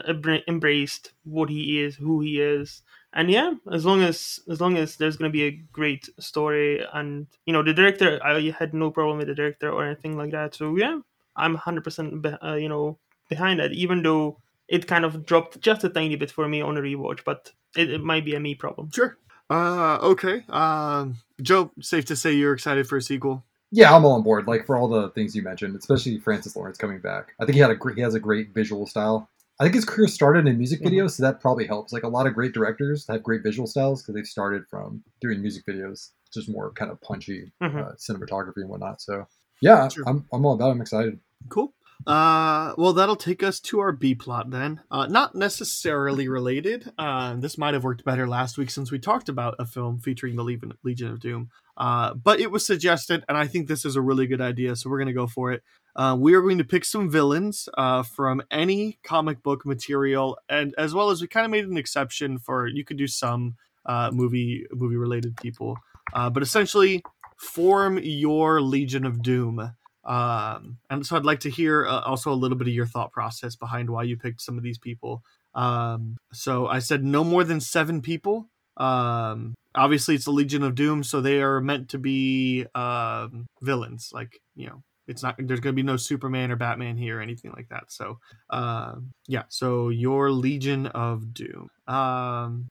[0.47, 2.83] embraced what he is, who he is.
[3.11, 7.25] And yeah, as long as as long as there's gonna be a great story and
[7.47, 10.53] you know the director, I had no problem with the director or anything like that.
[10.53, 10.99] So yeah,
[11.35, 12.99] I'm hundred percent uh, you know
[13.29, 14.37] behind that, even though
[14.67, 17.89] it kind of dropped just a tiny bit for me on a rewatch, but it,
[17.89, 18.91] it might be a me problem.
[18.93, 19.17] Sure.
[19.49, 20.43] Uh, okay.
[20.49, 23.43] Um, Joe, safe to say you're excited for a sequel.
[23.71, 24.47] Yeah, I'm all on board.
[24.47, 27.33] Like for all the things you mentioned, especially Francis Lawrence coming back.
[27.39, 29.29] I think he had a gr- he has a great visual style.
[29.59, 30.87] I think his career started in music Mhm.
[30.91, 31.91] videos, so that probably helps.
[31.93, 35.41] Like a lot of great directors have great visual styles because they've started from doing
[35.41, 37.75] music videos, just more kind of punchy Mhm.
[37.85, 39.01] uh, cinematography and whatnot.
[39.01, 39.27] So
[39.61, 40.03] yeah, Sure.
[40.07, 40.69] I'm I'm all about.
[40.69, 40.71] it.
[40.71, 41.19] I'm excited.
[41.49, 41.73] Cool.
[42.07, 44.81] Uh, well, that'll take us to our B plot then.
[44.89, 46.91] Uh, not necessarily related.
[46.97, 50.35] Uh, this might have worked better last week since we talked about a film featuring
[50.35, 50.43] the
[50.83, 51.49] Legion, of Doom.
[51.77, 54.89] Uh, but it was suggested, and I think this is a really good idea, so
[54.89, 55.63] we're going to go for it.
[55.95, 60.73] Uh, we are going to pick some villains uh, from any comic book material, and
[60.77, 63.55] as well as we kind of made an exception for you could do some
[63.85, 65.77] uh, movie movie related people,
[66.13, 67.03] uh, but essentially
[67.37, 69.73] form your Legion of Doom.
[70.05, 73.11] Um, and so I'd like to hear uh, also a little bit of your thought
[73.11, 75.23] process behind why you picked some of these people.
[75.53, 78.49] Um, so I said no more than seven people.
[78.77, 84.11] Um, obviously it's a Legion of Doom, so they are meant to be um, villains.
[84.13, 87.21] Like you know, it's not there's going to be no Superman or Batman here or
[87.21, 87.85] anything like that.
[87.87, 88.19] So
[88.49, 91.69] um, yeah, so your Legion of Doom.
[91.87, 92.67] Um,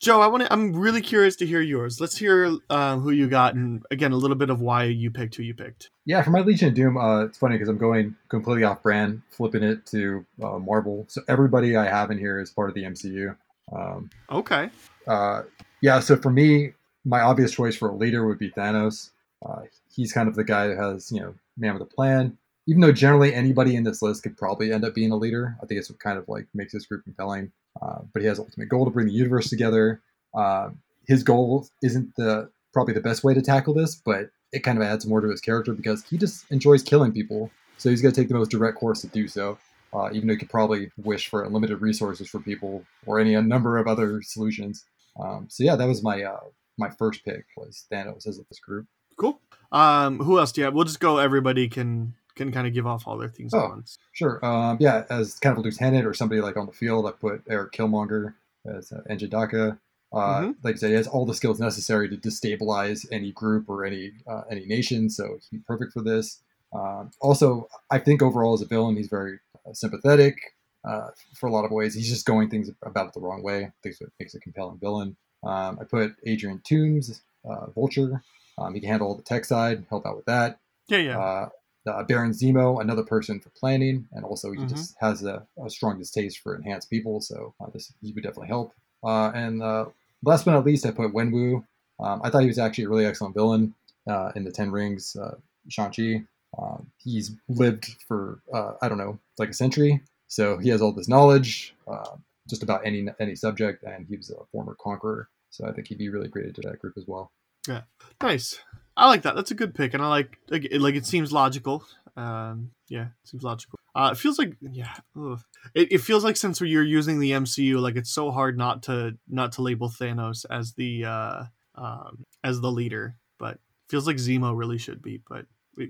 [0.00, 0.52] Joe, I want to.
[0.52, 2.00] I'm really curious to hear yours.
[2.00, 5.34] Let's hear um, who you got, and again, a little bit of why you picked
[5.34, 5.90] who you picked.
[6.04, 9.22] Yeah, for my Legion of Doom, uh, it's funny because I'm going completely off brand,
[9.30, 11.04] flipping it to uh, Marvel.
[11.08, 13.36] So everybody I have in here is part of the MCU.
[13.76, 14.70] Um, Okay.
[15.08, 15.42] uh,
[15.80, 19.10] yeah, so for me, my obvious choice for a leader would be Thanos.
[19.44, 19.62] Uh,
[19.92, 22.38] he's kind of the guy that has, you know, man with a plan.
[22.68, 25.66] Even though generally anybody in this list could probably end up being a leader, I
[25.66, 27.50] think it's what kind of like makes this group compelling.
[27.80, 30.00] Uh, but he has ultimate goal to bring the universe together.
[30.34, 30.70] Uh,
[31.06, 34.84] his goal isn't the probably the best way to tackle this, but it kind of
[34.84, 37.50] adds more to his character because he just enjoys killing people.
[37.76, 39.58] So he's going to take the most direct course to do so.
[39.94, 43.40] Uh, even though he could probably wish for unlimited resources for people or any a
[43.40, 44.84] number of other solutions.
[45.18, 46.40] Um, so yeah, that was my uh,
[46.76, 48.86] my first pick was Thanos as this group.
[49.16, 49.40] Cool.
[49.72, 50.74] Um, who else do you have?
[50.74, 51.16] We'll just go.
[51.16, 53.68] Everybody can can kind of give off all their things at Oh.
[53.68, 53.98] once.
[54.12, 54.42] Sure.
[54.44, 57.42] Um, yeah, as kind of a lieutenant or somebody like on the field, I put
[57.48, 58.34] Eric Killmonger
[58.66, 59.78] as uh, N'Jadaka.
[60.10, 60.54] Uh, Mhm.
[60.62, 64.12] Like I said, he has all the skills necessary to destabilize any group or any
[64.26, 66.40] uh, any nation, so he's perfect for this.
[66.72, 70.36] Um, also, I think overall as a villain, he's very uh, sympathetic
[70.84, 71.94] uh, for a lot of ways.
[71.94, 73.64] He's just going things about it the wrong way.
[73.64, 75.16] I think it makes a compelling villain.
[75.44, 78.22] Um, I put Adrian Toombs, uh, Vulture.
[78.56, 80.58] Um, he can handle the tech side, help out with that.
[80.88, 81.48] Yeah, yeah.
[81.88, 84.68] Uh, Baron Zemo, another person for planning, and also he Mhm.
[84.68, 88.48] just has a, a strong distaste for enhanced people, so uh, this he would definitely
[88.48, 88.72] help.
[89.02, 89.86] Uh, and uh,
[90.22, 91.64] last but not least, I put Wenwu.
[92.00, 93.74] Um, I thought he was actually a really excellent villain
[94.06, 95.36] uh, in the Ten Rings, uh,
[95.68, 96.24] Shang-Chi.
[96.58, 100.92] Um, he's lived for uh, I don't know, like a century, so he has all
[100.92, 102.16] this knowledge uh,
[102.48, 105.98] just about any any subject, and he was a former conqueror, so I think he'd
[105.98, 107.30] be really great into that group as well.
[107.68, 107.82] Yeah,
[108.22, 108.58] nice.
[108.98, 109.36] I like that.
[109.36, 111.84] That's a good pick, and I like like it, like it seems logical.
[112.16, 113.78] Um, yeah, it seems logical.
[113.94, 115.40] Uh, it feels like yeah, ugh.
[115.72, 119.16] It, it feels like since you're using the MCU, like it's so hard not to
[119.28, 121.44] not to label Thanos as the uh,
[121.76, 123.58] um, as the leader, but
[123.88, 125.46] feels like Zemo really should be, but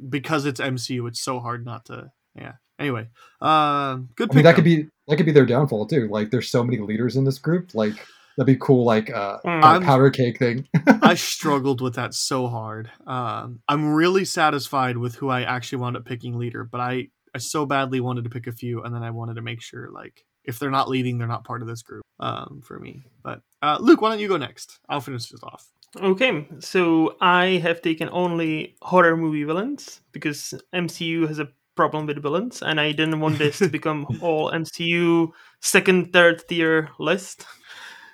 [0.08, 2.12] because it's MCU, it's so hard not to.
[2.36, 2.52] Yeah.
[2.78, 3.08] Anyway,
[3.40, 4.30] um, good.
[4.30, 6.08] I mean, pick, that could be that could be their downfall too.
[6.08, 7.74] Like, there's so many leaders in this group.
[7.74, 8.06] Like,
[8.38, 8.84] that'd be cool.
[8.84, 10.66] Like, uh, kind powder cake thing.
[11.02, 12.90] I struggled with that so hard.
[13.06, 17.38] Um, I'm really satisfied with who I actually wound up picking leader, but I, I
[17.38, 20.24] so badly wanted to pick a few, and then I wanted to make sure like
[20.44, 22.04] if they're not leading, they're not part of this group.
[22.20, 23.04] Um, for me.
[23.22, 24.80] But uh, Luke, why don't you go next?
[24.88, 25.70] I'll finish this off.
[25.96, 32.20] Okay, so I have taken only horror movie villains because MCU has a problem with
[32.20, 37.46] villains, and I didn't want this to become all MCU second, third tier list.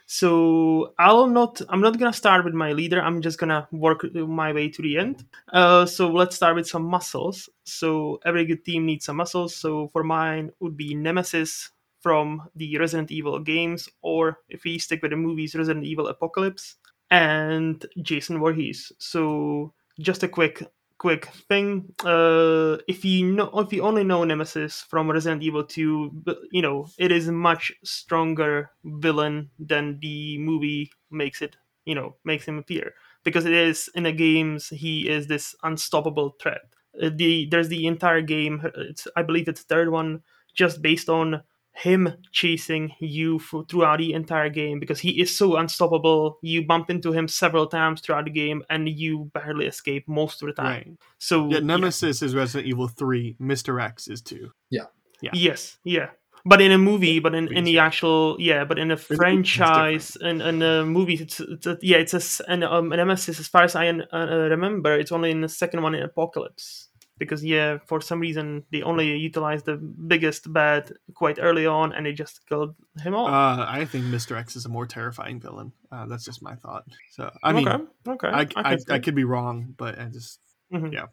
[0.07, 1.61] So I'll not.
[1.69, 3.01] I'm not gonna start with my leader.
[3.01, 5.25] I'm just gonna work my way to the end.
[5.53, 7.49] Uh, so let's start with some muscles.
[7.65, 9.57] So every good team needs some muscles.
[9.57, 11.71] So for mine would be Nemesis
[12.01, 16.77] from the Resident Evil games, or if we stick with the movies, Resident Evil Apocalypse
[17.11, 18.93] and Jason Voorhees.
[18.99, 20.63] So just a quick
[21.05, 21.85] quick thing.
[22.03, 26.87] Uh, if you know, if you only know Nemesis from Resident Evil 2, you know
[26.97, 31.57] it is a much stronger villain than the movie makes it.
[31.85, 36.37] You know, makes him appear because it is in the games he is this unstoppable
[36.41, 36.63] threat.
[36.97, 38.63] Uh, the there's the entire game.
[38.75, 40.23] It's I believe it's third one
[40.55, 41.43] just based on
[41.77, 46.39] him chasing you for, throughout the entire game because he is so unstoppable.
[46.41, 50.47] You bump into him several times throughout the game and you barely escape most of
[50.47, 50.67] the time.
[50.67, 50.99] Right.
[51.19, 53.37] So Yeah, Nemesis is Resident Evil Three.
[53.39, 54.53] Mister X is two.
[54.71, 56.11] yeah Yes, yeah.
[56.47, 60.15] But in a movie, but in, in the actual, yeah, but in a it's franchise,
[60.21, 63.49] and in, a movie, it's, it's a, yeah, it's a, s- and um, Nemesis, as
[63.49, 66.91] far as I uh, remember, it's only in the second one in Apocalypse.
[67.19, 72.07] Because yeah, for some reason they only utilized the biggest bad quite early on, and
[72.07, 73.29] they just killed him off.
[73.31, 74.37] Uh, I think Mr.
[74.37, 75.73] X is a more terrifying villain.
[75.93, 76.85] Uh, that's just my thought.
[77.13, 80.41] So I mean, okay, okay, I, can I, I could be wrong, but I just
[80.73, 80.93] Mhm.
[80.93, 81.07] yeah,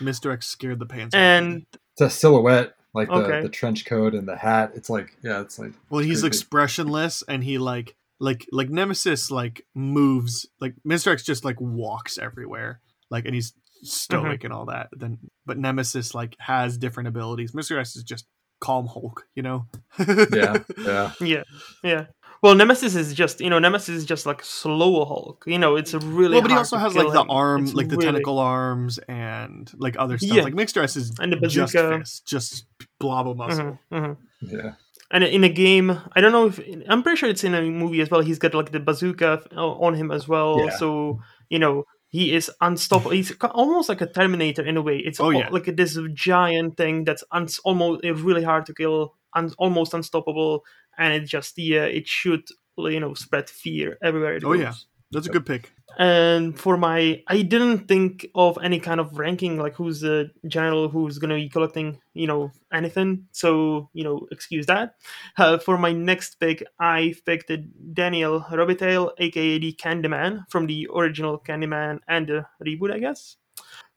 [0.00, 0.32] Mr.
[0.32, 1.14] X scared the pants.
[1.14, 1.24] off me.
[1.26, 3.42] and It's a silhouette, like the, Okay.
[3.42, 4.72] the trench coat and the hat.
[4.74, 6.28] It's like yeah, it's like well, he's creepy.
[6.28, 11.10] expressionless, and he like like like Nemesis like moves like Mr.
[11.12, 13.52] X just like walks everywhere, like and he's
[13.82, 14.46] stoic Mm-hmm.
[14.46, 14.88] and all that.
[14.92, 17.52] Then but Nemesis like has different abilities.
[17.52, 17.78] Mr.
[17.78, 18.26] X is just
[18.60, 19.66] calm Hulk, you know.
[19.98, 21.12] yeah, yeah.
[21.20, 21.42] yeah,
[21.82, 22.04] yeah.
[22.42, 25.44] Well, Nemesis is just you know Nemesis is just like slow Hulk.
[25.46, 27.74] You know, it's a really well, but he also has kill like the arm, It's
[27.74, 30.36] like the tentacle arms, and like other stuff.
[30.36, 30.42] Yeah.
[30.42, 30.82] Like Mr.
[30.82, 32.66] S is And the just fist, just
[32.98, 33.78] blob of muscle.
[33.92, 34.16] Mhm, mhm.
[34.42, 34.72] Yeah.
[35.12, 38.00] And in a game, I don't know if I'm pretty sure it's in a movie
[38.00, 38.22] as well.
[38.22, 40.64] He's got like the bazooka on him as well.
[40.64, 40.70] Yeah.
[40.76, 43.12] So you know he is unstoppable.
[43.12, 43.32] He's
[43.62, 44.98] almost like a Terminator in a way.
[45.08, 45.48] It's Oh, yeah.
[45.56, 50.62] like this giant thing that's uns- almost really hard to kill, un- almost unstoppable,
[50.98, 52.44] and it just yeah, it should
[52.76, 54.60] you know spread fear everywhere it Oh, goes.
[54.60, 54.74] yeah.
[55.12, 55.72] That's a good pick.
[55.98, 60.88] And for my, I didn't think of any kind of ranking, like who's the general
[60.88, 63.26] who's going to be collecting, you know, anything.
[63.32, 64.94] So, you know, excuse that.
[65.36, 67.52] Uh, for my next pick, I picked
[67.92, 73.36] Daniel Robitaille, aka the Candyman from the original Candyman and the reboot, I guess.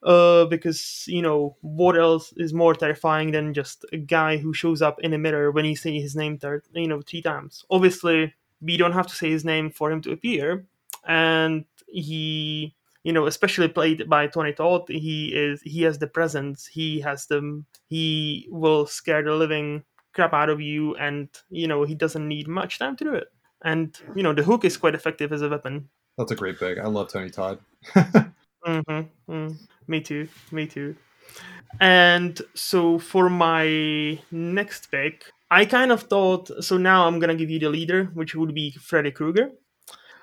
[0.03, 4.81] Uh, because you know what else is more terrifying than just a guy who shows
[4.81, 6.37] up in a mirror when you say his name,
[6.73, 7.63] you know, three times.
[7.71, 10.67] Obviously, we don't have to say his name for him to appear,
[11.07, 12.73] and he
[13.03, 17.27] you know especially played by tony todd he is he has the presence he has
[17.27, 19.83] the he will scare the living
[20.13, 23.27] crap out of you and you know he doesn't need much time to do it
[23.63, 26.77] and you know the hook is quite effective as a weapon That's a great pick.
[26.79, 27.59] I love Tony Todd.
[28.65, 29.31] Mm-hmm.
[29.31, 29.57] Mm.
[29.87, 30.27] Me too.
[30.51, 30.95] Me too.
[31.79, 36.49] And so for my next pick, I kind of thought.
[36.63, 39.51] So now I'm gonna give you the leader, which would be Freddy Krueger.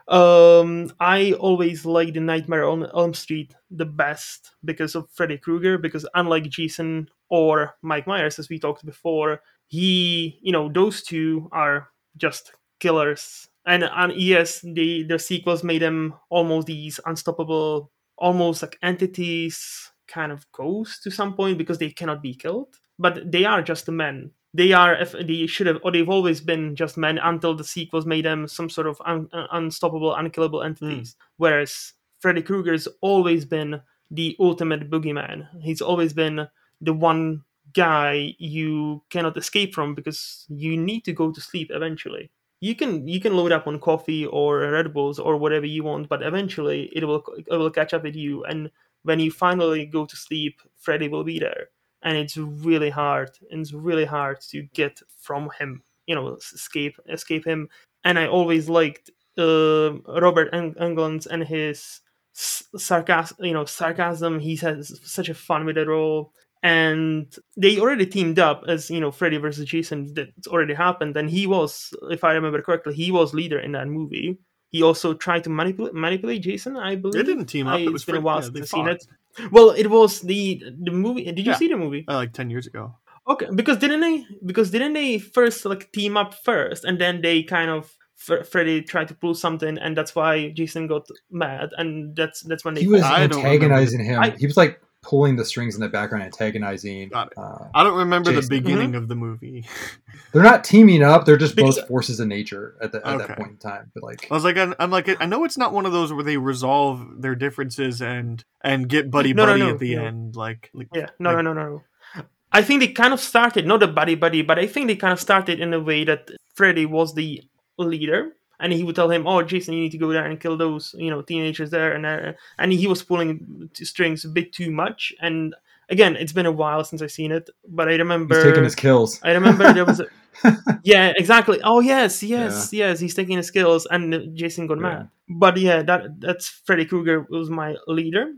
[0.09, 5.79] Um, I always like the Nightmare on Elm Street the best because of Freddy Krueger.
[5.79, 11.49] Because unlike Jason or Mike Myers, as we talked before, he, you know, those two
[11.53, 13.49] are just killers.
[13.65, 20.33] And and yes, the the sequels made them almost these unstoppable, almost like entities, kind
[20.33, 22.74] of ghosts to some point because they cannot be killed.
[22.99, 24.33] But they are just men.
[24.55, 28.27] They are they should have or they've always been just men until the sequels made
[28.27, 31.16] them some sort of un, un- unstoppable, unkillable entities.
[31.19, 31.24] Hmm.
[31.39, 33.81] Whereas Freddy Krueger's always been
[34.11, 35.49] the ultimate boogeyman.
[35.61, 36.49] He's always been
[36.81, 42.31] the one guy you cannot escape from because you need to go to sleep eventually.
[42.61, 46.09] You can you can load up on coffee or Red Bulls or whatever you want,
[46.09, 48.45] but eventually it will it will catch up with you.
[48.45, 48.70] And
[49.03, 51.69] when you finally go to sleep, Freddy will be there,
[52.03, 53.31] and it's really hard.
[53.51, 55.83] And it's really hard to get from him.
[56.07, 57.69] You know, escape escape him.
[58.05, 62.01] And I always liked uh, Robert Eng- Englund and his
[62.33, 63.45] sarcasm.
[63.45, 64.41] You know, sarcasm.
[64.41, 69.01] He has such a fun with the role and they already teamed up as you
[69.01, 73.11] know Freddy versus Jason that's already happened and he was if I remember correctly he
[73.11, 74.39] was leader in that movie
[74.73, 77.74] he also tried to manipulate manipulate Jason I believe They didn't team up.
[77.74, 79.07] I, It it's was been a while yeah, since they I've seen it
[79.53, 81.57] well it was the the movie did you Yeah.
[81.62, 82.97] see the movie Uh, like ten years ago.
[83.32, 87.43] okay because didn't they because didn't they first like team up first and then they
[87.43, 87.82] kind of
[88.16, 92.65] Fre- Freddy tried to pull something and that's why Jason got mad and that's that's
[92.65, 94.19] when they He was antagonizing him.
[94.23, 97.09] I- he was like pulling the strings in the background, antagonizing.
[97.09, 97.33] Got it.
[97.39, 98.49] Uh, I don't remember Jason.
[98.49, 99.66] the beginning of the movie.
[100.33, 103.27] they're not teaming up; they're just Because- both forces of nature at, the, at Okay.
[103.27, 103.91] that point in time.
[103.95, 106.12] But like, I was like, I'm, I'm like, I know it's not one of those
[106.12, 109.97] where they resolve their differences and and get buddy No, no, buddy no, at the
[109.97, 110.05] no.
[110.05, 110.37] end.
[110.37, 111.83] Like, like Yeah, no, like- no, no, no,
[112.16, 112.24] no.
[112.55, 115.12] I think they kind of started not a buddy buddy, but I think they kind
[115.12, 117.43] of started in a way that Freddy was the
[117.79, 120.56] leader, and he would tell him, "Oh, Jason, you need to go there and kill
[120.56, 122.36] those, you know, teenagers there," and there.
[122.59, 125.12] and he was pulling strings a bit too much.
[125.20, 125.55] And
[125.90, 128.74] again, it's been a while since I've seen it, but I remember he's taking his
[128.74, 129.20] kills.
[129.22, 130.06] I remember there was a,
[130.84, 131.60] yeah, exactly.
[131.62, 133.01] Oh yes, yes, yes.
[133.01, 134.82] He's taking his skills, and uh, Jason got Yeah.
[134.89, 135.09] mad.
[135.28, 138.32] But yeah, that that's Freddy Krueger was my leader,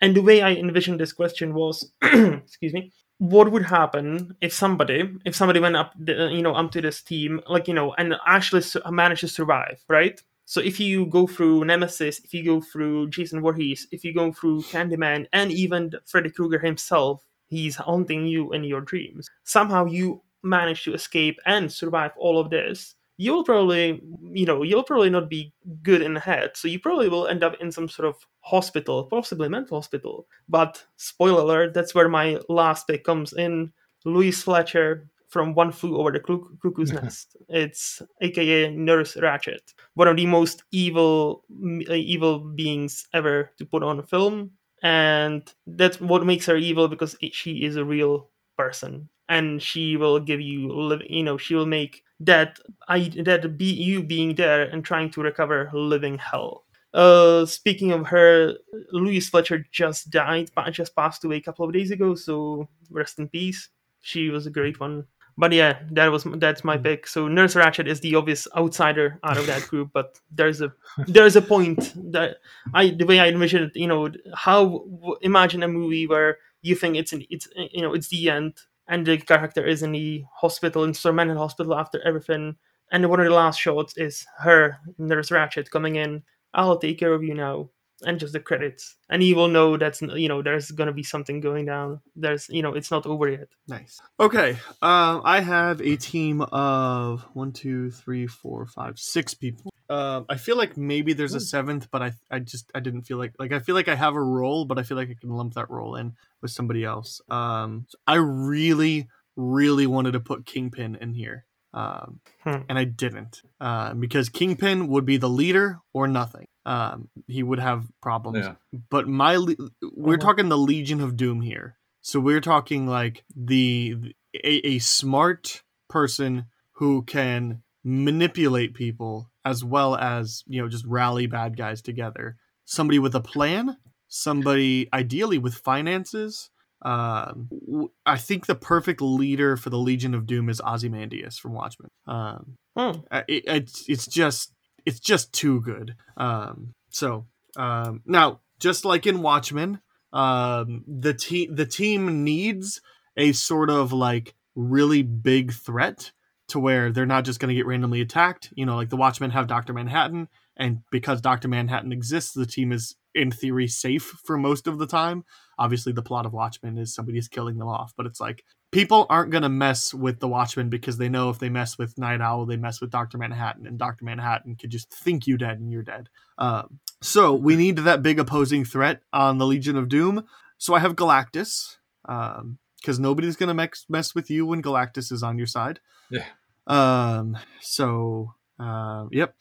[0.00, 5.12] and the way I envisioned this question was, excuse me, what would happen if somebody,
[5.24, 8.14] if somebody went up, the, you know, up to this team, like you know, and
[8.26, 10.22] actually su- managed to survive, right?
[10.44, 14.32] So if you go through Nemesis, if you go through Jason Voorhees, if you go
[14.32, 19.28] through Candyman, and even Freddy Krueger himself, he's haunting you in your dreams.
[19.44, 22.94] Somehow you manage to escape and survive all of this.
[23.18, 24.00] You'll probably
[24.32, 27.42] you know you'll probably not be good in the head so you probably will end
[27.42, 30.26] up in some sort of hospital possibly mental hospital.
[30.48, 33.72] But spoiler alert that's where my last pick comes in.
[34.04, 37.36] Louise fletcher from one flew over the cuckoo's nest.
[37.48, 39.74] It's aka nurse Ratched.
[39.94, 41.44] One of the most evil
[41.90, 44.52] uh, evil beings ever to put on a film.
[44.82, 50.18] And that's what makes her evil because she is a real person and she will
[50.20, 54.84] give you you know she will make that i that be you being there and
[54.84, 56.64] trying to recover living hell.
[56.94, 58.54] Uh speaking of her
[58.92, 63.18] louise fletcher just died but just passed away a couple of days ago so rest
[63.18, 63.68] in peace.
[64.00, 65.04] She was a great one.
[65.36, 67.06] But yeah that was that's my pick.
[67.06, 70.72] So nurse Ratched is the obvious outsider out of that group but there's a
[71.06, 72.38] there's a point that
[72.74, 74.84] i the way i envision it you know how
[75.20, 78.54] imagine a movie where you think it's an it's you know it's the end
[78.88, 82.56] and the character is in the hospital in Sir Mental Hospital after everything.
[82.90, 86.22] And one of the last shots is her, Nurse Ratched, coming in.
[86.54, 87.70] I'll take care of you now,
[88.04, 91.40] and just the credits, and you will know that's you know there's gonna be something
[91.40, 92.00] going down.
[92.14, 93.48] There's you know it's not over yet.
[93.66, 94.00] Nice.
[94.20, 94.52] Okay.
[94.82, 99.72] Um, I have a team of one, two, three, four, five, six people.
[99.90, 103.16] Um, I feel like maybe there's a seventh, but I, I just, I didn't feel
[103.16, 105.30] like, like I feel like I have a role, but I feel like I can
[105.30, 106.12] lump that role in
[106.42, 107.22] with somebody else.
[107.30, 112.62] Um, I really, really wanted to put Kingpin in here, um, Hmm.
[112.68, 116.44] and I didn't, uh, because Kingpin would be the leader or nothing.
[116.68, 118.44] Um, he would have problems.
[118.46, 118.54] Yeah.
[118.90, 119.56] But my, le-
[119.96, 120.20] we're Mhm.
[120.20, 121.76] talking the Legion of Doom here.
[122.02, 129.96] So we're talking like the a, a smart person who can manipulate people as well
[129.96, 132.36] as you know just rally bad guys together.
[132.64, 133.76] Somebody with a plan,
[134.08, 136.50] somebody ideally with finances.
[136.82, 141.52] Um, w- I think the perfect leader for the Legion of Doom is Ozymandias from
[141.54, 141.90] Watchmen.
[142.06, 143.00] Um, Hmm.
[143.10, 144.52] uh, it, it's it's just
[144.88, 145.94] it's just too good.
[146.16, 147.26] Um, so
[147.58, 149.80] um, now, just like in Watchmen,
[150.14, 152.80] um, the team the team needs
[153.14, 156.12] a sort of like really big threat
[156.48, 158.48] to where they're not just going to get randomly attacked.
[158.56, 162.72] You know, like the Watchmen have Doctor Manhattan, and because Doctor Manhattan exists, the team
[162.72, 165.22] is in theory safe for most of the time.
[165.58, 169.30] Obviously, the plot of Watchmen is somebody's killing them off, but it's like people aren't
[169.30, 172.46] going to mess with the Watchmen because they know if they mess with Night Owl,
[172.46, 175.82] they mess with Doctor Manhattan, and Doctor Manhattan could just think you dead and you're
[175.82, 176.08] dead.
[176.36, 180.24] Um, so we need that big opposing threat on the Legion of Doom.
[180.58, 185.22] So I have Galactus, because nobody's going to mess mess with you when Galactus is
[185.22, 185.80] on your side.
[186.10, 186.24] Yeah.
[186.66, 187.38] Um.
[187.60, 188.34] So.
[188.58, 189.34] Uh, yep.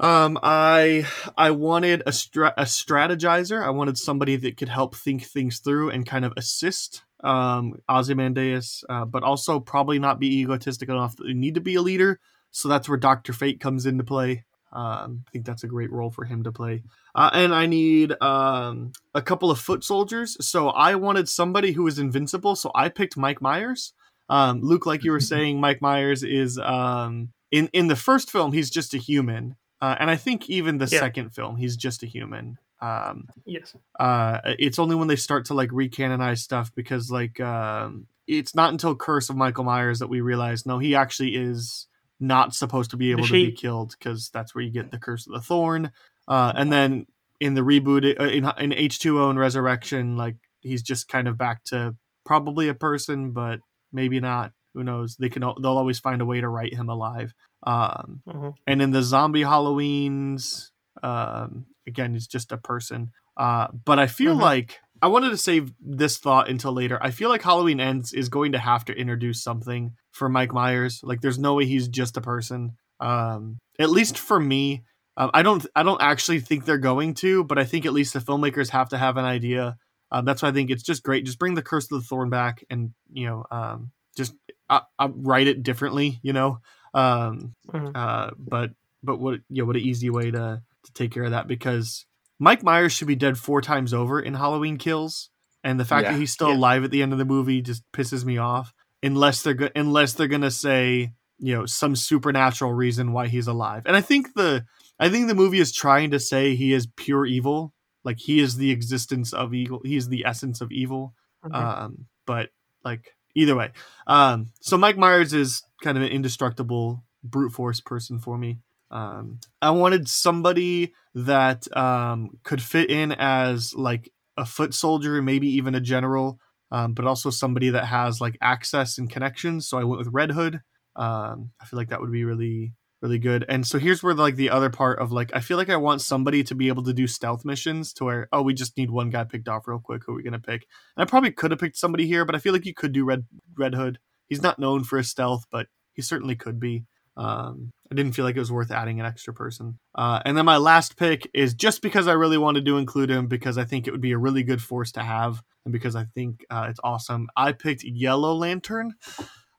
[0.00, 0.38] Um.
[0.42, 1.06] I
[1.38, 3.64] I wanted a stra- a strategizer.
[3.64, 8.84] I wanted somebody that could help think things through and kind of assist um Ozymandias,
[8.88, 12.20] uh, but also probably not be egotistic enough that they need to be a leader.
[12.50, 14.44] So that's where Doctor Fate comes into play.
[14.72, 16.82] Um, I think that's a great role for him to play.
[17.14, 20.36] Uh, and I need um, a couple of foot soldiers.
[20.46, 22.56] So I wanted somebody who was invincible.
[22.56, 23.94] So I picked Mike Myers.
[24.28, 28.52] Um, Luke, like you were saying, Mike Myers is um, in in the first film
[28.52, 30.98] he's just a human, uh, and I think even the Yeah.
[31.00, 32.58] second film he's just a human.
[32.80, 33.74] Um, Yes.
[33.98, 38.70] uh, it's only when they start to like recanonize stuff because like um, it's not
[38.72, 41.86] until Curse of Michael Myers that we realize no, he actually is
[42.20, 45.26] not supposed to be able to be killed because that's where you get the Curse
[45.26, 45.90] of the Thorn.
[46.28, 47.06] Uh, and then
[47.40, 51.28] in the reboot uh, in in H two O and Resurrection, like he's just kind
[51.28, 51.94] of back to
[52.24, 53.60] probably a person, but
[53.92, 54.52] maybe not.
[54.74, 55.16] Who knows?
[55.16, 57.32] They can they'll always find a way to write him alive.
[57.62, 58.54] Um, Mhm.
[58.66, 60.70] and in the zombie Halloweens,
[61.02, 63.10] um, again, he's just a person.
[63.36, 64.40] Uh, but I feel Mhm.
[64.40, 66.98] like I wanted to save this thought until later.
[67.02, 71.00] I feel like Halloween Ends is going to have to introduce something for Mike Myers.
[71.02, 72.72] Like, there's no way he's just a person.
[72.98, 74.84] Um, at least for me,
[75.18, 75.66] um, I don't.
[75.76, 78.88] I don't actually think they're going to, but I think at least the filmmakers have
[78.90, 79.76] to have an idea.
[80.10, 81.26] Um, that's why I think it's just great.
[81.26, 84.34] Just bring the Curse of the Thorn back, and you know, um, just
[84.70, 86.20] uh, uh, write it differently.
[86.22, 86.58] You know,
[86.94, 87.92] um, Mhm.
[87.94, 88.70] uh, but
[89.02, 92.06] but what yeah, what an easy way to to take care of that because
[92.38, 95.30] Mike Myers should be dead four times over in Halloween Kills,
[95.62, 96.12] and the fact Yeah.
[96.12, 96.56] that he's still Yeah.
[96.56, 98.72] alive at the end of the movie just pisses me off.
[99.02, 103.82] Unless they're go- unless they're gonna say you know some supernatural reason why he's alive,
[103.86, 104.64] and I think the
[104.98, 108.56] I think the movie is trying to say he is pure evil, like he is
[108.56, 111.14] the existence of evil, he is the essence of evil.
[111.44, 111.54] Mhm.
[111.54, 112.48] Um, but
[112.84, 113.72] like either way,
[114.06, 118.60] um, so Mike Myers is kind of an indestructible brute force person for me.
[118.90, 125.48] Um, I wanted somebody that um, could fit in as like a foot soldier, maybe
[125.48, 126.38] even a general,
[126.70, 129.68] um, but also somebody that has like access and connections.
[129.68, 130.60] So I went with Red Hood.
[130.94, 133.44] Um, I feel like that would be really really good.
[133.48, 136.00] And so here's where like the other part of like I feel like I want
[136.00, 139.10] somebody to be able to do stealth missions to where oh we just need one
[139.10, 140.02] guy picked off real quick.
[140.06, 140.66] Who are we gonna pick?
[140.96, 143.04] And I probably could have picked somebody here, but I feel like you could do
[143.04, 143.26] Red
[143.56, 143.98] Red Hood.
[144.28, 146.84] He's not known for his stealth, but he certainly could be.
[147.16, 149.78] Um, I didn't feel like it was worth adding an extra person.
[149.94, 153.26] Uh, and then my last pick is just because I really wanted to include him
[153.26, 156.04] because I think it would be a really good force to have and because I
[156.04, 157.28] think uh, it's awesome.
[157.36, 158.94] I picked Yellow Lantern.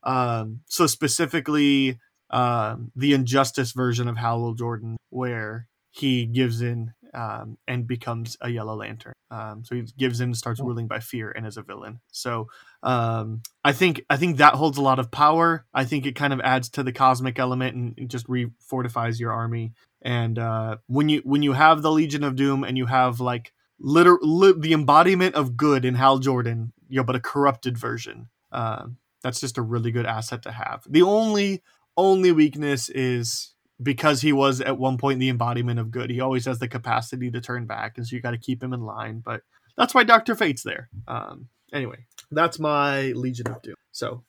[0.03, 7.57] Um, so specifically, um, the Injustice version of Hal Jordan, where he gives in um,
[7.67, 9.13] and becomes a Yellow Lantern.
[9.29, 11.99] Um, so he gives in, starts ruling by fear, and is a villain.
[12.11, 12.47] So
[12.84, 15.65] um, I think I think that holds a lot of power.
[15.73, 19.19] I think it kind of adds to the cosmic element and, and just re fortifies
[19.19, 19.73] your army.
[20.01, 23.53] And uh, when you when you have the Legion of Doom and you have like
[23.79, 28.29] liter- li- the embodiment of good in Hal Jordan, you know, but a corrupted version.
[28.51, 28.88] Uh,
[29.23, 30.84] that's just a really good asset to have.
[30.88, 31.63] The only
[31.97, 36.09] only weakness is because he was at one point the embodiment of good.
[36.09, 38.73] He always has the capacity to turn back, and so you got to keep him
[38.73, 39.19] in line.
[39.23, 39.41] But
[39.77, 40.89] that's why Doctor Fate's there.
[41.07, 43.75] Um, anyway, that's my Legion of Doom.
[43.91, 44.23] So,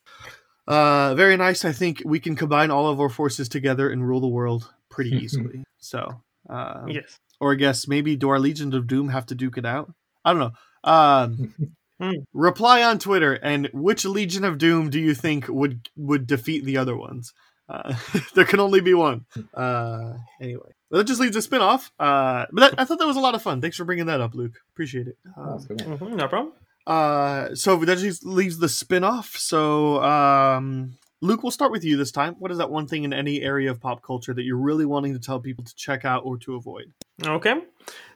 [0.67, 1.65] uh, very nice.
[1.65, 5.11] I think we can combine all of our forces together and rule the world pretty
[5.23, 5.63] easily.
[5.79, 7.17] so, uh, Yes.
[7.39, 9.91] or I guess maybe do our Legion of Doom have to duke it out?
[10.25, 10.51] I don't know.
[10.89, 11.53] Um,
[12.01, 12.11] Hmm.
[12.31, 16.77] reply on Twitter, and which Legion of Doom do you think would would defeat the
[16.77, 17.33] other ones?
[17.69, 17.95] Uh,
[18.33, 19.25] there can only be one.
[19.53, 21.91] Uh, anyway, that just leaves a spin-off.
[21.99, 23.61] Uh, but that, I thought that was a lot of fun.
[23.61, 24.55] Thanks for bringing that up, Luke.
[24.73, 25.17] Appreciate it.
[25.25, 25.77] That's Um, good.
[25.79, 26.53] Mhm, no problem.
[26.87, 29.37] uh, so that just leaves the spin-off.
[29.37, 32.35] So, um, Luke, we'll start with you this time.
[32.39, 35.13] What is that one thing in any area of pop culture that you're really wanting
[35.13, 36.91] to tell people to check out or to avoid?
[37.23, 37.55] Okay.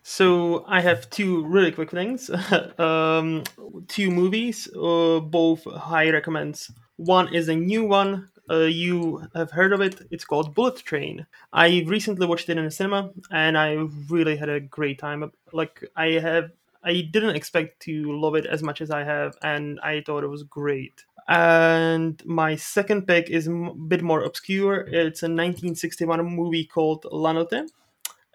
[0.02, 2.30] So I have two really quick things.
[2.80, 3.44] um,
[3.90, 6.72] two movies, uh, both high recommends.
[6.96, 8.30] One is a new one.
[8.50, 10.02] Uh, you have heard of it.
[10.12, 11.26] It's called Bullet Train.
[11.52, 15.32] I recently watched it in a cinema, and I really had a great time.
[15.52, 16.52] Like I have,
[16.84, 20.28] I didn't expect to love it as much as I have, and I thought it
[20.28, 21.06] was great.
[21.28, 24.82] And my second pick is a bit more obscure.
[24.82, 27.70] It's a 1961 movie called La Notte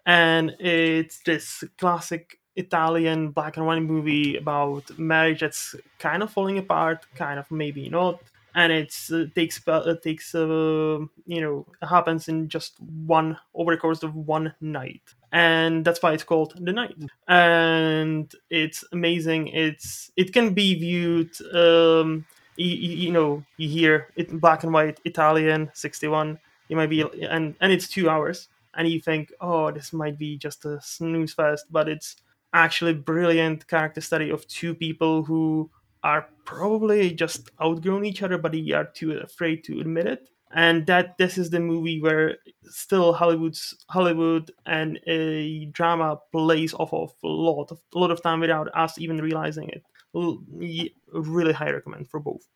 [0.09, 6.57] and it's this classic Italian black and white movie about marriage that's kind of falling
[6.57, 8.19] apart, kind of maybe not,
[8.59, 12.75] and it's uh, takes it takes uh, you know happens in just
[13.07, 16.97] one over the course of one night, and that's why it's called the night,
[17.29, 19.47] and it's amazing.
[19.49, 21.31] It's it can be viewed.
[21.55, 22.27] Um,
[22.57, 26.41] you, you know, you hear it in black and white Italian sixty one.
[26.69, 30.37] You might be and and it's two hours and you think, oh, this might be
[30.37, 32.17] just a snooze fest, but it's
[32.53, 35.71] actually brilliant character study of two people who
[36.03, 40.29] are probably just outgrown each other, but they are too afraid to admit it.
[40.51, 46.95] And that this is the movie where still Hollywood's Hollywood and a drama plays off
[46.95, 49.83] of a lot of a lot of time without us even realizing it.
[50.15, 52.49] Really high recommend for both.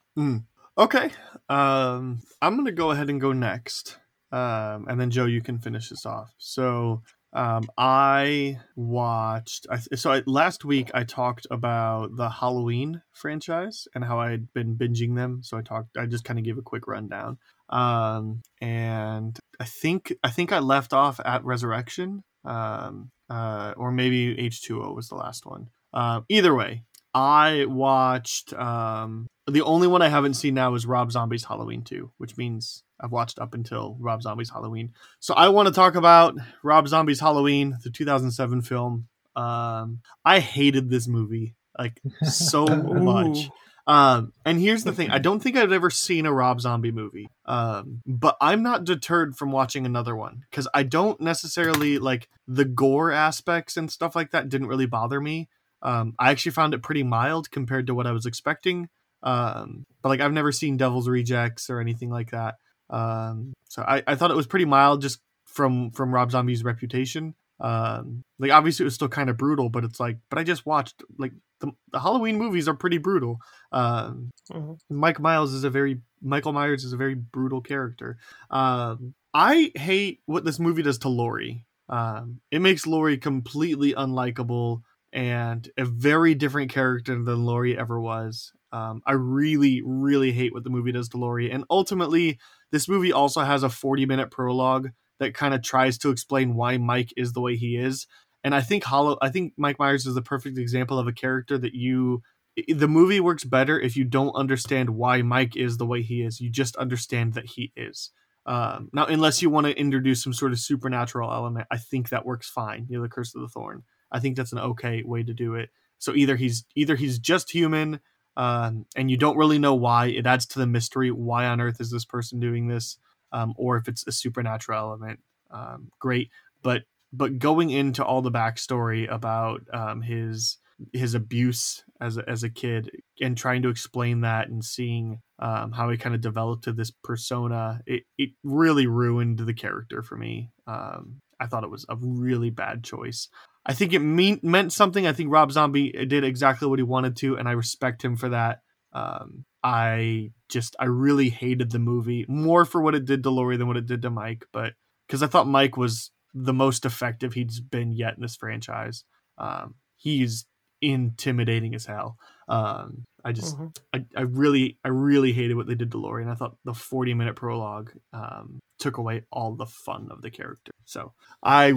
[0.78, 1.10] Okay.
[1.51, 3.98] Um, I'm gonna go ahead and go next,
[4.31, 6.32] um, and then Joe, you can finish this off.
[6.39, 7.02] So,
[7.33, 9.67] um, I watched.
[9.71, 14.53] I, so I, last week I talked about the Halloween franchise and how I had
[14.53, 15.43] been binging them.
[15.43, 15.97] So I talked.
[15.97, 17.39] I just kind of gave a quick rundown.
[17.71, 22.23] Um, and I think I think I left off at Resurrection.
[22.45, 25.71] Um, uh, or maybe H2O was the last one.
[25.95, 26.83] Uh, either way,
[27.15, 32.11] I watched um, the only one I haven't seen now is Rob Zombie's Halloween 2,
[32.19, 34.93] which means I've watched up until Rob Zombie's Halloween.
[35.21, 39.09] So I want to talk about Rob Zombie's Halloween, the 2007 film.
[39.35, 43.51] Um, I hated this movie like so much.
[43.87, 47.29] Um, and here's the thing: I don't think I've ever seen a Rob Zombie movie.
[47.47, 52.65] Um, but I'm not deterred from watching another one because I don't necessarily like the
[52.65, 54.49] gore aspects and stuff like that.
[54.49, 55.49] Didn't really bother me.
[55.83, 58.89] Um, I actually found it pretty mild compared to what I was expecting.
[59.23, 62.57] Um, but like I've never seen Devil's Rejects or anything like that.
[62.91, 67.35] Um, so I, I thought it was pretty mild just from from Rob Zombie's reputation.
[67.61, 70.67] Um, like obviously it was still kind of brutal, but it's like, but I just
[70.67, 73.39] watched like the, the Halloween movies are pretty brutal.
[73.71, 74.79] Um, Mhm.
[74.91, 78.19] Mike Miles is a very Michael Myers is a very brutal character.
[78.51, 81.65] Um, I hate what this movie does to Laurie.
[81.89, 84.83] Um, it makes Laurie completely unlikable
[85.13, 88.53] and a very different character than Laurie ever was.
[88.73, 91.51] Um, I really, really hate what the movie does to Laurie.
[91.51, 92.39] And ultimately,
[92.71, 94.91] this movie also has a 40 minute prologue
[95.21, 98.07] that kind of tries to explain why Mike is the way he is.
[98.43, 101.59] And I think Hollow, I think Mike Myers is the perfect example of a character
[101.59, 102.23] that you,
[102.67, 106.41] the movie works better if you don't understand why Mike is the way he is.
[106.41, 108.11] You just understand that he is.
[108.45, 112.27] Um, now, unless you want to introduce some sort of supernatural element, I think that
[112.27, 112.87] works fine.
[112.89, 113.85] You know, the Curse of the Thorn.
[114.13, 115.71] I think that's an okay way to do it.
[115.99, 118.01] So either he's either he's just human,
[118.37, 120.07] um, and you don't really know why.
[120.07, 121.11] It adds to the mystery.
[121.11, 122.99] Why on earth is this person doing this?
[123.33, 125.21] Um, or if it's a supernatural element,
[125.51, 126.31] um, great.
[126.63, 126.83] But
[127.13, 130.59] but going into all the backstory about um, his
[130.93, 132.91] his abuse as a, as a kid
[133.21, 136.91] and trying to explain that and seeing um, how he kind of developed to this
[136.91, 140.51] persona, it, it really ruined the character for me.
[140.67, 143.29] Um, I thought it was a really bad choice.
[143.65, 145.07] I think it mean, meant something.
[145.07, 148.29] I think Rob Zombie did exactly what he wanted to, and I respect him for
[148.31, 148.61] that.
[148.93, 153.57] Um, I just I really hated the movie more for what it did to Laurie
[153.57, 154.75] than what it did to Mike, but
[155.07, 159.05] because I thought Mike was the most effective he's been yet in this franchise.
[159.39, 160.47] Um, he's
[160.81, 162.17] intimidating as hell.
[162.53, 163.69] Um, I just, Mm-hmm.
[163.95, 166.74] I, I really, I really hated what they did to Laurie, and I thought the
[166.74, 170.73] forty minute prologue um, took away all the fun of the character.
[170.85, 171.12] So
[171.43, 171.73] I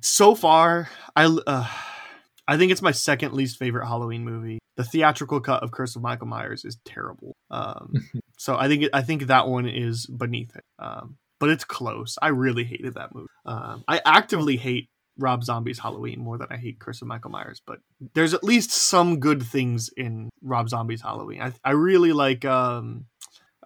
[0.00, 1.68] so far, I, uh,
[2.46, 4.58] I think it's my second least favorite Halloween movie.
[4.76, 7.34] The theatrical cut of Curse of Michael Myers is terrible.
[7.50, 7.94] Um,
[8.38, 10.64] so I think, I think that one is beneath it.
[10.78, 12.16] Um, but it's close.
[12.22, 13.26] I really hated that movie.
[13.44, 14.88] Um, I actively hate
[15.18, 17.80] Rob Zombie's Halloween more than I hate Curse of Michael Myers, but
[18.14, 21.40] there's at least some good things in Rob Zombie's Halloween.
[21.42, 23.06] I, I really like um,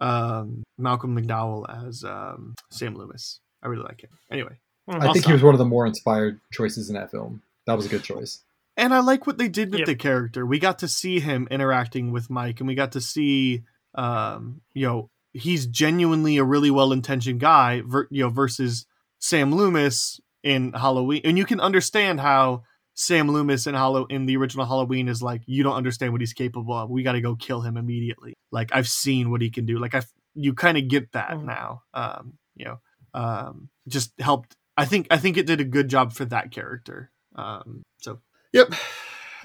[0.01, 3.40] um, Malcolm McDowell as um, Sam Loomis.
[3.62, 4.10] I really like him.
[4.31, 4.59] Anyway,
[4.89, 5.02] Mm-hmm.
[5.02, 5.31] I I'll think stop.
[5.31, 7.43] he was one of the more inspired choices in that film.
[7.66, 8.40] That was a good choice.
[8.78, 9.86] and I like what they did with Yep.
[9.86, 10.47] the character.
[10.47, 13.62] We got to see him interacting with Mike, and we got to see,
[13.94, 18.86] um, you know, he's genuinely a really well-intentioned guy, ver- you know, versus
[19.20, 21.22] Sam Loomis in Halloween.
[21.24, 22.62] And you can understand how
[22.94, 26.32] Sam Loomis in Hollow in the original Halloween is like, you don't understand what he's
[26.32, 26.90] capable of.
[26.90, 28.34] We got to go kill him immediately.
[28.50, 29.78] Like I've seen what he can do.
[29.78, 30.02] Like I,
[30.34, 31.44] you kind of get that Mhm.
[31.44, 31.82] now.
[31.94, 32.78] Um, you know,
[33.14, 34.54] um, just helped.
[34.76, 37.10] I think I think it did a good job for that character.
[37.36, 38.20] Um, so
[38.52, 38.72] Yep.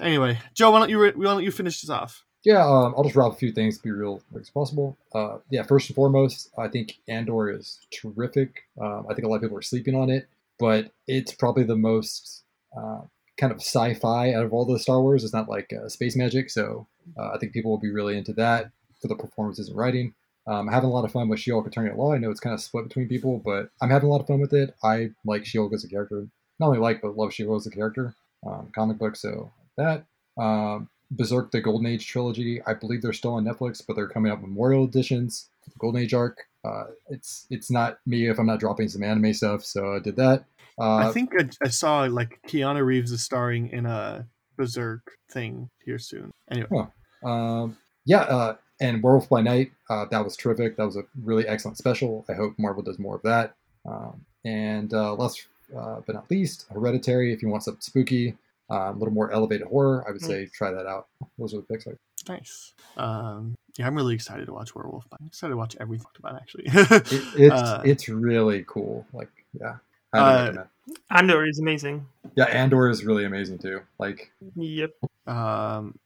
[0.00, 2.24] Anyway, Joe, why don't you re- why don't you finish this off?
[2.44, 4.96] Yeah, um, I'll just wrap a few things to be real quick as possible.
[5.14, 8.62] Uh, yeah, first and foremost, I think Andor is terrific.
[8.80, 10.28] Um, I think a lot of people are sleeping on it,
[10.58, 12.44] but it's probably the most
[12.76, 13.02] uh,
[13.36, 15.24] kind of sci-fi out of all the Star Wars.
[15.24, 16.86] It's not like uh, space magic, so
[17.18, 18.70] uh, I think people will be really into that
[19.00, 20.14] for the performances and writing.
[20.46, 22.12] Um, having a lot of fun with She-Hulk Attorney at Law.
[22.12, 24.40] I know it's kind of split between people, but I'm having a lot of fun
[24.40, 24.76] with it.
[24.82, 26.28] I like She-Hulk as a character.
[26.60, 28.14] Not only like, but love She-Hulk as a character.
[28.46, 30.04] Um, comic book, so that.
[30.38, 32.60] Um, Berserk: The Golden Age trilogy.
[32.66, 35.48] I believe they're still on Netflix, but they're coming out memorial editions.
[35.64, 36.46] The Golden Age arc.
[36.66, 40.16] Uh, it's it's not me if I'm not dropping some anime stuff, so I did
[40.16, 40.44] that.
[40.78, 44.26] Uh, I think I, I saw like Keanu Reeves is starring in a
[44.56, 46.32] Berserk thing here soon.
[46.50, 46.86] Anyway,
[47.24, 50.76] Um, yeah, uh, and Werewolf by Night, uh, that was terrific.
[50.76, 52.24] That was a really excellent special.
[52.28, 53.54] I hope Marvel does more of that.
[53.86, 57.32] Um, and uh, last uh, but not least, Hereditary.
[57.32, 58.36] If you want something spooky,
[58.70, 61.08] uh, a little more elevated horror, I would say try that out.
[61.38, 61.86] Those are the picks.
[62.28, 62.74] nice.
[62.96, 65.06] Um, yeah, I'm really excited to watch Werewolf.
[65.18, 66.64] I'm excited to watch everything talked about actually.
[67.16, 69.06] It, it's Uh, it's really cool.
[69.12, 69.30] Like
[69.60, 69.76] yeah,
[70.12, 70.64] I Uh.
[71.10, 72.06] Andor is amazing.
[72.36, 73.80] Yeah, Andor is really amazing too.
[73.98, 74.92] Like Yep.
[75.26, 75.98] um,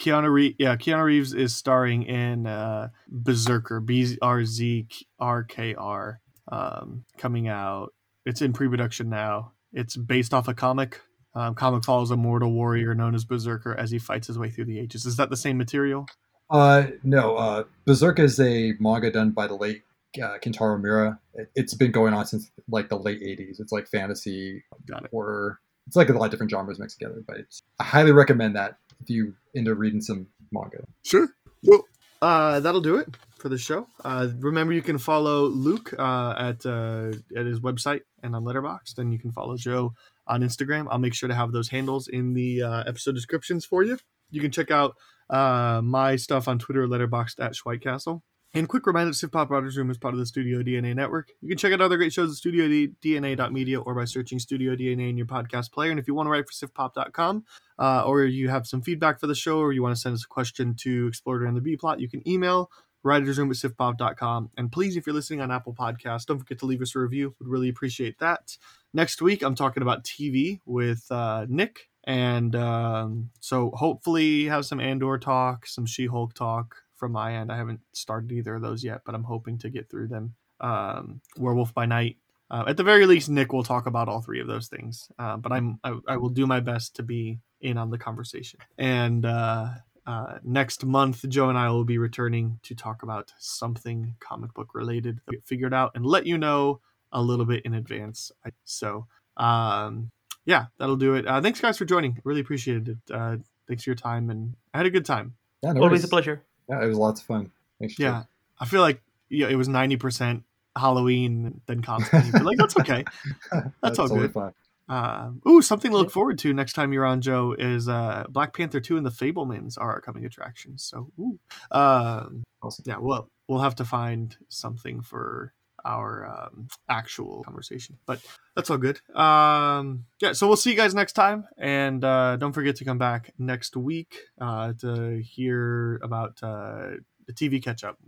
[0.00, 4.86] Keanu Reeves, yeah, Keanu Reeves is starring in uh, Berserker, B R Z
[5.20, 7.92] R K R, um, coming out.
[8.24, 9.52] It's in pre-production now.
[9.72, 11.00] It's based off a comic.
[11.34, 14.66] Um, comic follows a mortal warrior known as Berserker as he fights his way through
[14.66, 15.06] the ages.
[15.06, 16.06] Is that the same material?
[16.52, 19.82] Uh, no, uh, Berserk is a manga done by the late
[20.22, 21.18] uh, Kentaro Miura.
[21.34, 23.58] It, it's been going on since like the late '80s.
[23.58, 25.10] It's like fantasy, Got it.
[25.10, 25.60] horror.
[25.86, 27.22] It's like a lot of different genres mixed together.
[27.26, 30.84] But it's, I highly recommend that if you into reading some manga.
[31.02, 31.28] Sure.
[31.64, 31.84] Well,
[32.20, 33.08] uh, that'll do it
[33.38, 33.88] for the show.
[34.04, 38.98] Uh, remember, you can follow Luke uh, at uh, at his website and on Letterboxd,
[38.98, 39.94] and you can follow Joe
[40.26, 40.86] on Instagram.
[40.90, 43.98] I'll make sure to have those handles in the uh, episode descriptions for you.
[44.30, 44.94] You can check out
[45.32, 48.20] uh, my stuff on Twitter, Letterboxd at Schweitcastle.
[48.54, 51.30] And quick reminder, Civ Pop Writers Room is part of the Studio DNA network.
[51.40, 55.16] You can check out other great shows at studiodna.media or by searching Studio DNA in
[55.16, 55.90] your podcast player.
[55.90, 57.44] And if you want to write for civpop.com,
[57.78, 60.24] uh, or you have some feedback for the show, or you want to send us
[60.24, 62.70] a question to Explorer and the B plot, you can email
[63.02, 64.50] writersroom at civpop.com.
[64.58, 67.34] And please, if you're listening on Apple Podcasts, don't forget to leave us a review.
[67.38, 68.58] Would really appreciate that.
[68.92, 71.88] Next week, I'm talking about TV with uh, Nick.
[72.04, 77.52] And um, so hopefully have some Andor talk, some She-Hulk talk from my end.
[77.52, 80.34] I haven't started either of those yet, but I'm hoping to get through them.
[80.60, 82.16] Um, Werewolf by Night.
[82.50, 85.08] Uh, at the very least, Nick will talk about all three of those things.
[85.18, 88.60] Uh, but I'm I, I will do my best to be in on the conversation.
[88.78, 89.68] And uh,
[90.06, 94.74] uh, next month, Joe and I will be returning to talk about something comic book
[94.74, 96.80] related that we figured out and let you know
[97.12, 98.32] a little bit in advance.
[98.64, 99.06] So,
[99.36, 100.10] um,
[100.44, 101.26] yeah, that'll do it.
[101.26, 102.18] Uh, thanks, guys, for joining.
[102.24, 103.14] Really appreciated it.
[103.14, 103.36] Uh,
[103.68, 105.34] thanks for your time, and I had a good time.
[105.62, 106.42] Yeah, no Always a pleasure.
[106.68, 107.50] Yeah, it was lots of fun.
[107.78, 107.96] Thanks.
[107.96, 108.04] Joe.
[108.04, 108.22] Yeah,
[108.58, 110.44] I feel like yeah, it was ninety percent
[110.76, 112.30] Halloween then cosplay.
[112.32, 113.04] but like that's okay.
[113.82, 114.32] That's, all totally good.
[114.32, 114.52] fine.
[114.88, 118.54] Um, ooh, something to look forward to next time you're on, Joe, is uh, Black
[118.54, 120.82] Panther 2 and the Fabelmans are coming attractions.
[120.82, 121.38] So, ooh.
[121.70, 122.84] Um, Awesome.
[122.86, 125.52] yeah, well, we'll have to find something for
[125.84, 128.20] our um, actual conversation, but
[128.54, 129.00] that's all good.
[129.14, 132.98] Um, yeah, so we'll see you guys next time, and uh, don't forget to come
[132.98, 136.90] back next week uh, to hear about uh,
[137.26, 137.98] the TV catch up.